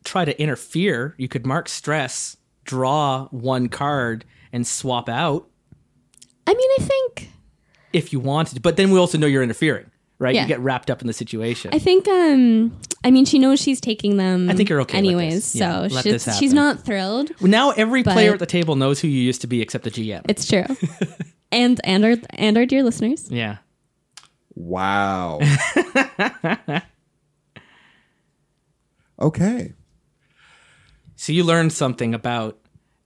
try 0.05 0.25
to 0.25 0.39
interfere. 0.41 1.15
You 1.19 1.29
could 1.29 1.47
mark 1.47 1.69
stress, 1.69 2.37
draw 2.65 3.29
one 3.29 3.69
card, 3.69 4.25
and 4.53 4.67
swap 4.67 5.09
out 5.09 5.49
I 6.47 6.55
mean, 6.55 6.71
I 6.79 6.83
think 6.83 7.31
if 7.93 8.13
you 8.13 8.21
wanted. 8.21 8.63
But 8.63 8.77
then 8.77 8.91
we 8.91 8.99
also 8.99 9.19
know 9.19 9.27
you're 9.27 9.43
interfering, 9.43 9.91
right? 10.19 10.35
Yeah. 10.35 10.43
You 10.43 10.49
get 10.49 10.61
wrapped 10.61 10.91
up 10.91 11.01
in 11.01 11.07
the 11.07 11.13
situation. 11.13 11.71
I 11.73 11.79
think 11.79 12.07
um 12.09 12.77
I 13.03 13.11
mean 13.11 13.25
she 13.25 13.39
knows 13.39 13.61
she's 13.61 13.81
taking 13.81 14.17
them 14.17 14.51
I 14.51 14.55
think 14.55 14.69
you're 14.69 14.81
okay 14.83 14.99
with 14.99 15.07
anyways, 15.07 15.53
this. 15.53 15.57
Yeah, 15.57 15.89
so 15.89 15.95
let 15.95 16.05
she's, 16.05 16.25
this 16.25 16.39
she's 16.39 16.53
not 16.53 16.85
thrilled. 16.85 17.31
Well, 17.41 17.51
now 17.51 17.71
every 17.71 18.03
player 18.03 18.33
at 18.33 18.39
the 18.39 18.47
table 18.47 18.77
knows 18.77 19.01
who 19.01 19.09
you 19.09 19.23
used 19.23 19.41
to 19.43 19.47
be, 19.47 19.63
except 19.63 19.85
the 19.85 19.91
GM. 19.91 20.23
It's 20.29 20.47
true. 20.47 20.65
and 21.53 21.81
and 21.85 22.05
our 22.05 22.17
and 22.31 22.57
our 22.57 22.67
dear 22.67 22.83
listeners. 22.83 23.31
yeah. 23.31 23.59
Wow. 24.57 25.41
okay. 29.21 29.73
So 31.25 31.33
you 31.33 31.43
learned 31.43 31.73
something 31.73 32.13
about 32.13 32.59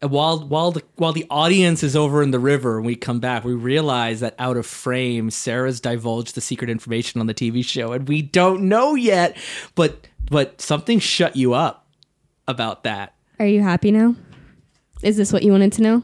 uh, 0.03 0.09
while 0.09 0.41
while 0.41 0.73
the 0.73 0.83
while 0.97 1.13
the 1.13 1.25
audience 1.31 1.85
is 1.85 1.95
over 1.95 2.21
in 2.21 2.33
the 2.33 2.41
river 2.41 2.77
and 2.77 2.85
we 2.85 2.97
come 2.97 3.21
back, 3.21 3.45
we 3.45 3.53
realize 3.53 4.19
that 4.19 4.35
out 4.41 4.57
of 4.57 4.67
frame, 4.67 5.31
Sarah's 5.31 5.81
divulged 5.81 6.35
the 6.35 6.41
secret 6.41 6.69
information 6.69 7.21
on 7.21 7.29
the 7.29 7.33
TV 7.35 7.65
show, 7.65 7.93
and 7.93 8.09
we 8.09 8.23
don't 8.23 8.63
know 8.63 8.97
yet. 8.97 9.37
But 9.77 10.09
but 10.29 10.61
something 10.61 10.99
shut 10.99 11.37
you 11.37 11.55
up 11.55 11.87
about 12.49 12.83
that. 12.83 13.15
Are 13.39 13.47
you 13.47 13.63
happy 13.63 13.93
now? 13.93 14.17
Is 15.01 15.17
this 15.17 15.33
what 15.33 15.45
you 15.45 15.53
wanted 15.53 15.73
to 15.75 15.83
know? 15.83 16.03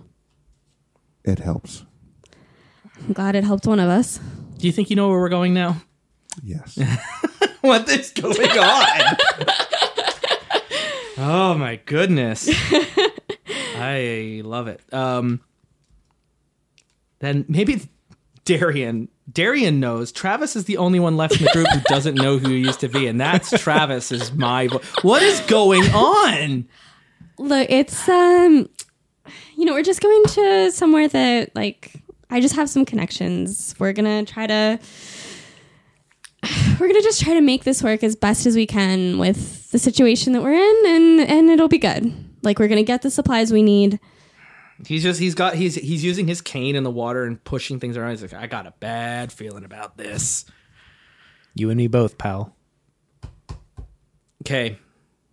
It 1.24 1.40
helps. 1.40 1.84
I'm 2.96 3.12
glad 3.12 3.34
it 3.34 3.42
helped 3.42 3.66
one 3.66 3.80
of 3.80 3.88
us. 3.88 4.20
Do 4.58 4.68
you 4.68 4.72
think 4.72 4.88
you 4.88 4.94
know 4.94 5.08
where 5.08 5.18
we're 5.18 5.28
going 5.30 5.52
now? 5.52 5.82
Yes. 6.44 6.78
what 7.60 7.88
is 7.88 8.12
going 8.12 8.56
on? 8.56 9.16
oh 11.18 11.54
my 11.54 11.76
goodness. 11.84 12.48
I 13.76 14.42
love 14.44 14.68
it. 14.68 14.80
Um 14.92 15.40
then 17.20 17.44
maybe 17.48 17.82
Darian 18.44 19.08
Darian 19.32 19.80
knows. 19.80 20.12
Travis 20.12 20.54
is 20.54 20.64
the 20.66 20.76
only 20.76 21.00
one 21.00 21.16
left 21.16 21.38
in 21.38 21.44
the 21.44 21.50
group 21.52 21.66
who 21.68 21.80
doesn't 21.88 22.14
know 22.16 22.36
who 22.38 22.50
he 22.50 22.58
used 22.58 22.80
to 22.80 22.88
be, 22.88 23.06
and 23.06 23.18
that's 23.18 23.50
Travis 23.62 24.12
is 24.12 24.32
my 24.32 24.68
vo- 24.68 24.82
What 25.02 25.22
is 25.22 25.40
going 25.40 25.82
on? 25.94 26.68
Look, 27.38 27.68
it's 27.70 28.08
um 28.08 28.68
you 29.56 29.64
know, 29.64 29.72
we're 29.72 29.82
just 29.82 30.00
going 30.02 30.24
to 30.24 30.70
somewhere 30.72 31.08
that 31.08 31.54
like 31.54 31.92
I 32.30 32.40
just 32.40 32.56
have 32.56 32.68
some 32.68 32.84
connections. 32.84 33.74
We're 33.78 33.92
going 33.92 34.24
to 34.24 34.32
try 34.32 34.46
to 34.46 34.78
we're 36.78 36.88
going 36.88 36.94
to 36.94 37.02
just 37.02 37.22
try 37.22 37.34
to 37.34 37.40
make 37.40 37.64
this 37.64 37.82
work 37.82 38.02
as 38.02 38.16
best 38.16 38.46
as 38.46 38.56
we 38.56 38.66
can 38.66 39.18
with 39.18 39.63
the 39.74 39.78
situation 39.80 40.32
that 40.34 40.40
we're 40.40 40.52
in 40.54 40.82
and 40.86 41.20
and 41.28 41.50
it'll 41.50 41.66
be 41.66 41.78
good. 41.78 42.14
Like 42.44 42.60
we're 42.60 42.68
going 42.68 42.76
to 42.76 42.84
get 42.84 43.02
the 43.02 43.10
supplies 43.10 43.52
we 43.52 43.60
need. 43.60 43.98
He's 44.86 45.02
just 45.02 45.18
he's 45.18 45.34
got 45.34 45.54
he's 45.56 45.74
he's 45.74 46.04
using 46.04 46.28
his 46.28 46.40
cane 46.40 46.76
in 46.76 46.84
the 46.84 46.92
water 46.92 47.24
and 47.24 47.42
pushing 47.42 47.80
things 47.80 47.96
around. 47.96 48.10
He's 48.10 48.22
like, 48.22 48.34
I 48.34 48.46
got 48.46 48.68
a 48.68 48.74
bad 48.78 49.32
feeling 49.32 49.64
about 49.64 49.96
this. 49.96 50.44
You 51.56 51.70
and 51.70 51.76
me 51.76 51.88
both, 51.88 52.18
pal. 52.18 52.54
Okay. 54.46 54.78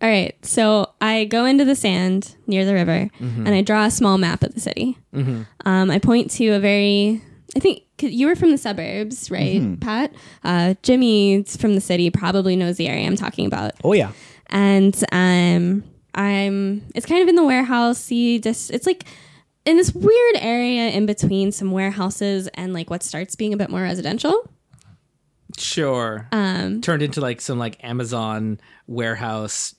All 0.00 0.08
right, 0.08 0.34
so 0.44 0.90
I 1.00 1.26
go 1.26 1.44
into 1.44 1.64
the 1.64 1.76
sand 1.76 2.34
near 2.48 2.64
the 2.64 2.74
river 2.74 3.08
and 3.20 3.48
I 3.48 3.62
draw 3.62 3.84
a 3.84 3.90
small 3.90 4.18
map 4.18 4.42
of 4.42 4.52
the 4.52 4.60
city. 4.60 4.98
Um, 5.14 5.46
I 5.92 6.00
point 6.00 6.28
to 6.32 6.48
a 6.48 6.58
very, 6.58 7.22
I 7.54 7.60
think 7.60 7.82
'cause 7.98 8.10
you 8.10 8.26
were 8.26 8.34
from 8.34 8.50
the 8.50 8.58
suburbs, 8.58 9.30
right, 9.30 9.78
Pat? 9.80 10.12
Uh, 10.42 10.74
Jimmy's 10.82 11.56
from 11.56 11.76
the 11.76 11.80
city, 11.80 12.10
probably 12.10 12.56
knows 12.56 12.78
the 12.78 12.88
area 12.88 13.06
I'm 13.06 13.14
talking 13.14 13.46
about. 13.46 13.74
Oh 13.84 13.92
yeah. 13.92 14.10
And 14.52 14.94
um, 15.10 15.82
I'm, 16.14 16.86
it's 16.94 17.06
kind 17.06 17.22
of 17.22 17.28
in 17.28 17.34
the 17.34 17.44
warehouse. 17.44 17.98
See, 17.98 18.38
just, 18.38 18.70
it's 18.70 18.86
like 18.86 19.04
in 19.64 19.76
this 19.76 19.92
weird 19.92 20.36
area 20.36 20.90
in 20.90 21.06
between 21.06 21.50
some 21.50 21.72
warehouses 21.72 22.48
and 22.54 22.72
like 22.72 22.90
what 22.90 23.02
starts 23.02 23.34
being 23.34 23.52
a 23.52 23.56
bit 23.56 23.70
more 23.70 23.82
residential. 23.82 24.48
Sure. 25.58 26.28
Um, 26.32 26.80
Turned 26.80 27.02
into 27.02 27.20
like 27.20 27.40
some 27.40 27.58
like 27.58 27.82
Amazon 27.82 28.60
warehouse 28.86 29.74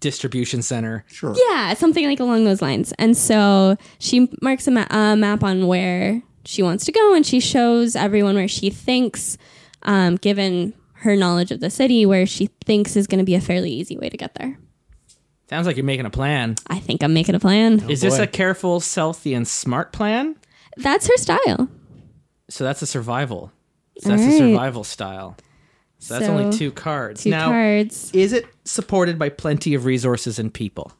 distribution 0.00 0.62
center. 0.62 1.04
Sure. 1.08 1.34
Yeah, 1.48 1.74
something 1.74 2.04
like 2.06 2.20
along 2.20 2.44
those 2.44 2.62
lines. 2.62 2.92
And 2.98 3.16
so 3.16 3.76
she 3.98 4.28
marks 4.40 4.66
a, 4.66 4.70
ma- 4.70 4.86
a 4.90 5.16
map 5.16 5.42
on 5.42 5.66
where 5.66 6.22
she 6.44 6.62
wants 6.62 6.84
to 6.84 6.92
go, 6.92 7.14
and 7.14 7.26
she 7.26 7.40
shows 7.40 7.96
everyone 7.96 8.36
where 8.36 8.48
she 8.48 8.70
thinks, 8.70 9.36
um, 9.82 10.16
given 10.16 10.74
her 11.00 11.16
knowledge 11.16 11.50
of 11.50 11.60
the 11.60 11.70
city, 11.70 12.06
where 12.06 12.26
she 12.26 12.46
thinks 12.64 12.96
is 12.96 13.06
going 13.06 13.18
to 13.18 13.24
be 13.24 13.34
a 13.34 13.40
fairly 13.40 13.70
easy 13.70 13.96
way 13.96 14.08
to 14.08 14.16
get 14.16 14.34
there. 14.34 14.58
Sounds 15.48 15.66
like 15.66 15.76
you're 15.76 15.84
making 15.84 16.06
a 16.06 16.10
plan. 16.10 16.56
I 16.66 16.80
think 16.80 17.02
I'm 17.02 17.14
making 17.14 17.34
a 17.34 17.40
plan. 17.40 17.88
Is 17.88 18.02
oh, 18.02 18.08
this 18.08 18.18
a 18.18 18.26
careful, 18.26 18.80
stealthy, 18.80 19.32
and 19.32 19.46
smart 19.46 19.92
plan? 19.92 20.36
That's 20.76 21.06
her 21.06 21.16
style. 21.16 21.68
So 22.50 22.64
that's 22.64 22.82
a 22.82 22.86
survival. 22.86 23.52
So 24.00 24.10
that's 24.10 24.22
a 24.22 24.38
survival 24.38 24.84
style. 24.84 25.36
So 25.98 26.14
that's 26.14 26.26
So, 26.26 26.32
only 26.36 26.56
two 26.56 26.72
cards. 26.72 27.22
Two 27.22 27.30
now, 27.30 27.46
cards. 27.46 28.10
is 28.12 28.32
it 28.32 28.46
supported 28.64 29.18
by 29.18 29.28
plenty 29.28 29.74
of 29.74 29.84
resources 29.84 30.38
and 30.38 30.52
people? 30.52 30.92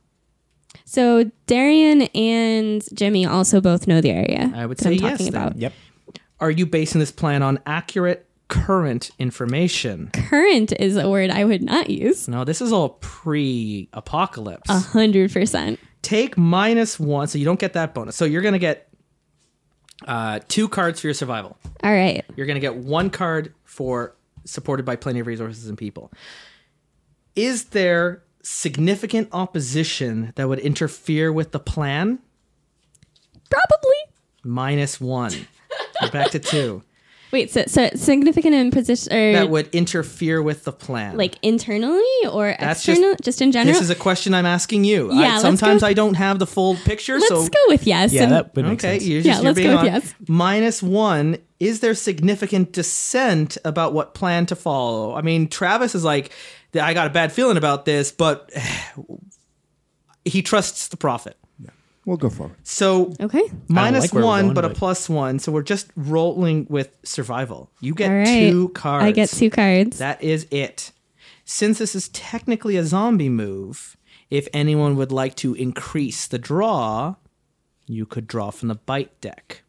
So 0.84 1.30
Darian 1.46 2.02
and 2.14 2.82
Jimmy 2.94 3.26
also 3.26 3.60
both 3.60 3.86
know 3.86 4.00
the 4.00 4.10
area. 4.10 4.52
I 4.54 4.66
would 4.66 4.78
that 4.78 4.84
say 4.84 4.90
I'm 4.90 5.02
yes, 5.02 5.18
talking 5.18 5.32
then. 5.32 5.42
about. 5.42 5.58
Yep. 5.58 5.72
Are 6.40 6.50
you 6.50 6.66
basing 6.66 7.00
this 7.00 7.10
plan 7.10 7.42
on 7.42 7.58
accurate 7.66 8.25
current 8.48 9.10
information? 9.18 10.10
Current 10.12 10.72
is 10.72 10.96
a 10.96 11.08
word 11.08 11.30
I 11.30 11.44
would 11.44 11.62
not 11.62 11.90
use. 11.90 12.28
No, 12.28 12.44
this 12.44 12.60
is 12.60 12.72
all 12.72 12.90
pre-apocalypse. 13.00 14.70
A 14.70 14.78
hundred 14.78 15.32
percent. 15.32 15.80
Take 16.02 16.38
minus 16.38 17.00
one, 17.00 17.26
so 17.28 17.38
you 17.38 17.44
don't 17.44 17.58
get 17.58 17.72
that 17.72 17.94
bonus. 17.94 18.16
So 18.16 18.24
you're 18.24 18.42
gonna 18.42 18.58
get 18.58 18.86
uh, 20.06 20.40
two 20.48 20.68
cards 20.68 21.00
for 21.00 21.06
your 21.06 21.14
survival. 21.14 21.56
All 21.82 21.92
right. 21.92 22.24
You're 22.36 22.46
to 22.46 22.60
get 22.60 22.76
one 22.76 23.10
card 23.10 23.54
for 23.64 24.14
supported 24.44 24.84
by 24.84 24.96
plenty 24.96 25.20
of 25.20 25.26
resources 25.26 25.68
and 25.68 25.78
people. 25.78 26.12
Is 27.34 27.66
there 27.66 28.22
significant 28.42 29.28
opposition 29.32 30.32
that 30.36 30.48
would 30.48 30.58
interfere 30.58 31.32
with 31.32 31.52
the 31.52 31.58
plan? 31.58 32.20
Probably. 33.50 33.96
Minus 34.44 35.00
one. 35.00 35.32
We're 36.00 36.10
back 36.10 36.30
to 36.30 36.38
two. 36.38 36.82
Wait, 37.36 37.50
so, 37.50 37.64
so 37.66 37.90
significant 37.94 38.54
in 38.54 38.70
position 38.70 39.12
or 39.12 39.32
That 39.34 39.50
would 39.50 39.68
interfere 39.74 40.40
with 40.40 40.64
the 40.64 40.72
plan. 40.72 41.18
like 41.18 41.34
internally 41.42 42.00
or 42.32 42.56
That's 42.58 42.82
just- 42.82 42.98
external? 42.98 43.16
Just, 43.22 43.42
in 43.42 43.52
general. 43.52 43.74
this 43.74 43.82
is 43.82 43.90
a 43.90 43.94
question 43.94 44.32
I'm 44.32 44.46
asking 44.46 44.84
you. 44.84 45.12
Yeah, 45.12 45.32
let's 45.32 45.42
sometimes 45.42 45.82
go- 45.82 45.88
I 45.88 45.92
don't 45.92 46.14
have 46.14 46.38
the 46.38 46.46
full 46.46 46.76
picture, 46.76 47.18
Let's 47.18 47.28
so 47.28 47.46
go 47.46 47.58
with 47.68 47.86
yes. 47.86 48.10
Yeah, 48.14 48.22
and- 48.22 48.32
that 48.32 48.56
would 48.56 48.64
make 48.64 48.78
okay, 48.82 48.98
sense. 48.98 49.04
you're 49.04 49.20
Yeah, 49.20 49.32
just 49.32 49.42
you're 49.42 49.52
let's 49.52 49.56
being 49.58 49.70
go 49.70 49.82
with 49.82 49.92
on 49.94 50.00
yes. 50.00 50.14
minus 50.26 50.82
one. 50.82 51.36
Is 51.60 51.80
there 51.80 51.94
significant 51.94 52.72
dissent 52.72 53.58
about 53.66 53.92
what 53.92 54.14
plan 54.14 54.46
to 54.46 54.56
follow? 54.56 55.14
I 55.14 55.20
mean, 55.20 55.48
Travis 55.48 55.94
is 55.94 56.04
like, 56.04 56.30
I 56.80 56.94
got 56.94 57.06
a 57.06 57.10
bad 57.10 57.32
feeling 57.32 57.58
about 57.58 57.84
this, 57.84 58.12
but 58.12 58.50
he 60.24 60.40
trusts 60.42 60.88
the 60.88 60.96
prophet. 60.96 61.36
We'll 62.06 62.16
go 62.16 62.30
for 62.30 62.46
it. 62.46 62.52
So 62.62 63.12
Okay. 63.20 63.42
minus 63.68 64.14
like 64.14 64.24
one, 64.24 64.44
going, 64.44 64.54
but 64.54 64.64
a 64.64 64.70
plus 64.70 65.08
one. 65.08 65.38
So 65.40 65.50
we're 65.52 65.62
just 65.62 65.88
rolling 65.96 66.66
with 66.70 66.96
survival. 67.02 67.70
You 67.80 67.94
get 67.94 68.10
All 68.10 68.16
right. 68.16 68.24
two 68.26 68.68
cards. 68.70 69.04
I 69.04 69.10
get 69.10 69.28
two 69.28 69.50
cards. 69.50 69.98
That 69.98 70.22
is 70.22 70.46
it. 70.50 70.92
Since 71.44 71.78
this 71.78 71.94
is 71.94 72.08
technically 72.10 72.76
a 72.76 72.84
zombie 72.84 73.28
move, 73.28 73.96
if 74.30 74.46
anyone 74.52 74.96
would 74.96 75.12
like 75.12 75.34
to 75.36 75.54
increase 75.54 76.26
the 76.28 76.38
draw, 76.38 77.16
you 77.86 78.06
could 78.06 78.26
draw 78.28 78.50
from 78.50 78.68
the 78.68 78.74
bite 78.76 79.20
deck. 79.20 79.62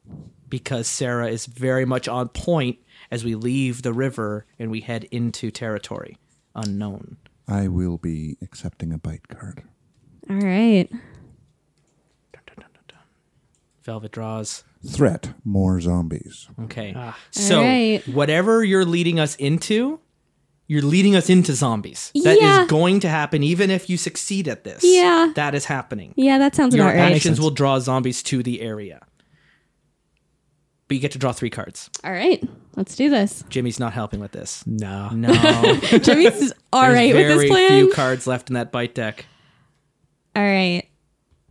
Because 0.50 0.88
Sarah 0.88 1.28
is 1.30 1.46
very 1.48 1.86
much 1.86 2.08
on 2.08 2.30
point 2.30 2.78
as 3.12 3.24
we 3.26 3.36
leave 3.36 3.82
the 3.82 3.94
river 3.94 4.46
and 4.60 4.70
we 4.72 4.82
head 4.82 5.04
into 5.06 5.50
territory 5.52 6.18
unknown. 6.56 7.18
I 7.48 7.68
will 7.68 7.98
be 7.98 8.38
accepting 8.42 8.94
a 8.94 8.98
bite 8.98 9.28
card. 9.28 9.64
All 10.30 10.38
right. 10.38 10.90
Velvet 13.88 14.12
draws. 14.12 14.64
Threat: 14.86 15.34
more 15.46 15.80
zombies. 15.82 16.48
Okay. 16.66 16.94
Ah. 16.96 17.18
So 17.32 17.62
right. 17.64 18.06
whatever 18.08 18.64
you're 18.64 18.84
leading 18.86 19.18
us 19.20 19.36
into, 19.38 20.00
you're 20.68 20.82
leading 20.84 21.16
us 21.16 21.30
into 21.30 21.54
zombies. 21.54 22.12
That 22.14 22.36
is 22.36 22.42
Yeah. 22.42 22.66
going 22.68 23.00
to 23.00 23.08
happen 23.10 23.42
even 23.44 23.72
if 23.72 23.90
you 23.90 23.96
succeed 23.98 24.48
at 24.50 24.66
this. 24.66 24.84
Yeah. 24.84 25.32
That 25.36 25.56
is 25.56 25.66
happening. 25.66 26.14
Yeah, 26.18 26.38
that 26.38 26.54
sounds 26.54 26.76
Your 26.76 26.86
about 26.86 26.98
right. 27.00 27.16
actions 27.16 27.40
will 27.40 27.50
draw 27.50 27.80
zombies 27.80 28.22
to 28.24 28.44
the 28.44 28.60
area. 28.62 29.00
But 30.90 30.96
you 30.96 31.02
get 31.02 31.14
to 31.14 31.18
draw 31.18 31.32
three 31.32 31.50
cards. 31.50 31.90
All 32.04 32.12
right. 32.12 32.42
Let's 32.76 32.96
do 32.96 33.10
this. 33.10 33.44
Jimmy's 33.50 33.80
not 33.80 33.94
helping 33.94 34.20
with 34.20 34.32
this. 34.34 34.66
No. 34.68 35.10
No. 35.10 35.32
Jimmy's 36.02 36.52
all 36.74 36.84
right 36.84 37.14
There's 37.14 37.14
right 37.14 37.16
with 37.16 37.28
very 37.28 37.40
this 37.40 37.50
plan. 37.50 37.70
few 37.70 37.92
cards 37.94 38.28
left 38.28 38.50
in 38.50 38.54
that 38.56 38.72
bite 38.72 38.94
deck. 38.96 39.26
All 40.36 40.44
right. 40.44 40.84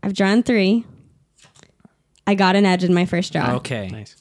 I've 0.02 0.14
drawn 0.14 0.42
three. 0.42 0.84
I 2.26 2.34
got 2.34 2.56
an 2.56 2.64
edge 2.66 2.84
in 2.84 2.92
my 2.94 3.04
first 3.06 3.32
draw. 3.32 3.54
Okay. 3.56 3.88
Nice. 3.88 4.16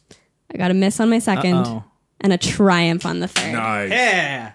I 0.53 0.57
got 0.57 0.71
a 0.71 0.73
miss 0.73 0.99
on 0.99 1.09
my 1.09 1.17
2nd 1.17 1.65
Uh-oh. 1.65 1.83
and 2.21 2.31
a 2.33 2.37
triumph 2.37 3.05
on 3.05 3.19
the 3.19 3.27
third. 3.27 3.53
Nice. 3.53 3.89
Yeah. 3.91 4.51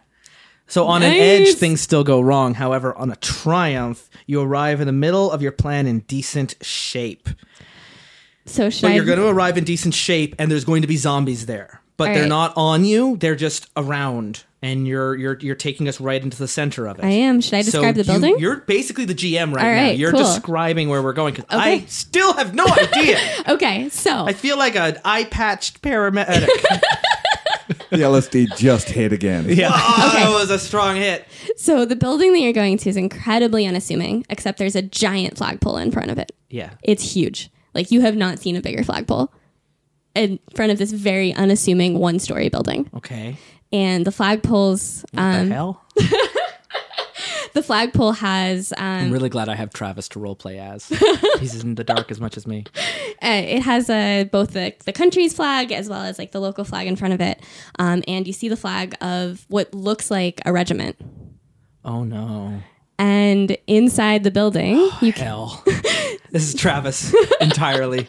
So 0.67 0.87
on 0.87 1.03
an 1.03 1.11
Nice. 1.11 1.21
edge, 1.51 1.55
things 1.57 1.81
still 1.81 2.05
go 2.05 2.21
wrong. 2.21 2.55
However, 2.55 2.97
on 2.97 3.11
a 3.11 3.17
triumph, 3.17 4.09
you 4.27 4.41
arrive 4.41 4.81
in 4.81 4.87
the 4.87 4.93
middle 4.93 5.33
of 5.33 5.43
your 5.43 5.51
plan 5.51 5.89
in 5.89 6.01
decent 6.01 6.55
shape. 6.63 7.29
So 8.47 8.71
should 8.71 8.83
But 8.83 8.93
I? 8.93 8.95
you're 8.95 9.05
going 9.05 9.19
to 9.19 9.27
arrive 9.27 9.59
in 9.59 9.65
decent 9.65 9.95
shape, 9.95 10.35
and 10.39 10.51
there's 10.51 10.65
going 10.65 10.83
to 10.83 10.89
be 10.89 10.97
zombies 10.97 11.47
there. 11.47 11.81
But 11.97 12.09
All 12.09 12.15
they're 12.15 12.23
right. 12.23 12.29
not 12.29 12.53
on 12.57 12.85
you; 12.85 13.17
they're 13.17 13.35
just 13.37 13.69
around, 13.77 14.45
and 14.63 14.87
you're 14.87 15.15
you're 15.17 15.39
you're 15.41 15.55
taking 15.55 15.89
us 15.89 16.01
right 16.01 16.23
into 16.23 16.37
the 16.37 16.49
center 16.49 16.87
of 16.87 16.99
it. 16.99 17.05
I 17.05 17.11
am. 17.11 17.41
Should 17.41 17.55
I 17.55 17.63
describe 17.63 17.95
the 17.95 18.05
building? 18.05 18.39
You, 18.39 18.51
are 18.51 18.57
basically 18.57 19.05
the 19.07 19.15
GM 19.15 19.55
right, 19.55 19.65
All 19.65 19.75
now. 19.87 19.91
You're 19.91 20.11
cool. 20.13 20.21
describing 20.21 20.89
where 20.89 21.03
we're 21.03 21.13
going 21.15 21.35
because 21.35 21.47
I 21.51 21.81
still 21.87 22.35
have 22.35 22.55
no 22.55 22.67
idea. 22.67 23.19
okay. 23.49 23.89
So 23.89 24.25
I 24.27 24.33
feel 24.33 24.59
like 24.59 24.77
an 24.77 24.99
eye 25.05 25.25
patched 25.25 25.83
paramedic. 25.83 26.49
The 27.91 27.97
LSD 27.99 28.57
just 28.57 28.89
hit 28.89 29.13
again. 29.13 29.47
Yeah. 29.49 29.71
oh, 29.73 30.09
Okay. 30.15 30.25
that 30.25 30.31
was 30.33 30.51
a 30.51 30.59
strong 30.59 30.97
hit. 30.97 31.27
so 31.57 31.85
the 31.85 31.97
building 31.97 32.33
that 32.33 32.39
you're 32.41 32.53
going 32.53 32.79
to 32.79 32.89
is 32.89 32.97
incredibly 32.97 33.67
unassuming, 33.67 34.25
except 34.31 34.59
there's 34.59 34.77
a 34.77 34.83
giant 34.83 35.37
flagpole 35.37 35.77
in 35.77 35.91
front 35.91 36.11
of 36.11 36.19
it. 36.19 36.31
Yeah. 36.49 36.71
It's 36.83 37.15
huge. 37.15 37.51
Like 37.75 37.91
you 37.91 38.01
have 38.01 38.17
not 38.17 38.39
seen 38.39 38.55
a 38.57 38.61
bigger 38.61 38.83
flagpole 38.85 39.33
in 40.15 40.39
front 40.55 40.71
of 40.73 40.79
this 40.79 40.93
very 40.93 41.33
unassuming 41.33 41.99
one-story 41.99 42.49
building. 42.49 42.89
Okay. 42.95 43.37
And 43.73 44.05
the 44.05 44.11
flagpoles, 44.11 45.05
the 45.13 45.23
um, 45.23 45.51
hell? 45.51 45.85
the 47.53 47.63
flagpole 47.63 48.13
has 48.13 48.73
I'm 48.77 49.07
um, 49.07 49.13
really 49.13 49.29
glad 49.29 49.49
I 49.49 49.55
have 49.55 49.73
Travis 49.73 50.09
to 50.11 50.19
roleplay 50.19 50.59
as. 50.59 50.89
He's 51.41 51.63
in 51.63 51.75
the 51.75 51.85
dark 51.85 52.11
as 52.11 52.21
much 52.21 52.37
as 52.37 52.47
me. 52.47 52.65
uh, 53.23 53.43
it 53.45 53.63
has 53.63 53.89
uh, 53.91 54.25
both 54.31 54.53
the 54.53 54.75
the 54.85 54.93
country's 54.93 55.35
flag 55.35 55.73
as 55.73 55.89
well 55.89 56.03
as 56.03 56.19
like 56.19 56.33
the 56.33 56.41
local 56.41 56.65
flag 56.65 56.87
in 56.87 56.97
front 56.97 57.15
of 57.15 57.21
it, 57.21 57.43
um, 57.79 58.03
and 58.09 58.27
you 58.27 58.33
see 58.33 58.49
the 58.49 58.57
flag 58.57 58.95
of 59.01 59.45
what 59.49 59.73
looks 59.75 60.11
like 60.11 60.41
a 60.45 60.53
regiment. 60.53 60.97
Oh 61.85 62.05
no. 62.05 62.63
And 62.99 63.57
inside 63.67 64.25
the 64.25 64.31
building, 64.31 64.77
you 65.01 65.13
can, 65.13 65.27
Hell. 65.27 65.63
this 66.31 66.49
is 66.49 66.55
Travis 66.55 67.15
entirely. 67.41 68.09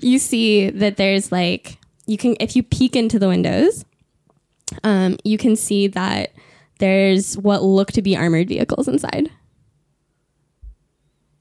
you 0.00 0.18
see 0.18 0.70
that 0.70 0.96
there's 0.96 1.30
like 1.30 1.78
you 2.06 2.16
can 2.16 2.36
if 2.40 2.56
you 2.56 2.62
peek 2.62 2.96
into 2.96 3.18
the 3.18 3.28
windows, 3.28 3.84
um, 4.84 5.16
you 5.24 5.38
can 5.38 5.56
see 5.56 5.86
that 5.88 6.32
there's 6.78 7.36
what 7.38 7.62
look 7.62 7.92
to 7.92 8.02
be 8.02 8.16
armored 8.16 8.48
vehicles 8.48 8.88
inside. 8.88 9.30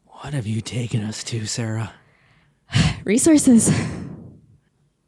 What 0.05 0.33
have 0.33 0.45
you 0.45 0.61
taken 0.61 1.03
us 1.03 1.23
to, 1.25 1.45
Sarah? 1.45 1.93
Resources. 3.03 3.71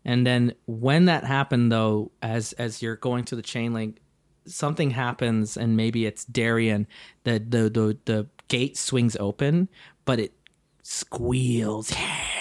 And 0.05 0.27
then 0.27 0.53
when 0.65 1.05
that 1.05 1.23
happened 1.23 1.71
though, 1.71 2.11
as 2.21 2.53
as 2.53 2.81
you're 2.81 2.95
going 2.95 3.25
to 3.25 3.35
the 3.35 3.41
chain 3.41 3.73
link, 3.73 4.01
something 4.45 4.91
happens 4.91 5.55
and 5.55 5.77
maybe 5.77 6.05
it's 6.05 6.25
Darian, 6.25 6.87
the 7.23 7.39
the 7.39 7.69
the, 7.69 7.97
the 8.05 8.27
gate 8.47 8.77
swings 8.77 9.15
open, 9.19 9.69
but 10.05 10.19
it 10.19 10.33
squeals. 10.81 11.93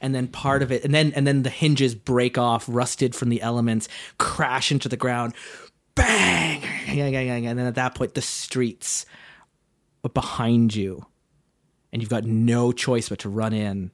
And 0.00 0.14
then 0.14 0.28
part 0.28 0.62
of 0.62 0.72
it 0.72 0.84
and 0.84 0.94
then 0.94 1.12
and 1.14 1.26
then 1.26 1.42
the 1.42 1.50
hinges 1.50 1.94
break 1.94 2.38
off, 2.38 2.66
rusted 2.68 3.14
from 3.14 3.28
the 3.28 3.42
elements, 3.42 3.88
crash 4.18 4.72
into 4.72 4.88
the 4.88 4.96
ground. 4.96 5.34
Bang! 5.94 6.62
And 6.86 7.58
then 7.58 7.66
at 7.66 7.74
that 7.74 7.94
point 7.94 8.14
the 8.14 8.22
streets 8.22 9.06
are 10.04 10.10
behind 10.10 10.74
you. 10.74 11.06
And 11.92 12.00
you've 12.00 12.10
got 12.10 12.24
no 12.24 12.72
choice 12.72 13.08
but 13.08 13.18
to 13.20 13.28
run 13.28 13.52
in 13.52 13.90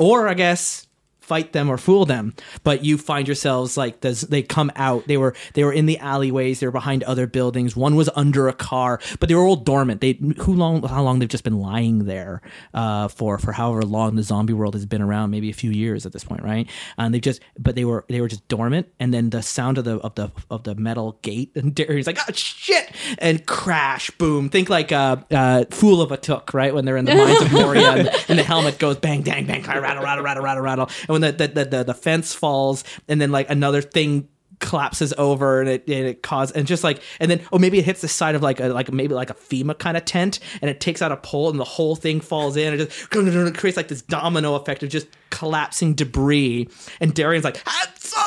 or 0.00 0.26
I 0.26 0.34
guess 0.34 0.88
fight 1.30 1.52
them 1.52 1.70
or 1.70 1.78
fool 1.78 2.04
them. 2.06 2.34
But 2.64 2.84
you 2.84 2.98
find 2.98 3.28
yourselves 3.28 3.76
like 3.76 4.00
this, 4.00 4.22
they 4.22 4.42
come 4.42 4.72
out. 4.74 5.06
They 5.06 5.16
were 5.16 5.36
they 5.54 5.62
were 5.62 5.72
in 5.72 5.86
the 5.86 5.96
alleyways. 5.98 6.58
They 6.58 6.66
were 6.66 6.72
behind 6.72 7.04
other 7.04 7.28
buildings. 7.28 7.76
One 7.76 7.94
was 7.94 8.10
under 8.16 8.48
a 8.48 8.52
car, 8.52 8.98
but 9.20 9.28
they 9.28 9.36
were 9.36 9.44
all 9.44 9.54
dormant. 9.54 10.00
They 10.00 10.18
who 10.38 10.54
long 10.54 10.82
how 10.82 11.04
long 11.04 11.20
they've 11.20 11.28
just 11.28 11.44
been 11.44 11.60
lying 11.60 12.06
there 12.06 12.42
uh, 12.74 13.06
for 13.06 13.38
for 13.38 13.52
however 13.52 13.82
long 13.82 14.16
the 14.16 14.24
zombie 14.24 14.52
world 14.52 14.74
has 14.74 14.86
been 14.86 15.00
around, 15.00 15.30
maybe 15.30 15.50
a 15.50 15.54
few 15.54 15.70
years 15.70 16.04
at 16.04 16.12
this 16.12 16.24
point, 16.24 16.42
right? 16.42 16.68
And 16.98 17.14
they 17.14 17.20
just 17.20 17.40
but 17.56 17.76
they 17.76 17.84
were 17.84 18.04
they 18.08 18.20
were 18.20 18.28
just 18.28 18.48
dormant. 18.48 18.88
And 18.98 19.14
then 19.14 19.30
the 19.30 19.40
sound 19.40 19.78
of 19.78 19.84
the 19.84 19.98
of 19.98 20.16
the 20.16 20.32
of 20.50 20.64
the 20.64 20.74
metal 20.74 21.20
gate 21.22 21.52
and 21.54 21.72
Darius 21.76 22.08
like 22.08 22.18
oh 22.28 22.32
shit 22.32 22.90
and 23.18 23.46
crash 23.46 24.10
boom. 24.10 24.48
Think 24.48 24.68
like 24.68 24.90
a 24.90 25.24
uh, 25.30 25.34
uh, 25.34 25.64
fool 25.70 26.02
of 26.02 26.10
a 26.10 26.16
Took 26.16 26.52
right 26.52 26.74
when 26.74 26.84
they're 26.84 26.96
in 26.96 27.04
the 27.04 27.14
mines 27.14 27.40
of 27.40 27.52
Moria 27.60 27.92
and, 27.92 28.10
and 28.28 28.38
the 28.38 28.42
helmet 28.42 28.78
goes 28.80 28.96
bang 28.96 29.22
bang 29.22 29.46
bang 29.46 29.62
rattle 29.62 30.02
rattle 30.02 30.24
rattle 30.24 30.42
rattle 30.42 30.62
rattle 30.62 30.86
and 31.00 31.08
when 31.08 31.19
the 31.20 31.32
the, 31.32 31.48
the, 31.48 31.64
the, 31.64 31.84
the 31.84 31.94
fence 31.94 32.34
falls 32.34 32.84
and 33.08 33.20
then 33.20 33.30
like 33.30 33.48
another 33.50 33.80
thing 33.82 34.28
collapses 34.58 35.14
over 35.16 35.60
and 35.60 35.70
it 35.70 35.84
and 35.88 36.06
it 36.06 36.22
causes 36.22 36.54
and 36.54 36.66
just 36.66 36.84
like 36.84 37.00
and 37.18 37.30
then 37.30 37.40
oh 37.50 37.58
maybe 37.58 37.78
it 37.78 37.84
hits 37.86 38.02
the 38.02 38.08
side 38.08 38.34
of 38.34 38.42
like 38.42 38.60
a 38.60 38.68
like 38.68 38.92
maybe 38.92 39.14
like 39.14 39.30
a 39.30 39.34
FEMA 39.34 39.78
kind 39.78 39.96
of 39.96 40.04
tent 40.04 40.38
and 40.60 40.70
it 40.70 40.80
takes 40.80 41.00
out 41.00 41.10
a 41.10 41.16
pole 41.16 41.48
and 41.48 41.58
the 41.58 41.64
whole 41.64 41.96
thing 41.96 42.20
falls 42.20 42.58
in 42.58 42.72
and 42.74 42.80
it 42.82 42.90
just 42.90 43.08
it 43.14 43.56
creates 43.56 43.76
like 43.78 43.88
this 43.88 44.02
domino 44.02 44.54
effect 44.56 44.82
of 44.82 44.90
just 44.90 45.06
collapsing 45.30 45.94
debris 45.94 46.68
and 47.00 47.14
Darian's 47.14 47.44
like 47.44 47.56
so- 47.96 48.20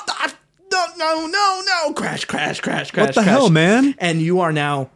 no 0.72 0.88
no 0.98 1.28
no 1.28 1.62
no 1.68 1.94
crash 1.94 2.26
crash 2.26 2.62
crash 2.62 2.90
crash 2.90 3.08
What 3.10 3.16
the 3.16 3.22
crash. 3.22 3.28
hell, 3.30 3.50
man? 3.52 3.94
and 4.00 4.20
you 4.22 4.40
are 4.40 4.52
now 4.52 4.90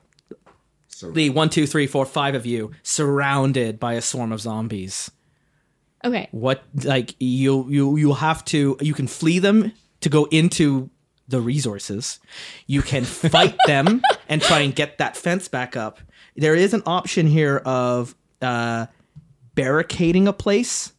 the 1.14 1.30
one 1.30 1.50
two 1.50 1.68
three 1.68 1.86
four 1.86 2.06
five 2.06 2.34
of 2.34 2.48
you 2.48 2.72
surrounded 2.82 3.80
by 3.80 3.94
a 3.94 4.02
swarm 4.02 4.32
of 4.32 4.42
zombies 4.42 5.12
Okay. 6.06 6.28
what 6.32 6.64
like 6.84 7.16
you 7.20 7.68
you 7.70 7.98
you 7.98 8.14
have 8.14 8.46
to 8.46 8.78
you 8.82 8.94
can 8.94 9.08
flee 9.08 9.40
them 9.40 9.72
to 10.02 10.10
go 10.10 10.26
into 10.26 10.90
the 11.28 11.42
resources 11.42 12.20
you 12.68 12.82
can 12.82 13.04
fight 13.04 13.56
them 13.66 14.02
and 14.30 14.42
try 14.42 14.60
and 14.60 14.76
get 14.76 15.00
that 15.00 15.18
fence 15.18 15.48
back 15.48 15.76
up 15.76 16.00
there 16.36 16.56
is 16.56 16.74
an 16.74 16.84
option 16.86 17.28
here 17.28 17.58
of 17.66 18.16
uh 18.42 18.86
barricading 19.56 20.28
a 20.28 20.34
place 20.34 20.94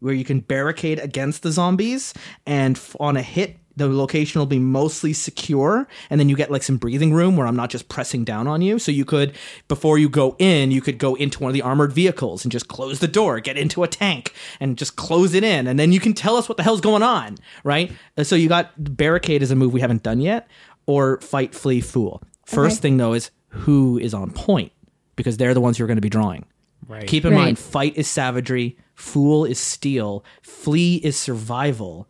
where 0.00 0.12
you 0.12 0.24
can 0.24 0.40
barricade 0.40 0.98
against 0.98 1.44
the 1.44 1.52
zombies 1.52 2.12
and 2.44 2.80
on 2.98 3.16
a 3.16 3.22
hit 3.22 3.56
the 3.76 3.88
location 3.88 4.38
will 4.38 4.46
be 4.46 4.58
mostly 4.58 5.12
secure 5.12 5.88
and 6.10 6.20
then 6.20 6.28
you 6.28 6.36
get 6.36 6.50
like 6.50 6.62
some 6.62 6.76
breathing 6.76 7.12
room 7.12 7.36
where 7.36 7.46
i'm 7.46 7.56
not 7.56 7.70
just 7.70 7.88
pressing 7.88 8.22
down 8.24 8.46
on 8.46 8.60
you 8.62 8.78
so 8.78 8.92
you 8.92 9.04
could 9.04 9.32
before 9.68 9.98
you 9.98 10.08
go 10.08 10.36
in 10.38 10.70
you 10.70 10.80
could 10.80 10.98
go 10.98 11.14
into 11.14 11.40
one 11.42 11.48
of 11.50 11.54
the 11.54 11.62
armored 11.62 11.92
vehicles 11.92 12.44
and 12.44 12.52
just 12.52 12.68
close 12.68 12.98
the 12.98 13.08
door 13.08 13.40
get 13.40 13.56
into 13.56 13.82
a 13.82 13.88
tank 13.88 14.34
and 14.60 14.76
just 14.76 14.96
close 14.96 15.32
it 15.34 15.42
in 15.44 15.66
and 15.66 15.78
then 15.78 15.92
you 15.92 16.00
can 16.00 16.12
tell 16.12 16.36
us 16.36 16.48
what 16.48 16.56
the 16.56 16.62
hell's 16.62 16.80
going 16.80 17.02
on 17.02 17.36
right 17.64 17.90
Uh, 18.18 18.24
so 18.24 18.36
you 18.36 18.48
got 18.48 18.70
barricade 18.96 19.42
is 19.42 19.50
a 19.50 19.56
move 19.56 19.72
we 19.72 19.80
haven't 19.80 20.02
done 20.02 20.20
yet 20.20 20.48
or 20.86 21.20
fight 21.20 21.54
flee 21.54 21.80
fool 21.80 22.22
first 22.44 22.76
Okay. 22.78 22.82
thing 22.82 22.96
though 22.98 23.12
is 23.14 23.30
who 23.48 23.98
is 23.98 24.12
on 24.14 24.30
point 24.32 24.72
because 25.16 25.36
they're 25.36 25.54
the 25.54 25.60
ones 25.60 25.78
who 25.78 25.84
are 25.84 25.86
going 25.86 25.96
to 25.96 26.00
be 26.02 26.08
drawing 26.10 26.44
Right. 26.88 27.06
Keep 27.06 27.24
in 27.26 27.32
Right. 27.32 27.38
mind, 27.44 27.58
fight 27.60 27.96
is 27.96 28.08
savagery, 28.08 28.76
fool 28.96 29.44
is 29.44 29.58
steel, 29.58 30.24
flee 30.42 30.96
is 30.96 31.16
survival, 31.16 32.08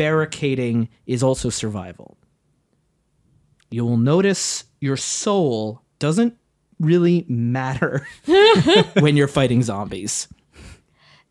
barricading 0.00 0.88
is 1.04 1.22
also 1.22 1.50
survival. 1.50 2.16
You 3.70 3.84
will 3.84 3.98
notice 3.98 4.64
your 4.80 4.96
soul 4.96 5.82
doesn't 5.98 6.38
really 6.78 7.26
matter 7.28 8.06
when 8.98 9.14
you're 9.18 9.28
fighting 9.28 9.62
zombies. 9.62 10.26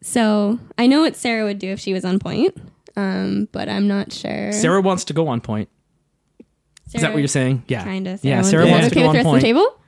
So 0.03 0.59
I 0.78 0.86
know 0.86 1.01
what 1.01 1.15
Sarah 1.15 1.45
would 1.45 1.57
do 1.57 1.72
if 1.72 1.80
she 1.80 1.93
was 1.93 2.05
on 2.05 2.20
point, 2.20 2.55
um, 2.95 3.47
but 3.51 3.70
I'm 3.70 3.88
not 3.88 4.13
sure. 4.13 4.51
Sarah 4.51 4.82
wants 4.82 5.05
to 5.05 5.13
go 5.13 5.30
on 5.30 5.41
point. 5.41 5.67
Is 6.93 7.01
that 7.01 7.11
what 7.11 7.17
you're 7.17 7.28
saying? 7.28 7.63
Yeah. 7.67 7.84
Kind 7.84 8.07
of. 8.07 8.24
Yeah, 8.24 8.43
Sarah 8.43 8.67
wants 8.67 8.89
to 8.89 8.93
okay 8.93 9.01
go 9.01 9.17
on 9.17 9.24
point. 9.24 9.41
table. 9.41 9.78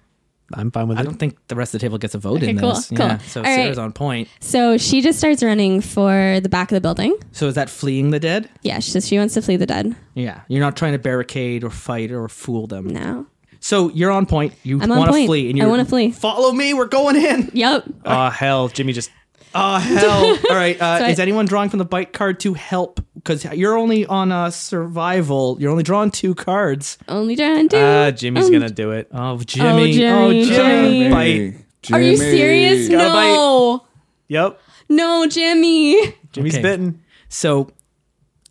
I'm 0.54 0.72
fine 0.72 0.88
with 0.88 0.98
I 0.98 1.02
it. 1.02 1.04
don't 1.06 1.18
think 1.18 1.38
the 1.48 1.56
rest 1.56 1.74
of 1.74 1.80
the 1.82 1.86
table 1.86 1.98
gets 1.98 2.16
a 2.16 2.18
vote 2.20 2.38
Okay, 2.38 2.50
in 2.50 2.60
cool, 2.60 2.74
this. 2.74 2.88
cool. 2.90 2.98
Yeah. 3.00 3.18
So 3.20 3.42
All 3.42 3.46
right. 3.46 3.56
Sarah's 3.56 3.78
on 3.78 3.94
point. 3.94 4.28
So 4.40 4.78
she 4.78 5.02
just 5.02 5.20
starts 5.20 5.42
running 5.44 5.82
for 5.82 6.40
the 6.42 6.50
back 6.50 6.72
of 6.72 6.76
the 6.76 6.82
building. 6.82 7.16
So 7.32 7.48
is 7.48 7.56
that 7.56 7.70
fleeing 7.70 8.12
the 8.12 8.20
dead? 8.20 8.50
Yeah, 8.62 8.80
she 8.80 8.92
says 8.92 9.08
she 9.08 9.18
wants 9.18 9.34
to 9.36 9.42
flee 9.42 9.58
the 9.58 9.66
dead. 9.66 9.96
Yeah. 10.16 10.42
You're 10.48 10.62
not 10.62 10.76
trying 10.78 10.94
to 10.94 11.00
barricade 11.00 11.64
or 11.64 11.70
fight 11.70 12.12
or 12.12 12.28
fool 12.28 12.68
them. 12.68 12.88
No. 12.88 13.26
So 13.60 13.90
you're 13.92 14.12
on 14.12 14.26
point. 14.26 14.54
You 14.64 14.80
want 14.80 15.06
to 15.14 15.26
flee, 15.28 15.50
and 15.52 15.62
I 15.62 15.66
you 15.66 15.70
wanna 15.70 15.86
flee. 15.86 16.12
Follow 16.12 16.52
me. 16.52 16.74
We're 16.74 16.88
going 16.88 17.16
in. 17.16 17.52
Yep. 17.54 17.86
Oh 18.06 18.30
hell, 18.30 18.68
Jimmy 18.70 18.92
just 18.94 19.12
Oh 19.54 19.78
hell! 19.80 20.38
All 20.50 20.56
right. 20.56 20.82
Uh, 20.82 20.98
So 21.00 21.06
I- 21.06 21.10
is 21.10 21.20
anyone 21.20 21.46
drawing 21.46 21.70
from 21.70 21.80
the 21.80 21.86
bite 21.86 22.14
card 22.14 22.40
to 22.40 22.54
help? 22.54 23.02
Because 23.24 23.46
you're 23.46 23.78
only 23.78 24.06
on 24.08 24.32
a 24.32 24.52
survival. 24.52 25.58
You're 25.60 25.70
only 25.72 25.84
drawing 25.84 26.10
two 26.12 26.34
cards. 26.34 26.98
Only 27.08 27.36
trying 27.36 27.70
to. 27.70 27.78
ah 27.80 28.12
Jimmy's 28.12 28.48
Um, 28.48 28.52
gonna 28.54 28.70
do 28.70 28.92
it. 28.92 29.08
Oh 29.14 29.38
Jimmy! 29.38 29.94
Jimmy, 29.94 30.46
Jimmy. 30.46 31.10
Bite. 31.10 31.94
Are 31.94 32.02
you 32.02 32.18
serious? 32.18 32.90
Gotta 32.90 33.04
No. 33.14 33.86
Yep, 34.28 34.60
No, 34.90 35.28
Jimmy. 35.28 36.16
Jimmy's 36.32 36.54
Okay. 36.56 36.62
bitten. 36.62 37.02
So 37.30 37.70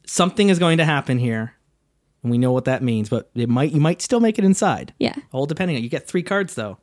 something 0.06 0.48
is 0.50 0.58
going 0.58 0.78
to 0.78 0.84
happen 0.84 1.18
here, 1.18 1.54
and 2.22 2.30
we 2.30 2.38
know 2.38 2.52
what 2.52 2.64
that 2.66 2.82
means. 2.82 3.08
But 3.08 3.30
it 3.34 3.48
might 3.48 3.72
you 3.72 3.80
might 3.80 4.02
still 4.02 4.20
make 4.20 4.38
it 4.38 4.44
inside. 4.44 4.94
Yeah. 4.98 5.14
All 5.32 5.46
depending 5.46 5.76
on 5.76 5.82
you 5.82 5.88
get 5.88 6.06
three 6.06 6.22
cards 6.22 6.54
though. 6.54 6.78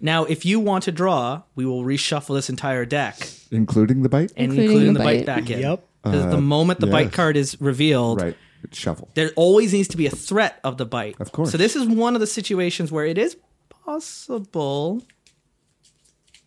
Now, 0.00 0.24
if 0.26 0.46
you 0.46 0.60
want 0.60 0.84
to 0.84 0.92
draw, 0.92 1.42
we 1.56 1.66
will 1.66 1.82
reshuffle 1.82 2.34
this 2.36 2.48
entire 2.48 2.84
deck 2.84 3.16
including 3.50 4.02
the 4.02 4.08
bite. 4.08 4.32
and 4.36 4.52
Including 4.52 4.64
including, 4.64 4.92
the 4.94 4.98
the 5.00 5.04
bite, 5.04 5.26
bite. 5.26 5.26
back 5.26 5.50
in. 5.50 5.60
Yep. 5.60 5.87
Because 6.02 6.24
the 6.26 6.36
Uh, 6.38 6.40
moment 6.40 6.80
the 6.80 6.86
bite 6.86 7.12
card 7.12 7.36
is 7.36 7.60
revealed, 7.60 8.20
Right, 8.22 8.36
it's 8.62 8.78
shovel. 8.78 9.08
there 9.14 9.30
always 9.36 9.72
needs 9.72 9.88
to 9.88 9.96
be 9.96 10.06
a 10.06 10.10
threat 10.10 10.60
of 10.64 10.76
the 10.78 10.86
bite. 10.86 11.16
Of 11.20 11.32
course. 11.32 11.50
So 11.50 11.58
this 11.58 11.74
is 11.76 11.86
one 11.86 12.14
of 12.14 12.20
the 12.20 12.26
situations 12.26 12.90
where 12.92 13.04
it 13.06 13.18
is 13.18 13.36
possible 13.68 15.02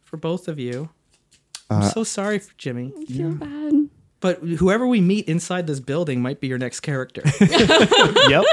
for 0.05 0.17
both 0.17 0.47
of 0.47 0.57
you. 0.59 0.89
I'm 1.69 1.83
Uh, 1.83 1.89
so 1.89 2.03
sorry 2.03 2.39
for 2.39 2.53
Jimmy. 2.57 2.93
I 2.99 3.05
feel 3.05 3.31
bad. 3.31 3.73
But 4.19 4.39
whoever 4.39 4.85
we 4.85 5.01
meet 5.01 5.27
inside 5.27 5.65
this 5.67 5.79
building 5.79 6.21
might 6.21 6.39
be 6.39 6.47
your 6.47 6.57
next 6.59 6.81
character. 6.81 7.23
yep. 8.29 8.43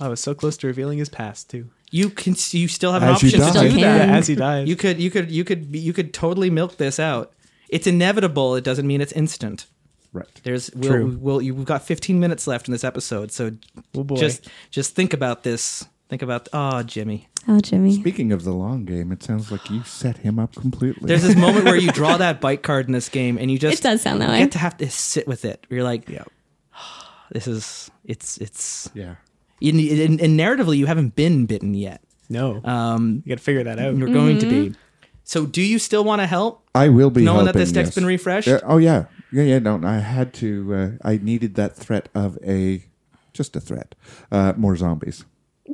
I 0.00 0.08
was 0.08 0.18
so 0.20 0.34
close 0.34 0.56
to 0.58 0.66
revealing 0.66 0.98
his 0.98 1.08
past 1.08 1.48
too. 1.50 1.70
you 1.92 2.10
can 2.10 2.34
you 2.50 2.66
still 2.66 2.92
have 2.92 3.02
an 3.02 3.10
As 3.10 3.22
you 3.22 3.28
option 3.40 3.62
to 3.62 3.68
do 3.70 3.80
that. 3.80 4.08
Yeah, 4.08 4.16
as 4.16 4.26
he 4.26 4.34
dies. 4.34 4.66
You 4.68 4.74
could 4.76 4.98
you 4.98 5.10
could 5.10 5.30
you 5.30 5.44
could 5.44 5.74
you 5.76 5.92
could 5.92 6.12
totally 6.12 6.50
milk 6.50 6.76
this 6.78 6.98
out. 6.98 7.32
It's 7.68 7.86
inevitable. 7.86 8.54
It 8.56 8.64
doesn't 8.64 8.86
mean 8.86 9.00
it's 9.00 9.12
instant. 9.12 9.66
Right. 10.12 10.26
There's 10.44 10.70
we'll, 10.74 10.90
True. 10.90 11.18
we'll 11.20 11.42
you've 11.42 11.64
got 11.64 11.82
15 11.82 12.20
minutes 12.20 12.46
left 12.46 12.68
in 12.68 12.72
this 12.72 12.84
episode, 12.84 13.32
so 13.32 13.50
oh 13.96 14.04
boy. 14.04 14.16
just 14.16 14.48
just 14.70 14.94
think 14.94 15.12
about 15.12 15.42
this. 15.42 15.86
Think 16.08 16.22
about 16.22 16.48
oh 16.52 16.82
Jimmy. 16.84 17.28
Oh, 17.48 17.60
Jimmy. 17.60 17.92
Speaking 17.94 18.32
of 18.32 18.44
the 18.44 18.52
long 18.52 18.84
game, 18.86 19.12
it 19.12 19.22
sounds 19.22 19.50
like 19.52 19.68
you 19.68 19.82
set 19.82 20.18
him 20.18 20.38
up 20.38 20.54
completely. 20.54 21.06
There's 21.08 21.22
this 21.24 21.36
moment 21.36 21.66
where 21.66 21.76
you 21.76 21.90
draw 21.92 22.16
that 22.24 22.40
bite 22.40 22.62
card 22.62 22.86
in 22.86 22.92
this 22.92 23.08
game, 23.10 23.36
and 23.38 23.50
you 23.50 23.58
just 23.58 23.80
It 23.80 23.82
does 23.82 24.00
sound 24.02 24.22
that 24.22 24.26
you 24.28 24.32
way. 24.32 24.38
get 24.38 24.52
to 24.52 24.58
have 24.58 24.76
to 24.78 24.88
sit 24.90 25.26
with 25.26 25.44
it. 25.44 25.66
You're 25.68 25.82
like, 25.82 26.08
yeah. 26.08 26.22
this 27.32 27.46
is 27.48 27.90
it's 28.04 28.38
it's 28.38 28.88
yeah. 28.94 29.16
in, 29.60 29.78
in, 29.80 30.20
in 30.20 30.36
narratively 30.36 30.76
you 30.78 30.86
haven't 30.86 31.16
been 31.16 31.46
bitten 31.46 31.74
yet. 31.74 32.00
No. 32.30 32.62
Um, 32.64 33.22
you 33.24 33.30
got 33.30 33.38
to 33.38 33.44
figure 33.44 33.64
that 33.64 33.78
out. 33.78 33.96
you're 33.96 34.08
going 34.08 34.38
to 34.38 34.46
Mm-hmm. 34.46 34.72
be. 34.72 34.78
So, 35.24 35.46
do 35.46 35.62
you 35.62 35.78
still 35.78 36.04
want 36.04 36.20
to 36.20 36.26
help? 36.26 36.68
I 36.74 36.88
will 36.90 37.10
be 37.10 37.22
Knowing 37.24 37.46
that 37.46 37.54
this 37.54 37.72
deck's 37.72 37.88
yes. 37.88 37.94
been 37.94 38.04
refreshed? 38.06 38.46
Yeah, 38.48 38.60
oh 38.64 38.76
yeah, 38.78 39.06
yeah, 39.32 39.42
yeah. 39.44 39.58
No, 39.58 39.80
I 39.82 39.98
had 39.98 40.34
to. 40.34 40.74
Uh, 40.74 40.90
I 41.08 41.16
needed 41.16 41.54
that 41.54 41.74
threat 41.76 42.08
of 42.14 42.38
a 42.44 42.84
just 43.32 43.56
a 43.56 43.60
threat. 43.60 43.94
Uh, 44.30 44.52
more 44.56 44.76
zombies. 44.76 45.24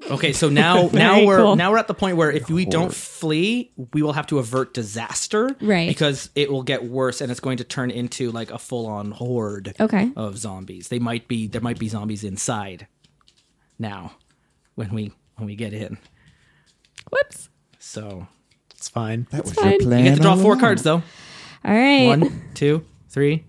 Okay, 0.09 0.33
so 0.33 0.49
now 0.63 0.89
now 0.93 1.25
we're 1.25 1.39
cool. 1.39 1.57
now 1.57 1.73
we're 1.73 1.79
at 1.79 1.89
the 1.89 1.95
point 1.95 2.17
where 2.17 2.31
if 2.31 2.49
we 2.49 2.65
don't 2.65 2.95
flee, 2.95 3.73
we 3.93 4.03
will 4.03 4.13
have 4.13 4.29
to 4.29 4.39
avert 4.39 4.73
disaster, 4.73 5.57
Right. 5.61 5.89
Because 5.89 6.31
it 6.37 6.53
will 6.53 6.63
get 6.63 6.85
worse, 6.85 7.21
and 7.21 7.29
it's 7.31 7.41
going 7.41 7.57
to 7.57 7.65
turn 7.65 7.91
into 7.91 8.31
like 8.31 8.53
a 8.53 8.59
full 8.59 8.87
on 8.87 9.11
horde 9.11 9.75
Okay. 9.81 10.13
of 10.15 10.39
zombies. 10.39 10.89
They 10.89 11.01
might 11.01 11.27
be 11.27 11.49
there 11.49 11.61
might 11.61 11.79
be 11.81 11.89
zombies 11.89 12.23
inside 12.23 12.87
now 13.81 14.13
when 14.77 14.95
we 14.95 15.13
when 15.37 15.47
we 15.47 15.57
get 15.57 15.73
in. 15.73 15.99
Whoops. 17.11 17.49
So 17.81 18.29
It's 18.81 18.89
fine. 18.89 19.27
That 19.31 19.45
was 19.45 19.53
fine. 19.53 19.65
your 19.65 19.73
You 19.75 19.79
plan. 19.87 19.99
you 19.99 20.05
get 20.11 20.17
to 20.17 20.23
draw 20.23 20.31
all 20.31 20.37
four 20.39 20.53
along. 20.53 20.61
cards 20.61 20.83
though. 20.83 21.03
All 21.65 21.75
right. 21.75 22.07
One, 22.07 22.43
two, 22.55 22.83
three. 23.11 23.45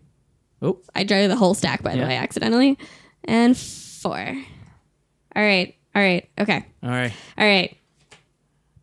Oh, 0.62 0.78
I 0.94 1.06
drew 1.06 1.30
the 1.30 1.38
whole 1.38 1.54
stack, 1.54 1.82
by 1.84 1.94
Yeah. 1.94 2.02
the 2.02 2.08
way, 2.08 2.18
accidentally. 2.18 2.78
And 3.24 3.58
four. 3.58 4.18
All 4.18 5.42
right. 5.42 5.74
All 5.96 6.02
right. 6.02 6.30
Okay. 6.38 6.66
all 6.84 6.90
right. 6.90 7.14
All 7.38 7.46
right. 7.46 7.78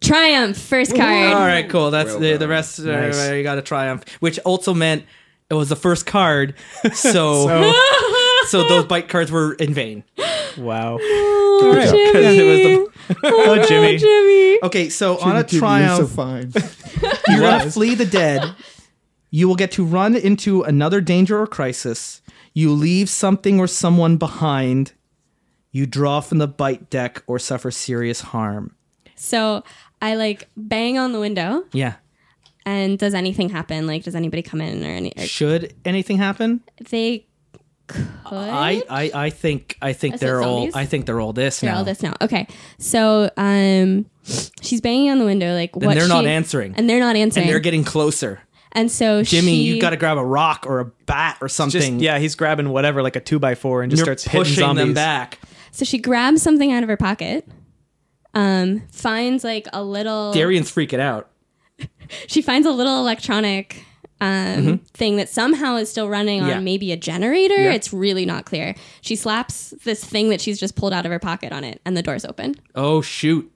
Triumph, 0.01 0.57
first 0.57 0.95
card. 0.97 1.35
All 1.35 1.41
right, 1.47 1.69
cool. 1.69 1.91
That's 1.91 2.11
Well 2.13 2.21
the, 2.21 2.33
the 2.33 2.39
done. 2.39 2.49
rest. 2.49 2.79
Nice. 2.81 3.29
Uh, 3.29 3.35
you 3.35 3.43
got 3.43 3.59
a 3.59 3.63
triumph, 3.63 4.05
which 4.21 4.39
also 4.41 4.73
meant 4.73 5.05
it 5.51 5.55
was 5.55 5.69
the 5.69 5.77
first 5.77 6.07
card. 6.07 6.55
So, 6.83 6.93
So, 6.95 7.49
so 8.49 8.67
those 8.69 8.85
bite 8.87 9.09
cards 9.09 9.31
were 9.31 9.55
in 9.55 9.73
vain. 9.75 10.05
wow. 10.57 10.99
Oh, 11.01 11.73
job. 11.75 11.95
Jimmy. 12.15 12.87
It 13.11 13.23
was 13.23 13.23
Oh, 13.25 13.65
Jimmy. 13.67 13.97
Jimmy. 13.97 14.59
Okay, 14.63 14.89
so 14.91 15.19
on 15.19 15.37
a 15.37 15.43
Jimmy, 15.45 15.51
you're 15.53 15.61
triumph, 15.61 15.99
so 15.99 16.07
fine. 16.07 16.53
you're 17.29 17.41
gonna 17.41 17.71
flee 17.71 17.95
the 17.95 18.05
dead. 18.05 18.55
You 19.31 19.49
will 19.49 19.57
get 19.57 19.73
to 19.73 19.85
run 19.85 20.15
into 20.17 20.63
another 20.63 21.01
danger 21.01 21.41
or 21.41 21.47
crisis. 21.47 22.21
You 22.55 22.73
leave 22.73 23.09
something 23.09 23.59
or 23.61 23.67
someone 23.67 24.17
behind. 24.19 24.93
You 25.73 25.87
draw 25.87 26.21
from 26.21 26.39
the 26.39 26.49
bite 26.49 26.91
deck 26.91 27.23
or 27.27 27.39
suffer 27.39 27.71
serious 27.71 28.21
harm. 28.21 28.75
So 29.17 29.63
I 30.03 30.15
like 30.17 30.49
bang 30.57 30.99
on 30.99 31.13
the 31.13 31.21
window, 31.21 31.65
Yeah. 31.73 31.95
and 32.67 32.99
does 32.99 33.15
anything 33.15 33.49
happen? 33.51 33.87
Like, 33.87 34.03
does 34.05 34.15
anybody 34.15 34.43
come 34.43 34.61
in 34.61 34.83
or 34.85 34.89
any? 34.89 35.13
Or 35.17 35.25
Should 35.27 35.75
anything 35.85 36.19
happen? 36.19 36.61
they 36.91 37.27
could. 37.89 38.07
I, 38.27 38.83
I, 38.89 39.11
I 39.15 39.31
think 39.31 39.77
I 39.83 39.93
think 39.93 40.15
Is 40.15 40.21
they're 40.21 40.41
all 40.43 40.59
zombies? 40.61 40.77
I 40.77 40.87
think 40.87 41.07
they're 41.07 41.21
all 41.21 41.33
this 41.33 41.61
They're 41.61 41.73
now. 41.73 41.79
all 41.79 41.85
this 41.85 42.03
now. 42.03 42.15
Okay. 42.21 42.47
So 42.79 43.31
um, 43.37 44.07
she's 44.63 44.81
banging 44.81 45.11
on 45.11 45.19
the 45.19 45.25
window, 45.25 45.55
like 45.55 45.75
And 45.75 45.87
what? 45.87 45.95
they're 45.97 46.07
not 46.09 46.27
answering. 46.27 46.75
And 46.77 46.89
they're 46.89 47.01
not 47.01 47.17
answering. 47.17 47.45
and 47.45 47.51
they're 47.53 47.61
getting 47.61 47.85
closer. 47.85 48.41
And 48.73 48.91
so 48.93 49.23
Jimmy, 49.23 49.55
she, 49.57 49.63
you 49.75 49.81
got 49.81 49.91
to 49.91 49.97
grab 49.97 50.19
a 50.19 50.25
rock 50.25 50.65
or 50.69 50.81
a 50.81 50.85
bat 50.85 51.39
or 51.41 51.49
something. 51.49 51.81
Just 51.81 52.03
yeah, 52.03 52.19
he's 52.19 52.35
grabbing 52.37 52.69
whatever 52.69 53.03
like 53.03 53.17
a 53.17 53.21
two 53.21 53.39
by 53.39 53.55
four 53.55 53.83
and 53.83 53.91
just 53.91 53.99
You're 54.01 54.05
starts 54.07 54.25
hitting 54.25 54.41
pushing 54.41 54.55
zombies. 54.57 54.85
them 54.85 54.95
back. 54.95 55.39
So 55.73 55.85
she 55.85 55.99
grabs 55.99 56.43
something 56.43 56.71
out 56.73 56.83
of 56.83 56.89
her 56.89 56.97
pocket. 56.99 57.49
Um, 58.35 58.83
finds 58.93 59.43
like 59.43 59.67
a 59.73 59.83
little. 59.83 60.33
Darian's 60.33 60.71
freaking 60.71 61.01
out. 61.01 61.31
She 62.27 62.41
finds 62.41 62.67
a 62.67 62.71
little 62.71 62.99
electronic 63.01 63.85
um, 64.21 64.79
thing 64.95 65.17
that 65.17 65.29
somehow 65.29 65.77
is 65.77 65.89
still 65.91 66.09
running 66.09 66.41
on 66.41 66.49
Mm-hmm. 66.49 66.59
Yeah. 66.59 66.61
maybe 66.61 66.93
a 66.93 66.97
generator. 66.97 67.55
Yeah. 67.63 67.73
It's 67.73 67.93
really 67.93 68.27
not 68.27 68.45
clear. 68.47 68.75
She 69.01 69.15
slaps 69.17 69.71
this 69.85 70.03
thing 70.05 70.31
that 70.31 70.41
she's 70.41 70.59
just 70.59 70.75
pulled 70.77 70.93
out 70.93 71.07
of 71.07 71.13
her 71.13 71.19
pocket 71.21 71.53
on 71.53 71.63
it, 71.65 71.81
and 71.85 71.97
the 71.97 72.03
door's 72.03 72.25
open. 72.25 72.57
Oh 72.75 73.01
shoot! 73.01 73.51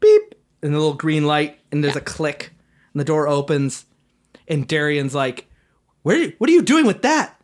Beep, 0.00 0.34
and 0.62 0.74
the 0.74 0.78
little 0.78 0.94
green 0.94 1.26
light, 1.26 1.58
and 1.70 1.84
there's 1.84 1.96
a 1.96 2.00
click, 2.00 2.50
and 2.92 3.00
the 3.00 3.04
door 3.04 3.28
opens, 3.28 3.86
and 4.48 4.66
Darian's 4.66 5.14
like, 5.14 5.48
"Where? 6.02 6.30
What 6.38 6.50
are 6.50 6.52
you 6.52 6.62
doing 6.62 6.86
with 6.86 7.02
that?" 7.02 7.40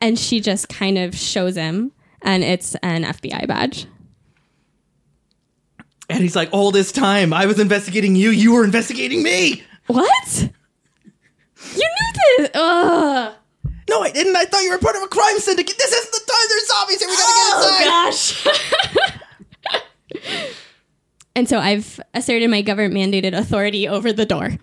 And 0.00 0.18
she 0.18 0.40
just 0.40 0.68
kind 0.68 0.98
of 0.98 1.14
shows 1.16 1.54
him, 1.56 1.92
and 2.22 2.42
it's 2.44 2.74
an 2.82 3.04
FBI 3.04 3.46
badge. 3.46 3.86
And 6.10 6.20
he's 6.22 6.34
like, 6.36 6.48
"All 6.52 6.70
this 6.70 6.90
time, 6.92 7.32
I 7.32 7.46
was 7.46 7.58
investigating 7.60 8.16
you. 8.16 8.30
You 8.30 8.54
were 8.54 8.64
investigating 8.64 9.22
me." 9.22 9.62
What? 9.86 10.50
You 11.74 11.88
knew 11.88 12.38
this? 12.38 12.50
Ugh. 12.54 13.34
No, 13.88 14.02
I 14.02 14.10
didn't. 14.10 14.36
I 14.36 14.44
thought 14.44 14.62
you 14.62 14.70
were 14.70 14.78
part 14.78 14.96
of 14.96 15.02
a 15.02 15.08
crime 15.08 15.38
syndicate. 15.38 15.76
This 15.78 15.92
isn't 15.92 16.12
the 16.12 16.20
time. 16.30 16.46
There's 16.48 16.66
zombies 16.68 17.00
here. 17.00 17.08
We 17.08 17.16
gotta 17.16 17.32
get 17.32 17.52
oh, 17.54 18.10
inside. 18.12 18.54
Oh 18.54 18.92
gosh. 20.14 20.54
and 21.36 21.48
so 21.48 21.58
I've 21.58 22.00
asserted 22.14 22.50
my 22.50 22.62
government 22.62 22.94
mandated 22.94 23.36
authority 23.36 23.88
over 23.88 24.12
the 24.12 24.26
door. 24.26 24.58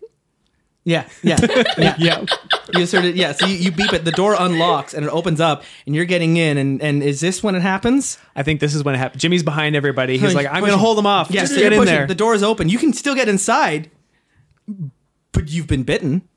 Yeah, 0.83 1.07
yeah, 1.23 1.37
yeah. 1.79 1.95
Yeah. 1.99 2.25
You 2.73 2.83
asserted, 2.83 3.15
yeah. 3.15 3.31
So 3.31 3.47
you, 3.47 3.55
you 3.55 3.71
beep 3.71 3.91
it. 3.93 4.05
The 4.05 4.11
door 4.11 4.35
unlocks 4.37 4.93
and 4.93 5.03
it 5.03 5.09
opens 5.09 5.41
up, 5.41 5.63
and 5.87 5.95
you're 5.95 6.05
getting 6.05 6.37
in. 6.37 6.57
And 6.59 6.81
and 6.81 7.01
is 7.01 7.19
this 7.19 7.41
when 7.41 7.55
it 7.55 7.63
happens? 7.63 8.19
I 8.35 8.43
think 8.43 8.59
this 8.59 8.75
is 8.75 8.83
when 8.83 8.93
it 8.93 8.99
happens. 8.99 9.21
Jimmy's 9.21 9.41
behind 9.41 9.75
everybody. 9.75 10.19
He's 10.19 10.35
like, 10.35 10.47
I'm 10.47 10.61
gonna 10.61 10.77
hold 10.77 10.99
them 10.99 11.07
off. 11.07 11.31
Yeah, 11.31 11.45
so 11.45 11.55
get 11.55 11.73
in 11.73 11.79
pushing. 11.79 11.93
there. 11.93 12.05
The 12.05 12.15
door 12.15 12.35
is 12.35 12.43
open. 12.43 12.69
You 12.69 12.77
can 12.77 12.93
still 12.93 13.15
get 13.15 13.27
inside, 13.27 13.89
but 15.31 15.49
you've 15.49 15.67
been 15.67 15.83
bitten. 15.83 16.27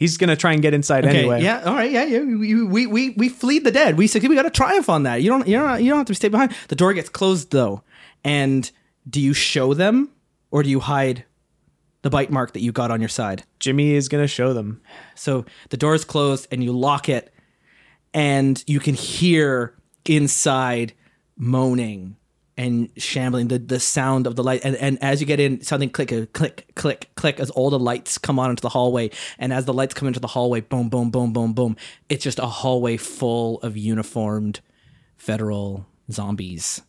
He's 0.00 0.16
gonna 0.16 0.34
try 0.34 0.54
and 0.54 0.62
get 0.62 0.72
inside 0.74 1.04
Okay. 1.04 1.18
anyway. 1.20 1.42
Yeah. 1.42 1.62
All 1.62 1.74
right. 1.74 1.90
Yeah. 1.90 2.04
Yeah. 2.04 2.20
We 2.20 2.64
we 2.64 2.86
we 2.86 3.10
we 3.10 3.28
fleed 3.28 3.64
the 3.64 3.70
dead. 3.70 3.96
We 3.98 4.06
said 4.08 4.26
we 4.26 4.34
got 4.34 4.42
to 4.42 4.50
triumph 4.50 4.88
on 4.88 5.02
that. 5.04 5.22
You 5.22 5.28
don't. 5.30 5.46
You 5.46 5.58
don't. 5.58 5.82
You 5.82 5.90
don't 5.90 5.98
have 5.98 6.06
to 6.06 6.14
stay 6.14 6.28
behind. 6.28 6.52
The 6.68 6.74
door 6.74 6.92
gets 6.94 7.10
closed 7.10 7.50
though, 7.52 7.82
and 8.24 8.68
do 9.08 9.20
you 9.20 9.34
show 9.34 9.74
them 9.74 10.08
or 10.50 10.62
do 10.62 10.70
you 10.70 10.80
hide 10.80 11.24
the 12.02 12.08
bite 12.08 12.30
mark 12.30 12.54
that 12.54 12.62
you 12.62 12.72
got 12.72 12.90
on 12.90 13.00
your 13.00 13.10
side? 13.10 13.44
Jimmy 13.58 13.92
is 13.92 14.08
gonna 14.08 14.26
show 14.26 14.54
them. 14.54 14.80
So 15.14 15.44
the 15.68 15.76
door 15.76 15.94
is 15.94 16.04
closed 16.06 16.48
and 16.50 16.64
you 16.64 16.72
lock 16.72 17.10
it, 17.10 17.32
and 18.14 18.64
you 18.66 18.80
can 18.80 18.94
hear 18.94 19.74
inside 20.06 20.94
moaning 21.36 22.16
and 22.60 22.90
shambling 22.98 23.48
the, 23.48 23.58
the 23.58 23.80
sound 23.80 24.26
of 24.26 24.36
the 24.36 24.44
light. 24.44 24.60
And, 24.64 24.76
and 24.76 25.02
as 25.02 25.22
you 25.22 25.26
get 25.26 25.40
in 25.40 25.62
something 25.62 25.88
click 25.88 26.32
click 26.34 26.70
click 26.74 27.08
click 27.14 27.40
as 27.40 27.48
all 27.48 27.70
the 27.70 27.78
lights 27.78 28.18
come 28.18 28.38
on 28.38 28.50
into 28.50 28.60
the 28.60 28.68
hallway. 28.68 29.10
And 29.38 29.50
as 29.50 29.64
the 29.64 29.72
lights 29.72 29.94
come 29.94 30.08
into 30.08 30.20
the 30.20 30.26
hallway 30.26 30.60
boom 30.60 30.90
boom 30.90 31.10
boom 31.10 31.32
boom 31.32 31.54
boom 31.54 31.76
it's 32.10 32.22
just 32.22 32.38
a 32.38 32.46
hallway 32.46 32.98
full 32.98 33.62
of 33.62 33.78
uniformed 33.78 34.60
federal 35.16 35.86
zombies 36.10 36.82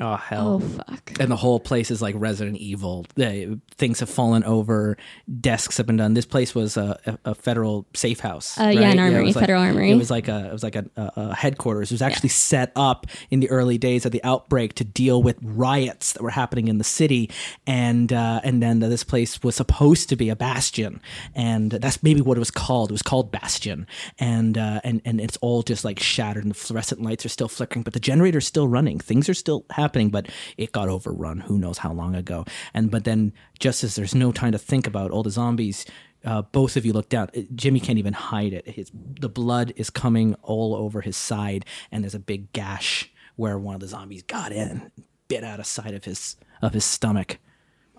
Oh 0.00 0.16
hell! 0.16 0.54
Oh 0.54 0.58
fuck. 0.60 1.12
and 1.20 1.30
the 1.30 1.36
whole 1.36 1.60
place 1.60 1.90
is 1.92 2.02
like 2.02 2.16
Resident 2.18 2.56
Evil. 2.56 3.06
The, 3.14 3.60
things 3.76 4.00
have 4.00 4.10
fallen 4.10 4.42
over, 4.42 4.96
desks 5.40 5.76
have 5.76 5.86
been 5.86 5.96
done. 5.98 6.14
This 6.14 6.26
place 6.26 6.52
was 6.52 6.76
a, 6.76 6.98
a, 7.06 7.30
a 7.30 7.34
federal 7.36 7.86
safe 7.94 8.18
house. 8.18 8.58
Uh, 8.58 8.64
yeah, 8.74 8.90
an 8.90 8.98
it 8.98 9.02
armory, 9.02 9.22
was 9.24 9.36
like- 9.36 9.42
federal 9.44 9.62
armory. 9.62 9.92
It 9.92 9.96
was 9.96 10.10
like 10.10 10.26
a 10.26 10.46
it 10.48 10.52
was 10.52 10.64
like 10.64 10.74
a, 10.74 10.84
a, 10.96 11.12
a 11.16 11.34
headquarters. 11.36 11.92
It 11.92 11.94
was 11.94 12.02
actually 12.02 12.30
set 12.30 12.72
up 12.74 13.06
in 13.30 13.38
the 13.38 13.48
early 13.50 13.78
days 13.78 14.04
of 14.04 14.10
the 14.10 14.22
outbreak 14.24 14.74
to 14.74 14.84
deal 14.84 15.22
with 15.22 15.36
riots 15.42 16.12
that 16.14 16.22
were 16.22 16.30
happening 16.30 16.66
in 16.68 16.78
the 16.78 16.84
city, 16.84 17.30
and 17.66 18.12
uh, 18.12 18.40
and 18.42 18.60
then 18.62 18.80
this 18.80 19.04
place 19.04 19.42
was 19.44 19.54
supposed 19.54 20.08
to 20.08 20.16
be 20.16 20.28
a 20.28 20.34
bastion, 20.36 21.00
and 21.36 21.70
that's 21.70 22.02
maybe 22.02 22.20
what 22.20 22.36
it 22.36 22.40
was 22.40 22.50
called. 22.50 22.90
It 22.90 22.94
was 22.94 23.02
called 23.02 23.30
Bastion, 23.30 23.86
and 24.18 24.58
uh, 24.58 24.80
and 24.82 25.00
and 25.04 25.20
it's 25.20 25.36
all 25.38 25.62
just 25.62 25.84
like 25.84 26.00
shattered, 26.00 26.42
and 26.42 26.50
the 26.50 26.56
fluorescent 26.58 27.00
lights 27.00 27.24
are 27.24 27.28
still 27.28 27.48
flickering, 27.48 27.84
but 27.84 27.92
the 27.92 28.00
generator's 28.00 28.46
still 28.46 28.66
running. 28.66 28.98
Things 28.98 29.28
are 29.28 29.34
still 29.34 29.64
happening, 29.70 29.83
but 29.92 30.28
it 30.56 30.72
got 30.72 30.88
overrun. 30.88 31.40
Who 31.40 31.58
knows 31.58 31.78
how 31.78 31.92
long 31.92 32.14
ago? 32.14 32.44
And 32.72 32.90
but 32.90 33.04
then 33.04 33.32
just 33.58 33.84
as 33.84 33.96
there's 33.96 34.14
no 34.14 34.32
time 34.32 34.52
to 34.52 34.58
think 34.58 34.86
about 34.86 35.10
all 35.10 35.22
the 35.22 35.30
zombies. 35.30 35.84
Uh, 36.24 36.40
both 36.40 36.78
of 36.78 36.86
you 36.86 36.92
look 36.94 37.10
down. 37.10 37.28
Jimmy 37.54 37.80
can't 37.80 37.98
even 37.98 38.14
hide 38.14 38.54
it. 38.54 38.66
His 38.66 38.90
the 38.94 39.28
blood 39.28 39.74
is 39.76 39.90
coming 39.90 40.34
all 40.42 40.74
over 40.74 41.02
his 41.02 41.18
side, 41.18 41.66
and 41.92 42.02
there's 42.02 42.14
a 42.14 42.18
big 42.18 42.50
gash 42.54 43.10
where 43.36 43.58
one 43.58 43.74
of 43.74 43.80
the 43.82 43.88
zombies 43.88 44.22
got 44.22 44.50
in, 44.50 44.90
bit 45.28 45.44
out 45.44 45.60
of 45.60 45.66
side 45.66 45.92
of 45.92 46.04
his 46.04 46.36
of 46.62 46.72
his 46.72 46.84
stomach. 46.84 47.38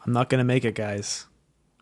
I'm 0.03 0.11
not 0.11 0.29
gonna 0.29 0.43
make 0.43 0.65
it, 0.65 0.73
guys. 0.73 1.27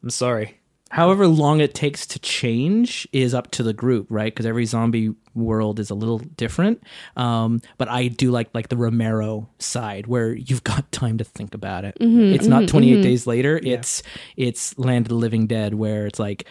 I'm 0.01 0.09
sorry. 0.09 0.59
However 0.93 1.27
long 1.27 1.59
it 1.59 1.73
takes 1.73 2.05
to 2.05 2.19
change 2.19 3.07
is 3.11 3.33
up 3.33 3.49
to 3.53 3.63
the 3.63 3.73
group, 3.73 4.05
right? 4.11 4.31
Because 4.31 4.45
every 4.45 4.65
zombie 4.65 5.15
world 5.33 5.79
is 5.79 5.89
a 5.89 5.95
little 5.95 6.19
different. 6.19 6.83
Um, 7.17 7.63
but 7.79 7.89
I 7.89 8.09
do 8.09 8.29
like 8.29 8.49
like 8.53 8.69
the 8.69 8.77
Romero 8.77 9.49
side 9.57 10.05
where 10.05 10.35
you've 10.35 10.63
got 10.73 10.91
time 10.91 11.17
to 11.17 11.23
think 11.23 11.55
about 11.55 11.83
it. 11.83 11.97
Mm-hmm, 11.99 12.35
it's 12.35 12.45
not 12.45 12.61
mm-hmm, 12.61 12.77
28 12.77 12.93
mm-hmm. 12.93 13.01
days 13.01 13.25
later. 13.25 13.59
It's 13.63 14.03
it's 14.37 14.77
Land 14.77 15.07
of 15.07 15.09
the 15.09 15.15
Living 15.15 15.47
Dead 15.47 15.73
where 15.73 16.05
it's 16.05 16.19
like, 16.19 16.45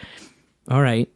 all 0.69 0.81
right, 0.81 1.09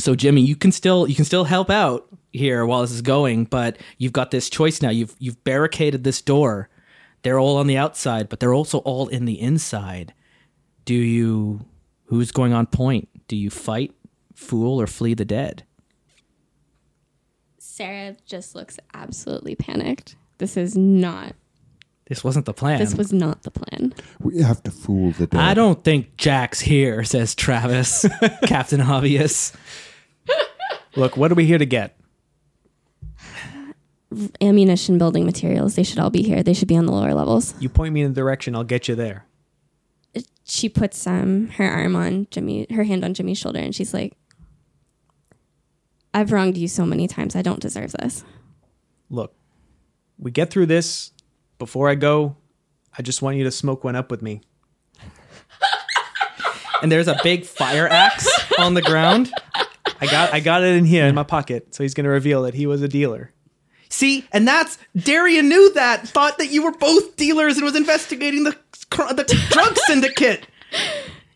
so 0.00 0.16
Jimmy, 0.16 0.40
you 0.40 0.56
can 0.56 0.72
still 0.72 1.06
you 1.06 1.14
can 1.14 1.24
still 1.24 1.44
help 1.44 1.70
out 1.70 2.08
here 2.32 2.66
while 2.66 2.80
this 2.80 2.90
is 2.90 3.02
going, 3.02 3.44
but 3.44 3.76
you've 3.98 4.12
got 4.12 4.32
this 4.32 4.50
choice 4.50 4.82
now. 4.82 4.90
You've 4.90 5.14
you've 5.20 5.44
barricaded 5.44 6.02
this 6.02 6.20
door. 6.20 6.68
They're 7.22 7.38
all 7.38 7.58
on 7.58 7.68
the 7.68 7.76
outside, 7.76 8.28
but 8.28 8.40
they're 8.40 8.52
also 8.52 8.78
all 8.78 9.06
in 9.06 9.24
the 9.24 9.40
inside. 9.40 10.14
Do 10.84 10.94
you 10.94 11.64
who's 12.04 12.32
going 12.32 12.52
on 12.52 12.66
point? 12.66 13.08
Do 13.28 13.36
you 13.36 13.50
fight, 13.50 13.94
fool, 14.34 14.80
or 14.80 14.86
flee 14.86 15.14
the 15.14 15.24
dead? 15.24 15.64
Sarah 17.58 18.16
just 18.26 18.54
looks 18.54 18.78
absolutely 18.92 19.54
panicked. 19.54 20.16
This 20.38 20.56
is 20.56 20.76
not. 20.76 21.34
This 22.06 22.22
wasn't 22.22 22.44
the 22.44 22.52
plan. 22.52 22.78
This 22.78 22.94
was 22.94 23.12
not 23.12 23.42
the 23.42 23.50
plan. 23.50 23.94
We 24.20 24.42
have 24.42 24.62
to 24.64 24.70
fool 24.70 25.12
the 25.12 25.26
dead. 25.26 25.40
I 25.40 25.54
don't 25.54 25.82
think 25.82 26.16
Jack's 26.16 26.60
here, 26.60 27.02
says 27.02 27.34
Travis, 27.34 28.06
Captain 28.46 28.80
Obvious. 28.80 29.52
Look, 30.96 31.16
what 31.16 31.32
are 31.32 31.34
we 31.34 31.46
here 31.46 31.58
to 31.58 31.66
get? 31.66 31.96
Ammunition, 34.40 34.98
building 34.98 35.24
materials. 35.24 35.74
They 35.74 35.82
should 35.82 35.98
all 35.98 36.10
be 36.10 36.22
here. 36.22 36.42
They 36.42 36.52
should 36.52 36.68
be 36.68 36.76
on 36.76 36.86
the 36.86 36.92
lower 36.92 37.14
levels. 37.14 37.54
You 37.58 37.68
point 37.68 37.94
me 37.94 38.02
in 38.02 38.12
the 38.12 38.20
direction, 38.20 38.54
I'll 38.54 38.62
get 38.64 38.86
you 38.86 38.94
there. 38.94 39.24
She 40.44 40.68
puts 40.68 41.06
um 41.06 41.48
her 41.48 41.68
arm 41.68 41.96
on 41.96 42.26
Jimmy, 42.30 42.66
her 42.70 42.84
hand 42.84 43.04
on 43.04 43.14
Jimmy's 43.14 43.38
shoulder, 43.38 43.58
and 43.60 43.74
she's 43.74 43.94
like, 43.94 44.14
"I've 46.12 46.32
wronged 46.32 46.56
you 46.56 46.68
so 46.68 46.84
many 46.84 47.08
times. 47.08 47.34
I 47.34 47.42
don't 47.42 47.60
deserve 47.60 47.92
this." 47.92 48.24
Look, 49.10 49.34
we 50.18 50.30
get 50.30 50.50
through 50.50 50.66
this. 50.66 51.10
Before 51.58 51.88
I 51.88 51.94
go, 51.94 52.36
I 52.96 53.02
just 53.02 53.22
want 53.22 53.36
you 53.36 53.44
to 53.44 53.50
smoke 53.50 53.84
one 53.84 53.96
up 53.96 54.10
with 54.10 54.22
me. 54.22 54.42
And 56.82 56.92
there's 56.92 57.08
a 57.08 57.18
big 57.22 57.46
fire 57.46 57.88
axe 57.88 58.28
on 58.58 58.74
the 58.74 58.82
ground. 58.82 59.32
I 60.00 60.06
got 60.06 60.34
I 60.34 60.40
got 60.40 60.62
it 60.62 60.76
in 60.76 60.84
here 60.84 61.06
in 61.06 61.14
my 61.14 61.22
pocket, 61.22 61.74
so 61.74 61.82
he's 61.82 61.94
gonna 61.94 62.10
reveal 62.10 62.42
that 62.42 62.52
he 62.52 62.66
was 62.66 62.82
a 62.82 62.88
dealer. 62.88 63.32
See, 63.88 64.26
and 64.32 64.46
that's 64.46 64.78
Darian 64.96 65.48
knew 65.48 65.72
that, 65.74 66.08
thought 66.08 66.38
that 66.38 66.48
you 66.48 66.62
were 66.64 66.72
both 66.72 67.16
dealers 67.16 67.56
and 67.56 67.64
was 67.64 67.76
investigating 67.76 68.44
the 68.44 68.56
the 68.90 69.46
drug 69.50 69.76
syndicate. 69.86 70.46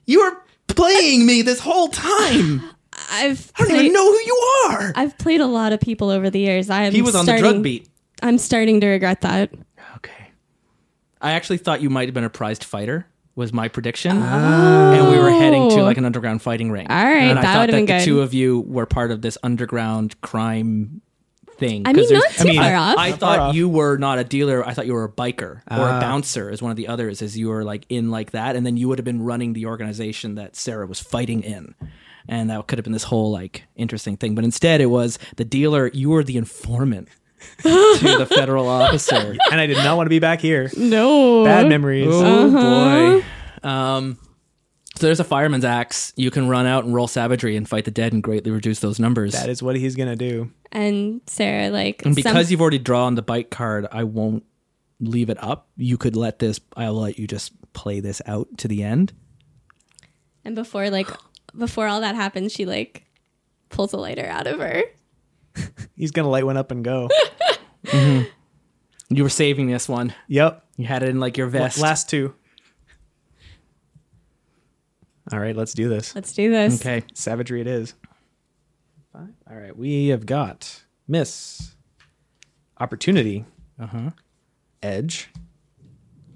You 0.07 0.20
were 0.24 0.42
playing 0.66 1.26
me 1.26 1.42
this 1.42 1.61
whole 1.61 1.88
time. 1.88 2.62
I've 3.11 3.53
I 3.57 3.61
don't 3.61 3.68
played, 3.68 3.80
even 3.80 3.92
know 3.92 4.11
who 4.11 4.18
you 4.18 4.64
are. 4.68 4.92
I've 4.96 5.16
played 5.18 5.40
a 5.40 5.46
lot 5.46 5.72
of 5.72 5.80
people 5.80 6.11
over 6.11 6.30
the 6.30 6.40
years. 6.40 6.68
I'm 6.70 6.92
He 6.92 7.03
was 7.03 7.14
on 7.14 7.24
starting, 7.24 7.44
the 7.44 7.51
drug 7.53 7.62
beat. 7.62 7.88
I'm 8.22 8.38
starting 8.38 8.80
to 8.80 8.88
regret 8.88 9.20
that. 9.20 9.53
Okay. 9.96 10.30
I 11.20 11.32
actually 11.32 11.59
thought 11.59 11.80
you 11.80 11.90
might 11.90 12.09
have 12.09 12.14
been 12.14 12.24
a 12.24 12.30
prized 12.30 12.64
fighter. 12.64 13.07
Was 13.34 13.53
my 13.53 13.68
prediction, 13.68 14.16
oh. 14.16 14.92
and 14.92 15.11
we 15.12 15.16
were 15.16 15.30
heading 15.30 15.70
to 15.70 15.84
like 15.84 15.96
an 15.96 16.05
underground 16.05 16.42
fighting 16.42 16.72
ring. 16.72 16.88
All 16.88 17.05
right, 17.05 17.18
and 17.18 17.38
I 17.38 17.42
that 17.42 17.53
thought 17.53 17.61
would've 17.61 17.72
that 17.72 17.76
been 17.76 17.86
the 17.86 17.92
good. 18.01 18.05
two 18.05 18.20
of 18.20 18.34
you 18.34 18.62
were 18.62 18.84
part 18.84 19.12
of 19.12 19.22
this 19.22 19.38
underground 19.44 20.20
crime 20.22 21.03
thing. 21.59 21.82
I 21.86 21.92
'Cause 21.92 22.11
mean, 22.11 22.20
not 22.20 22.30
too 22.30 22.54
far 22.54 22.74
off. 22.74 22.96
I 22.98 23.11
far 23.11 23.18
thought 23.18 23.38
off. 23.38 23.54
you 23.54 23.68
were 23.68 23.96
not 23.98 24.18
a 24.18 24.24
dealer. 24.24 24.66
I 24.66 24.74
thought 24.74 24.86
you 24.86 24.94
were 24.94 25.04
a 25.04 25.09
biker 25.11 25.42
or 25.42 25.62
Ah. 25.70 25.98
a 25.98 26.00
bouncer, 26.00 26.50
as 26.50 26.62
one 26.62 26.70
of 26.70 26.76
the 26.76 26.88
others. 26.88 27.20
As 27.22 27.36
you 27.36 27.48
were 27.48 27.64
like 27.64 27.84
in 27.88 28.11
like 28.11 28.30
that, 28.32 28.56
and 28.56 28.64
then 28.64 28.76
you 28.76 28.88
would 28.88 28.98
have 28.98 29.04
been 29.04 29.22
running 29.22 29.52
the 29.52 29.66
organization 29.66 30.36
that 30.36 30.56
Sarah 30.56 30.86
was 30.86 31.00
fighting 31.00 31.42
in, 31.42 31.74
and 32.28 32.48
that 32.50 32.66
could 32.66 32.78
have 32.78 32.84
been 32.84 32.92
this 32.92 33.04
whole 33.04 33.30
like 33.30 33.64
interesting 33.76 34.16
thing. 34.16 34.34
But 34.34 34.44
instead, 34.44 34.80
it 34.80 34.86
was 34.86 35.18
the 35.36 35.44
dealer. 35.44 35.90
You 35.92 36.11
were 36.11 36.22
the 36.24 36.36
informant 36.36 37.09
to 37.62 38.16
the 38.18 38.26
federal 38.26 38.68
officer. 38.68 39.36
And 39.50 39.61
I 39.61 39.66
did 39.66 39.76
not 39.78 39.96
want 39.96 40.06
to 40.06 40.11
be 40.11 40.18
back 40.18 40.40
here. 40.40 40.70
No. 40.76 41.44
Bad 41.44 41.68
memories. 41.68 42.09
Oh 42.11 42.50
boy. 43.62 43.68
Um, 43.68 44.18
so 44.99 45.07
there's 45.07 45.20
a 45.20 45.24
fireman's 45.24 45.64
axe. 45.64 46.12
You 46.16 46.30
can 46.30 46.49
run 46.49 46.66
out 46.66 46.84
and 46.84 46.94
roll 46.94 47.07
savagery 47.09 47.57
and 47.57 47.68
fight 47.68 47.84
the 47.84 47.90
dead 47.90 48.12
and 48.12 48.22
greatly 48.22 48.51
reduce 48.51 48.80
those 48.80 48.99
numbers. 48.99 49.32
That 49.32 49.49
is 49.49 49.62
what 49.62 49.76
he's 49.76 49.96
gonna 49.96 50.16
do. 50.16 50.51
And 50.72 51.20
Sarah, 51.26 51.70
like, 51.70 52.05
and 52.05 52.14
because 52.14 52.46
some- 52.46 52.51
you've 52.53 52.61
already 52.61 52.78
drawn 52.78 53.14
the 53.14 53.22
bite 53.22 53.51
card, 53.51 53.86
I 53.90 54.05
won't 54.05 54.44
leave 55.01 55.30
it 55.30 55.42
up. 55.42 55.68
You 55.76 55.96
could 55.96 56.16
let 56.16 56.38
this. 56.40 56.61
I'll 56.76 56.94
let 57.01 57.18
you 57.18 57.26
just 57.26 57.53
play 57.72 58.01
this 58.01 58.20
out 58.26 58.49
to 58.59 58.68
the 58.68 58.82
end. 58.82 59.12
and 60.44 60.55
before 60.55 60.90
like 60.90 61.09
before 61.57 61.86
all 61.86 62.01
that 62.01 62.14
happens, 62.14 62.53
she 62.53 62.66
like 62.66 63.05
pulls 63.68 63.92
a 63.92 63.96
lighter 63.96 64.26
out 64.26 64.46
of 64.46 64.59
her. 64.59 64.82
He's 65.96 66.11
gonna 66.11 66.28
light 66.30 66.44
one 66.46 66.57
up 66.57 66.70
and 66.70 66.84
go. 66.84 67.09
Mm-hmm. 67.86 68.24
You 69.16 69.22
were 69.22 69.30
saving 69.30 69.68
this 69.68 69.88
one. 69.88 70.12
yep. 70.26 70.64
You 70.76 70.84
had 70.86 71.03
it 71.03 71.09
in 71.09 71.20
like 71.20 71.38
your 71.38 71.46
vest. 71.46 71.78
Last 71.78 72.11
two. 72.11 72.34
All 75.32 75.38
right, 75.38 75.54
let's 75.56 75.74
do 75.74 75.88
this. 75.88 76.14
Let's 76.14 76.32
do 76.32 76.50
this. 76.50 76.80
Okay. 76.80 77.04
Savagery 77.14 77.60
it 77.60 77.66
is. 77.66 77.94
Five. 79.12 79.28
All 79.50 79.56
right, 79.56 79.76
we 79.76 80.08
have 80.08 80.24
got 80.26 80.84
Miss 81.06 81.74
Opportunity, 82.78 83.44
Uh 83.78 83.86
huh. 83.86 84.10
Edge, 84.82 85.28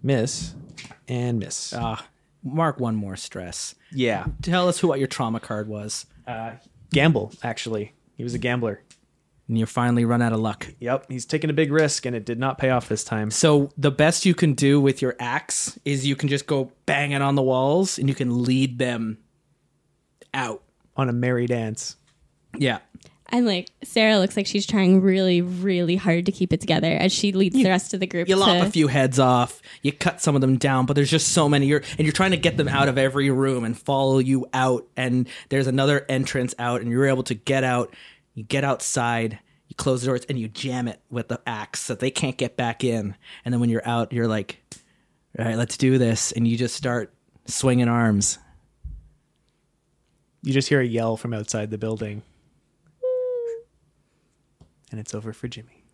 Miss, 0.02 0.54
and 1.08 1.38
Miss. 1.38 1.72
Ah, 1.76 2.06
mark 2.42 2.80
one 2.80 2.96
more 2.96 3.16
stress. 3.16 3.74
yeah. 3.92 4.26
Tell 4.42 4.68
us 4.68 4.78
who 4.80 4.88
what 4.88 4.98
your 4.98 5.08
trauma 5.08 5.38
card 5.40 5.68
was, 5.68 6.06
Uh, 6.26 6.52
gamble, 6.92 7.32
actually. 7.42 7.92
He 8.16 8.24
was 8.24 8.34
a 8.34 8.38
gambler. 8.38 8.82
And 9.48 9.58
you 9.58 9.66
finally 9.66 10.04
run 10.04 10.22
out 10.22 10.32
of 10.32 10.40
luck. 10.40 10.66
Yep, 10.80 11.06
he's 11.08 11.26
taking 11.26 11.50
a 11.50 11.54
big 11.54 11.72
risk, 11.72 12.06
and 12.06 12.16
it 12.16 12.24
did 12.24 12.38
not 12.38 12.58
pay 12.58 12.70
off 12.70 12.88
this 12.88 13.04
time. 13.04 13.30
So 13.30 13.70
the 13.76 13.90
best 13.90 14.24
you 14.24 14.34
can 14.34 14.54
do 14.54 14.80
with 14.80 15.02
your 15.02 15.16
axe 15.18 15.78
is 15.84 16.06
you 16.06 16.16
can 16.16 16.28
just 16.28 16.46
go 16.46 16.72
banging 16.86 17.22
on 17.22 17.34
the 17.34 17.42
walls 17.42 17.98
and 17.98 18.08
you 18.08 18.14
can 18.14 18.42
lead 18.42 18.78
them 18.78 19.18
out. 20.34 20.62
On 20.94 21.08
a 21.08 21.12
merry 21.12 21.46
dance. 21.46 21.96
Yeah. 22.54 22.80
And 23.30 23.46
like 23.46 23.70
Sarah 23.82 24.18
looks 24.18 24.36
like 24.36 24.46
she's 24.46 24.66
trying 24.66 25.00
really, 25.00 25.40
really 25.40 25.96
hard 25.96 26.26
to 26.26 26.32
keep 26.32 26.52
it 26.52 26.60
together 26.60 26.92
as 26.92 27.10
she 27.10 27.32
leads 27.32 27.56
the 27.56 27.64
rest 27.64 27.94
of 27.94 28.00
the 28.00 28.06
group. 28.06 28.28
You 28.28 28.36
lop 28.36 28.62
a 28.62 28.70
few 28.70 28.88
heads 28.88 29.18
off, 29.18 29.62
you 29.80 29.90
cut 29.90 30.20
some 30.20 30.34
of 30.34 30.42
them 30.42 30.58
down, 30.58 30.84
but 30.84 30.96
there's 30.96 31.10
just 31.10 31.28
so 31.28 31.48
many. 31.48 31.64
You're 31.64 31.82
and 31.96 32.00
you're 32.00 32.12
trying 32.12 32.32
to 32.32 32.36
get 32.36 32.58
them 32.58 32.68
out 32.68 32.90
of 32.90 32.98
every 32.98 33.30
room 33.30 33.64
and 33.64 33.76
follow 33.76 34.18
you 34.18 34.46
out. 34.52 34.86
And 34.98 35.26
there's 35.48 35.66
another 35.66 36.04
entrance 36.10 36.54
out, 36.58 36.82
and 36.82 36.90
you're 36.90 37.06
able 37.06 37.22
to 37.22 37.34
get 37.34 37.64
out. 37.64 37.94
You 38.34 38.44
get 38.44 38.64
outside, 38.64 39.38
you 39.68 39.76
close 39.76 40.00
the 40.02 40.06
doors, 40.08 40.24
and 40.28 40.38
you 40.38 40.48
jam 40.48 40.88
it 40.88 41.00
with 41.10 41.28
the 41.28 41.40
axe 41.46 41.80
so 41.80 41.94
they 41.94 42.10
can't 42.10 42.36
get 42.36 42.56
back 42.56 42.82
in. 42.84 43.14
And 43.44 43.52
then 43.52 43.60
when 43.60 43.70
you're 43.70 43.86
out, 43.86 44.12
you're 44.12 44.28
like, 44.28 44.62
All 45.38 45.44
right, 45.44 45.56
let's 45.56 45.76
do 45.76 45.98
this. 45.98 46.32
And 46.32 46.46
you 46.46 46.56
just 46.56 46.74
start 46.74 47.12
swinging 47.46 47.88
arms. 47.88 48.38
You 50.42 50.52
just 50.52 50.68
hear 50.68 50.80
a 50.80 50.84
yell 50.84 51.16
from 51.16 51.32
outside 51.34 51.70
the 51.70 51.78
building. 51.78 52.22
And 54.90 55.00
it's 55.00 55.14
over 55.14 55.32
for 55.32 55.48
Jimmy. 55.48 55.84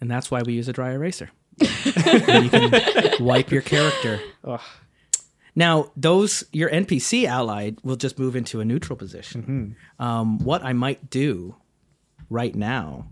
And 0.00 0.10
that's 0.10 0.30
why 0.30 0.42
we 0.42 0.54
use 0.54 0.68
a 0.68 0.72
dry 0.72 0.92
eraser. 0.92 1.30
And 2.26 2.44
you 2.44 2.50
can 2.50 3.24
wipe 3.24 3.50
your 3.50 3.62
character. 3.62 4.20
Ugh. 4.44 4.60
Now, 5.54 5.90
those 5.96 6.44
your 6.52 6.70
NPC 6.70 7.26
allied 7.26 7.78
will 7.82 7.96
just 7.96 8.18
move 8.18 8.36
into 8.36 8.60
a 8.60 8.64
neutral 8.64 8.96
position. 8.96 9.76
Um, 9.98 10.38
what 10.38 10.62
I 10.64 10.72
might 10.72 11.10
do 11.10 11.56
right 12.28 12.54
now 12.54 13.08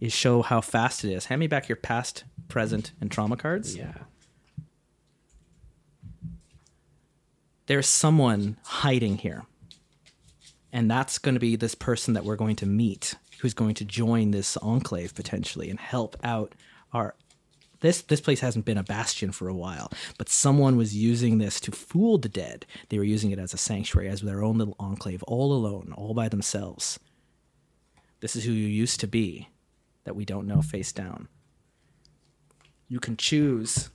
is 0.00 0.12
show 0.12 0.42
how 0.42 0.60
fast 0.60 1.04
it 1.04 1.12
is. 1.12 1.26
Hand 1.26 1.40
me 1.40 1.46
back 1.46 1.68
your 1.68 1.76
past, 1.76 2.24
present, 2.48 2.92
and 3.00 3.10
trauma 3.10 3.36
cards. 3.36 3.76
Yeah. 3.76 3.92
There's 7.66 7.86
someone 7.86 8.56
hiding 8.64 9.18
here, 9.18 9.44
and 10.72 10.90
that's 10.90 11.18
going 11.18 11.34
to 11.34 11.40
be 11.40 11.54
this 11.56 11.74
person 11.74 12.14
that 12.14 12.24
we're 12.24 12.36
going 12.36 12.56
to 12.56 12.66
meet, 12.66 13.14
who's 13.40 13.52
going 13.54 13.74
to 13.74 13.84
join 13.84 14.30
this 14.30 14.56
enclave 14.58 15.14
potentially 15.14 15.68
and 15.70 15.78
help 15.78 16.16
out 16.24 16.54
our. 16.92 17.14
This 17.80 18.02
this 18.02 18.20
place 18.20 18.40
hasn't 18.40 18.64
been 18.64 18.78
a 18.78 18.82
bastion 18.82 19.30
for 19.30 19.48
a 19.48 19.54
while, 19.54 19.90
but 20.18 20.28
someone 20.28 20.76
was 20.76 20.96
using 20.96 21.38
this 21.38 21.60
to 21.60 21.70
fool 21.72 22.18
the 22.18 22.28
dead. 22.28 22.66
They 22.88 22.98
were 22.98 23.04
using 23.04 23.30
it 23.30 23.38
as 23.38 23.54
a 23.54 23.58
sanctuary, 23.58 24.08
as 24.08 24.20
their 24.20 24.42
own 24.42 24.58
little 24.58 24.74
enclave, 24.80 25.22
all 25.24 25.52
alone, 25.52 25.94
all 25.96 26.12
by 26.14 26.28
themselves. 26.28 26.98
This 28.20 28.34
is 28.34 28.44
who 28.44 28.50
you 28.52 28.66
used 28.66 28.98
to 29.00 29.06
be, 29.06 29.48
that 30.04 30.16
we 30.16 30.24
don't 30.24 30.46
know 30.48 30.60
face 30.60 30.92
down. 30.92 31.28
You 32.88 32.98
can 32.98 33.16
choose 33.16 33.90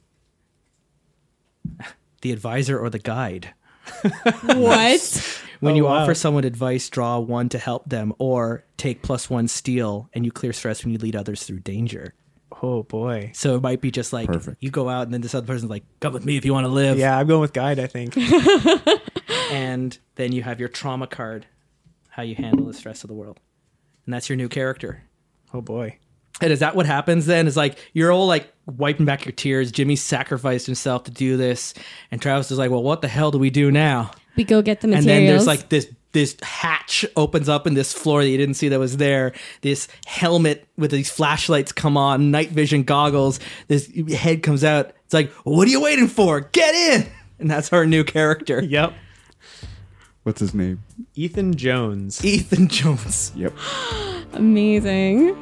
the 2.22 2.32
advisor 2.32 2.80
or 2.80 2.90
the 2.90 3.00
guide. 3.00 3.54
What? 4.44 5.40
When 5.60 5.74
Oh, 5.74 5.76
you 5.78 5.84
wow. 5.86 6.04
offer 6.04 6.14
someone 6.14 6.44
advice, 6.46 6.90
draw 6.90 7.20
one 7.20 7.50
to 7.50 7.58
help 7.58 7.90
them, 7.90 8.14
or 8.18 8.64
take 8.78 9.02
plus 9.02 9.30
one 9.30 9.48
steel, 9.48 10.10
and 10.14 10.26
you 10.26 10.32
clear 10.32 10.54
stress 10.54 10.84
when 10.84 10.92
you 10.94 11.00
lead 11.00 11.16
others 11.16 11.44
through 11.44 11.60
danger. 11.60 12.14
Oh 12.66 12.82
boy. 12.84 13.32
So 13.36 13.55
it 13.55 13.61
might 13.61 13.82
be 13.82 13.91
just 13.91 14.14
like 14.14 14.28
Perfect. 14.28 14.57
you 14.64 14.72
go 14.72 14.88
out, 14.88 15.03
and 15.03 15.14
then 15.14 15.20
this 15.20 15.36
other 15.36 15.45
person's 15.45 15.70
like, 15.70 15.84
"Come 15.99 16.14
with 16.14 16.26
me 16.26 16.38
if 16.38 16.45
you 16.45 16.53
want 16.53 16.66
to 16.66 16.72
live." 16.72 16.97
Yeah, 16.97 17.18
I'm 17.18 17.28
going 17.28 17.41
with 17.41 17.51
guide, 17.53 17.78
I 17.80 17.88
think. 17.88 18.16
And 19.51 19.97
then 20.16 20.32
you 20.32 20.41
have 20.41 20.59
your 20.59 20.70
trauma 20.70 21.05
card, 21.05 21.45
how 22.09 22.24
you 22.24 22.34
handle 22.34 22.66
the 22.66 22.74
stress 22.74 23.03
of 23.03 23.07
the 23.07 23.14
world, 23.14 23.39
and 24.05 24.14
that's 24.14 24.30
your 24.30 24.36
new 24.36 24.49
character. 24.49 25.03
oh 25.53 25.61
boy. 25.61 25.97
And 26.41 26.51
is 26.51 26.61
that 26.61 26.76
what 26.76 26.88
happens 26.88 27.28
then? 27.28 27.45
Is 27.45 27.55
like 27.55 27.78
you're 27.93 28.11
all 28.11 28.26
like 28.26 28.51
wiping 28.66 29.05
back 29.05 29.26
your 29.26 29.34
tears. 29.34 29.72
Jimmy 29.72 29.95
sacrificed 29.95 30.66
himself 30.66 31.03
to 31.03 31.11
do 31.11 31.38
this, 31.38 31.74
and 32.09 32.20
Travis 32.22 32.49
is 32.49 32.57
like, 32.57 32.72
"Well, 32.72 32.82
what 32.82 33.01
the 33.01 33.07
hell 33.07 33.30
do 33.30 33.38
we 33.38 33.49
do 33.51 33.70
now?" 33.72 34.11
We 34.36 34.43
go 34.43 34.61
get 34.64 34.82
the 34.82 34.88
materials. 34.88 35.05
and 35.05 35.09
then 35.09 35.28
there's 35.28 35.45
like 35.45 35.70
this 35.70 35.88
this 36.14 36.38
hatch 36.41 37.05
opens 37.16 37.49
up 37.49 37.68
in 37.68 37.74
this 37.74 37.91
floor 37.91 38.24
that 38.24 38.30
you 38.30 38.38
didn't 38.38 38.55
see 38.55 38.70
that 38.70 38.80
was 38.80 38.97
there. 38.97 39.34
This 39.61 39.88
helmet 40.05 40.68
with 40.78 40.91
these 40.91 41.11
flashlights 41.11 41.72
come 41.72 41.97
on, 41.97 42.32
night 42.32 42.49
vision 42.49 42.84
goggles. 42.84 43.39
This 43.68 43.91
head 44.14 44.41
comes 44.43 44.64
out. 44.64 44.93
It's 45.05 45.14
like, 45.14 45.32
what 45.43 45.68
are 45.68 45.72
you 45.72 45.82
waiting 45.82 46.07
for? 46.07 46.41
Get 46.41 46.74
in! 46.74 47.11
And 47.39 47.51
that's 47.51 47.74
our 47.74 47.86
new 47.86 48.05
character, 48.05 48.64
Yep. 48.64 48.93
What's 50.22 50.39
his 50.39 50.53
name? 50.53 50.82
Ethan 51.16 51.55
Jones. 51.55 52.24
Ethan 52.24 52.70
Jones. 52.70 53.34
Yep. 53.36 53.53
amazing. 54.34 55.36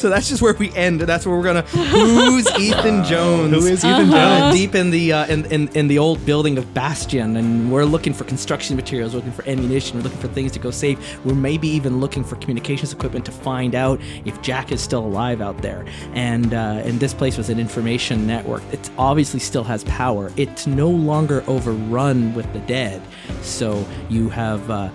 So 0.00 0.08
that's 0.08 0.28
just 0.30 0.40
where 0.40 0.54
we 0.54 0.72
end. 0.74 1.00
That's 1.02 1.26
where 1.26 1.36
we're 1.36 1.44
gonna. 1.44 1.62
Who's 1.62 2.46
Ethan 2.58 3.04
Jones? 3.04 3.52
Who 3.52 3.66
is 3.66 3.84
Ethan 3.84 4.12
Uh-huh. 4.12 4.40
Jones? 4.40 4.56
deep 4.56 4.74
in 4.74 4.90
the 4.90 5.12
uh, 5.12 5.26
in, 5.26 5.44
in 5.46 5.68
in 5.68 5.88
the 5.88 5.98
old 5.98 6.24
building 6.24 6.56
of 6.56 6.72
Bastion, 6.72 7.36
and 7.36 7.70
we're 7.70 7.84
looking 7.84 8.14
for 8.14 8.24
construction 8.24 8.76
materials, 8.76 9.14
looking 9.14 9.32
for 9.32 9.46
ammunition, 9.46 9.98
we're 9.98 10.04
looking 10.04 10.18
for 10.18 10.28
things 10.28 10.52
to 10.52 10.58
go 10.58 10.70
save. 10.70 10.98
We're 11.26 11.34
maybe 11.34 11.68
even 11.68 12.00
looking 12.00 12.24
for 12.24 12.36
communications 12.36 12.92
equipment 12.92 13.26
to 13.26 13.32
find 13.32 13.74
out 13.74 14.00
if 14.24 14.40
Jack 14.40 14.72
is 14.72 14.80
still 14.80 15.04
alive 15.04 15.40
out 15.42 15.60
there. 15.60 15.84
And 16.14 16.54
uh, 16.54 16.82
and 16.84 16.98
this 16.98 17.12
place 17.12 17.36
was 17.36 17.50
an 17.50 17.60
information 17.60 18.26
network. 18.26 18.62
It 18.72 18.90
obviously 18.96 19.40
still 19.40 19.64
has 19.64 19.84
power. 19.84 20.32
It's 20.36 20.66
no 20.66 20.88
longer 20.88 21.44
overrun 21.46 22.34
with 22.34 22.50
the 22.54 22.60
dead. 22.60 23.02
So 23.42 23.86
you 24.08 24.30
have. 24.30 24.70
Uh, 24.70 24.90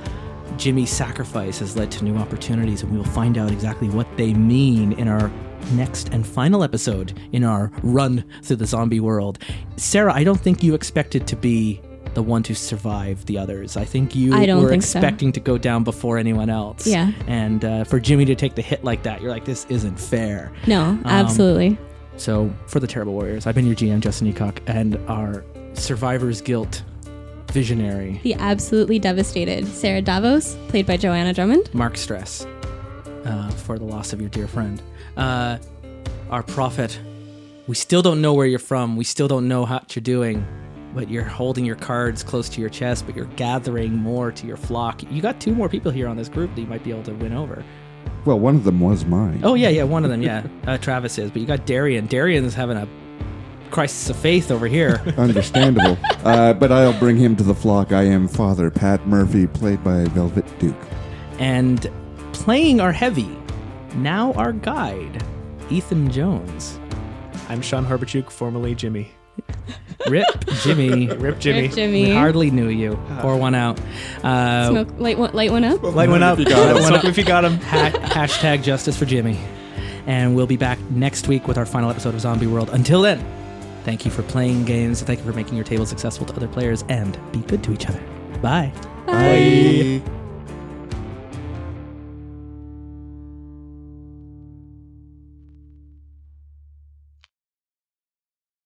Jimmy's 0.58 0.90
sacrifice 0.90 1.60
has 1.60 1.76
led 1.76 1.92
to 1.92 2.04
new 2.04 2.16
opportunities, 2.18 2.82
and 2.84 2.92
we 2.92 2.98
will 2.98 3.06
find 3.06 3.38
out 3.38 3.52
exactly 3.52 3.90
what 3.90 4.08
they 4.18 4.34
mean 4.34 4.94
in 4.94 5.08
our 5.08 5.32
next 5.74 6.10
and 6.10 6.26
final 6.26 6.64
episode 6.64 7.20
in 7.32 7.44
our 7.44 7.72
run 7.82 8.24
through 8.44 8.58
the 8.58 8.66
zombie 8.66 9.00
world. 9.00 9.40
Sarah, 9.78 10.14
I 10.14 10.24
don't 10.24 10.40
think 10.40 10.64
you 10.64 10.76
expected 10.76 11.28
to 11.28 11.36
be 11.36 11.82
the 12.14 12.24
one 12.24 12.44
to 12.44 12.56
survive 12.56 13.26
the 13.26 13.38
others. 13.38 13.76
I 13.76 13.84
think 13.84 14.16
you 14.16 14.34
I 14.34 14.46
were 14.56 14.70
think 14.70 14.84
so. 14.84 15.00
expecting 15.00 15.32
to 15.34 15.40
go 15.40 15.58
down 15.58 15.84
before 15.84 16.18
anyone 16.18 16.50
else. 16.50 16.88
Yeah. 16.88 17.12
And 17.28 17.66
uh, 17.66 17.84
for 17.84 18.00
Jimmy 18.00 18.26
to 18.26 18.36
take 18.36 18.56
the 18.56 18.62
hit 18.62 18.84
like 18.84 19.04
that, 19.04 19.22
you're 19.22 19.32
like, 19.32 19.46
this 19.46 19.66
isn't 19.70 20.00
fair. 20.00 20.52
No, 20.66 20.98
absolutely. 21.06 21.78
So, 22.18 22.50
for 22.68 22.80
the 22.80 22.88
Terrible 22.88 23.14
Warriors, 23.14 23.46
I've 23.46 23.56
been 23.56 23.66
your 23.66 23.76
GM, 23.76 24.00
Justin 24.00 24.32
Eacock, 24.32 24.60
and 24.68 24.96
our 25.10 25.44
Survivor's 25.74 26.40
Guilt 26.40 26.84
visionary, 27.52 28.20
the 28.24 28.34
absolutely 28.36 29.00
devastated 29.00 29.68
Sarah 29.68 30.02
Davos, 30.02 30.56
played 30.68 30.86
by 30.86 30.98
Joanna 30.98 31.34
Drummond. 31.34 31.74
Mark 31.74 31.98
Stress, 31.98 32.46
uh, 33.26 33.50
for 33.52 33.78
the 33.78 33.86
loss 33.86 34.14
of 34.14 34.20
your 34.22 34.30
dear 34.30 34.48
friend. 34.48 34.82
Uh, 35.18 35.58
our 36.30 36.44
prophet, 36.44 37.00
we 37.68 37.76
still 37.76 38.02
don't 38.02 38.22
know 38.22 38.34
where 38.34 38.46
you're 38.48 38.60
from. 38.60 38.96
We 38.96 39.04
still 39.04 39.28
don't 39.28 39.48
know 39.48 39.66
what 39.66 39.96
you're 39.96 40.04
doing, 40.04 40.46
but 40.94 41.10
you're 41.10 41.24
holding 41.24 41.66
your 41.66 41.76
cards 41.76 42.24
close 42.24 42.50
to 42.50 42.62
your 42.62 42.70
chest, 42.70 43.06
but 43.06 43.16
you're 43.16 43.26
gathering 43.36 43.96
more 43.96 44.32
to 44.32 44.48
your 44.48 44.58
flock. 44.58 45.02
You 45.12 45.22
got 45.22 45.40
two 45.40 45.54
more 45.54 45.70
people 45.70 45.92
here 45.92 46.08
on 46.08 46.18
this 46.18 46.30
group 46.30 46.54
that 46.56 46.62
you 46.62 46.68
might 46.68 46.84
be 46.84 46.92
able 46.92 47.04
to 47.04 47.14
win 47.14 47.34
over. 47.34 47.64
Well, 48.26 48.40
one 48.40 48.56
of 48.56 48.64
them 48.64 48.80
was 48.80 49.06
mine. 49.06 49.42
Oh, 49.44 49.54
yeah, 49.54 49.70
yeah, 49.70 49.84
one 49.84 50.04
of 50.04 50.10
them, 50.10 50.22
yeah. 50.22 50.46
Uh, 50.68 50.78
Travis 50.80 51.20
is, 51.20 51.30
but 51.30 51.40
you 51.42 51.48
got 51.48 51.68
Darian. 51.68 52.08
Darian's 52.08 52.56
having 52.56 52.76
a 52.78 52.88
crisis 53.76 54.10
of 54.10 54.16
faith 54.16 54.52
over 54.52 54.68
here. 54.68 55.02
Understandable. 55.18 55.98
uh, 56.24 56.54
but 56.54 56.72
I'll 56.72 56.98
bring 56.98 57.18
him 57.18 57.36
to 57.36 57.44
the 57.44 57.54
flock. 57.54 57.92
I 57.92 58.04
am 58.04 58.28
Father 58.30 58.72
Pat 58.72 59.06
Murphy, 59.06 59.48
played 59.48 59.84
by 59.84 60.06
Velvet 60.06 60.46
Duke. 60.60 60.76
and 61.40 61.92
playing 62.32 62.80
our 62.80 62.94
heavy, 62.94 63.30
now 63.96 64.32
our 64.34 64.54
guide, 64.54 65.22
Ethan 65.70 66.10
Jones. 66.10 66.80
I'm 67.50 67.62
Sean 67.62 67.86
Harbachuk, 67.86 68.30
formerly 68.30 68.76
Jimmy. 68.76 69.12
Rip 70.10 70.26
Jimmy. 70.64 71.08
Rip 71.08 71.40
Jimmy. 71.40 71.64
Rip 71.64 71.72
Jimmy. 71.74 72.04
We 72.04 72.14
hardly 72.14 72.52
knew 72.52 72.70
you. 72.70 72.98
Pour 73.20 73.36
one 73.36 73.56
out. 73.56 73.78
Uh, 74.24 74.70
Smoke, 74.70 74.88
light, 75.00 75.18
one, 75.18 75.34
light 75.34 75.52
one 75.52 75.66
up. 75.66 75.84
Light 75.84 76.08
one 76.08 76.24
up. 76.24 76.40
If 76.40 76.48
you 76.48 76.56
got 76.56 76.78
him. 76.78 76.82
one 76.84 76.94
up 76.94 77.04
if 77.04 77.18
you 77.18 77.26
got 77.26 77.44
him. 77.44 77.58
ha- 77.58 77.92
hashtag 77.92 78.64
justice 78.64 78.98
for 78.98 79.04
Jimmy. 79.06 79.38
And 80.08 80.34
we'll 80.34 80.48
be 80.48 80.56
back 80.58 80.80
next 80.92 81.28
week 81.28 81.46
with 81.48 81.58
our 81.58 81.66
final 81.66 81.90
episode 81.90 82.14
of 82.14 82.22
Zombie 82.22 82.48
World. 82.48 82.70
Until 82.70 83.02
then, 83.02 83.20
thank 83.86 84.04
you 84.04 84.12
for 84.12 84.24
playing 84.24 84.66
games. 84.66 85.02
Thank 85.02 85.20
you 85.20 85.26
for 85.26 85.34
making 85.34 85.56
your 85.56 85.64
table 85.64 85.86
successful 85.86 86.26
to 86.26 86.34
other 86.36 86.48
players. 86.48 86.84
And 86.90 87.18
be 87.32 87.40
good 87.40 87.64
to 87.64 87.72
each 87.72 87.88
other. 87.88 88.02
Bye. 88.42 88.74
Bye. 89.06 90.02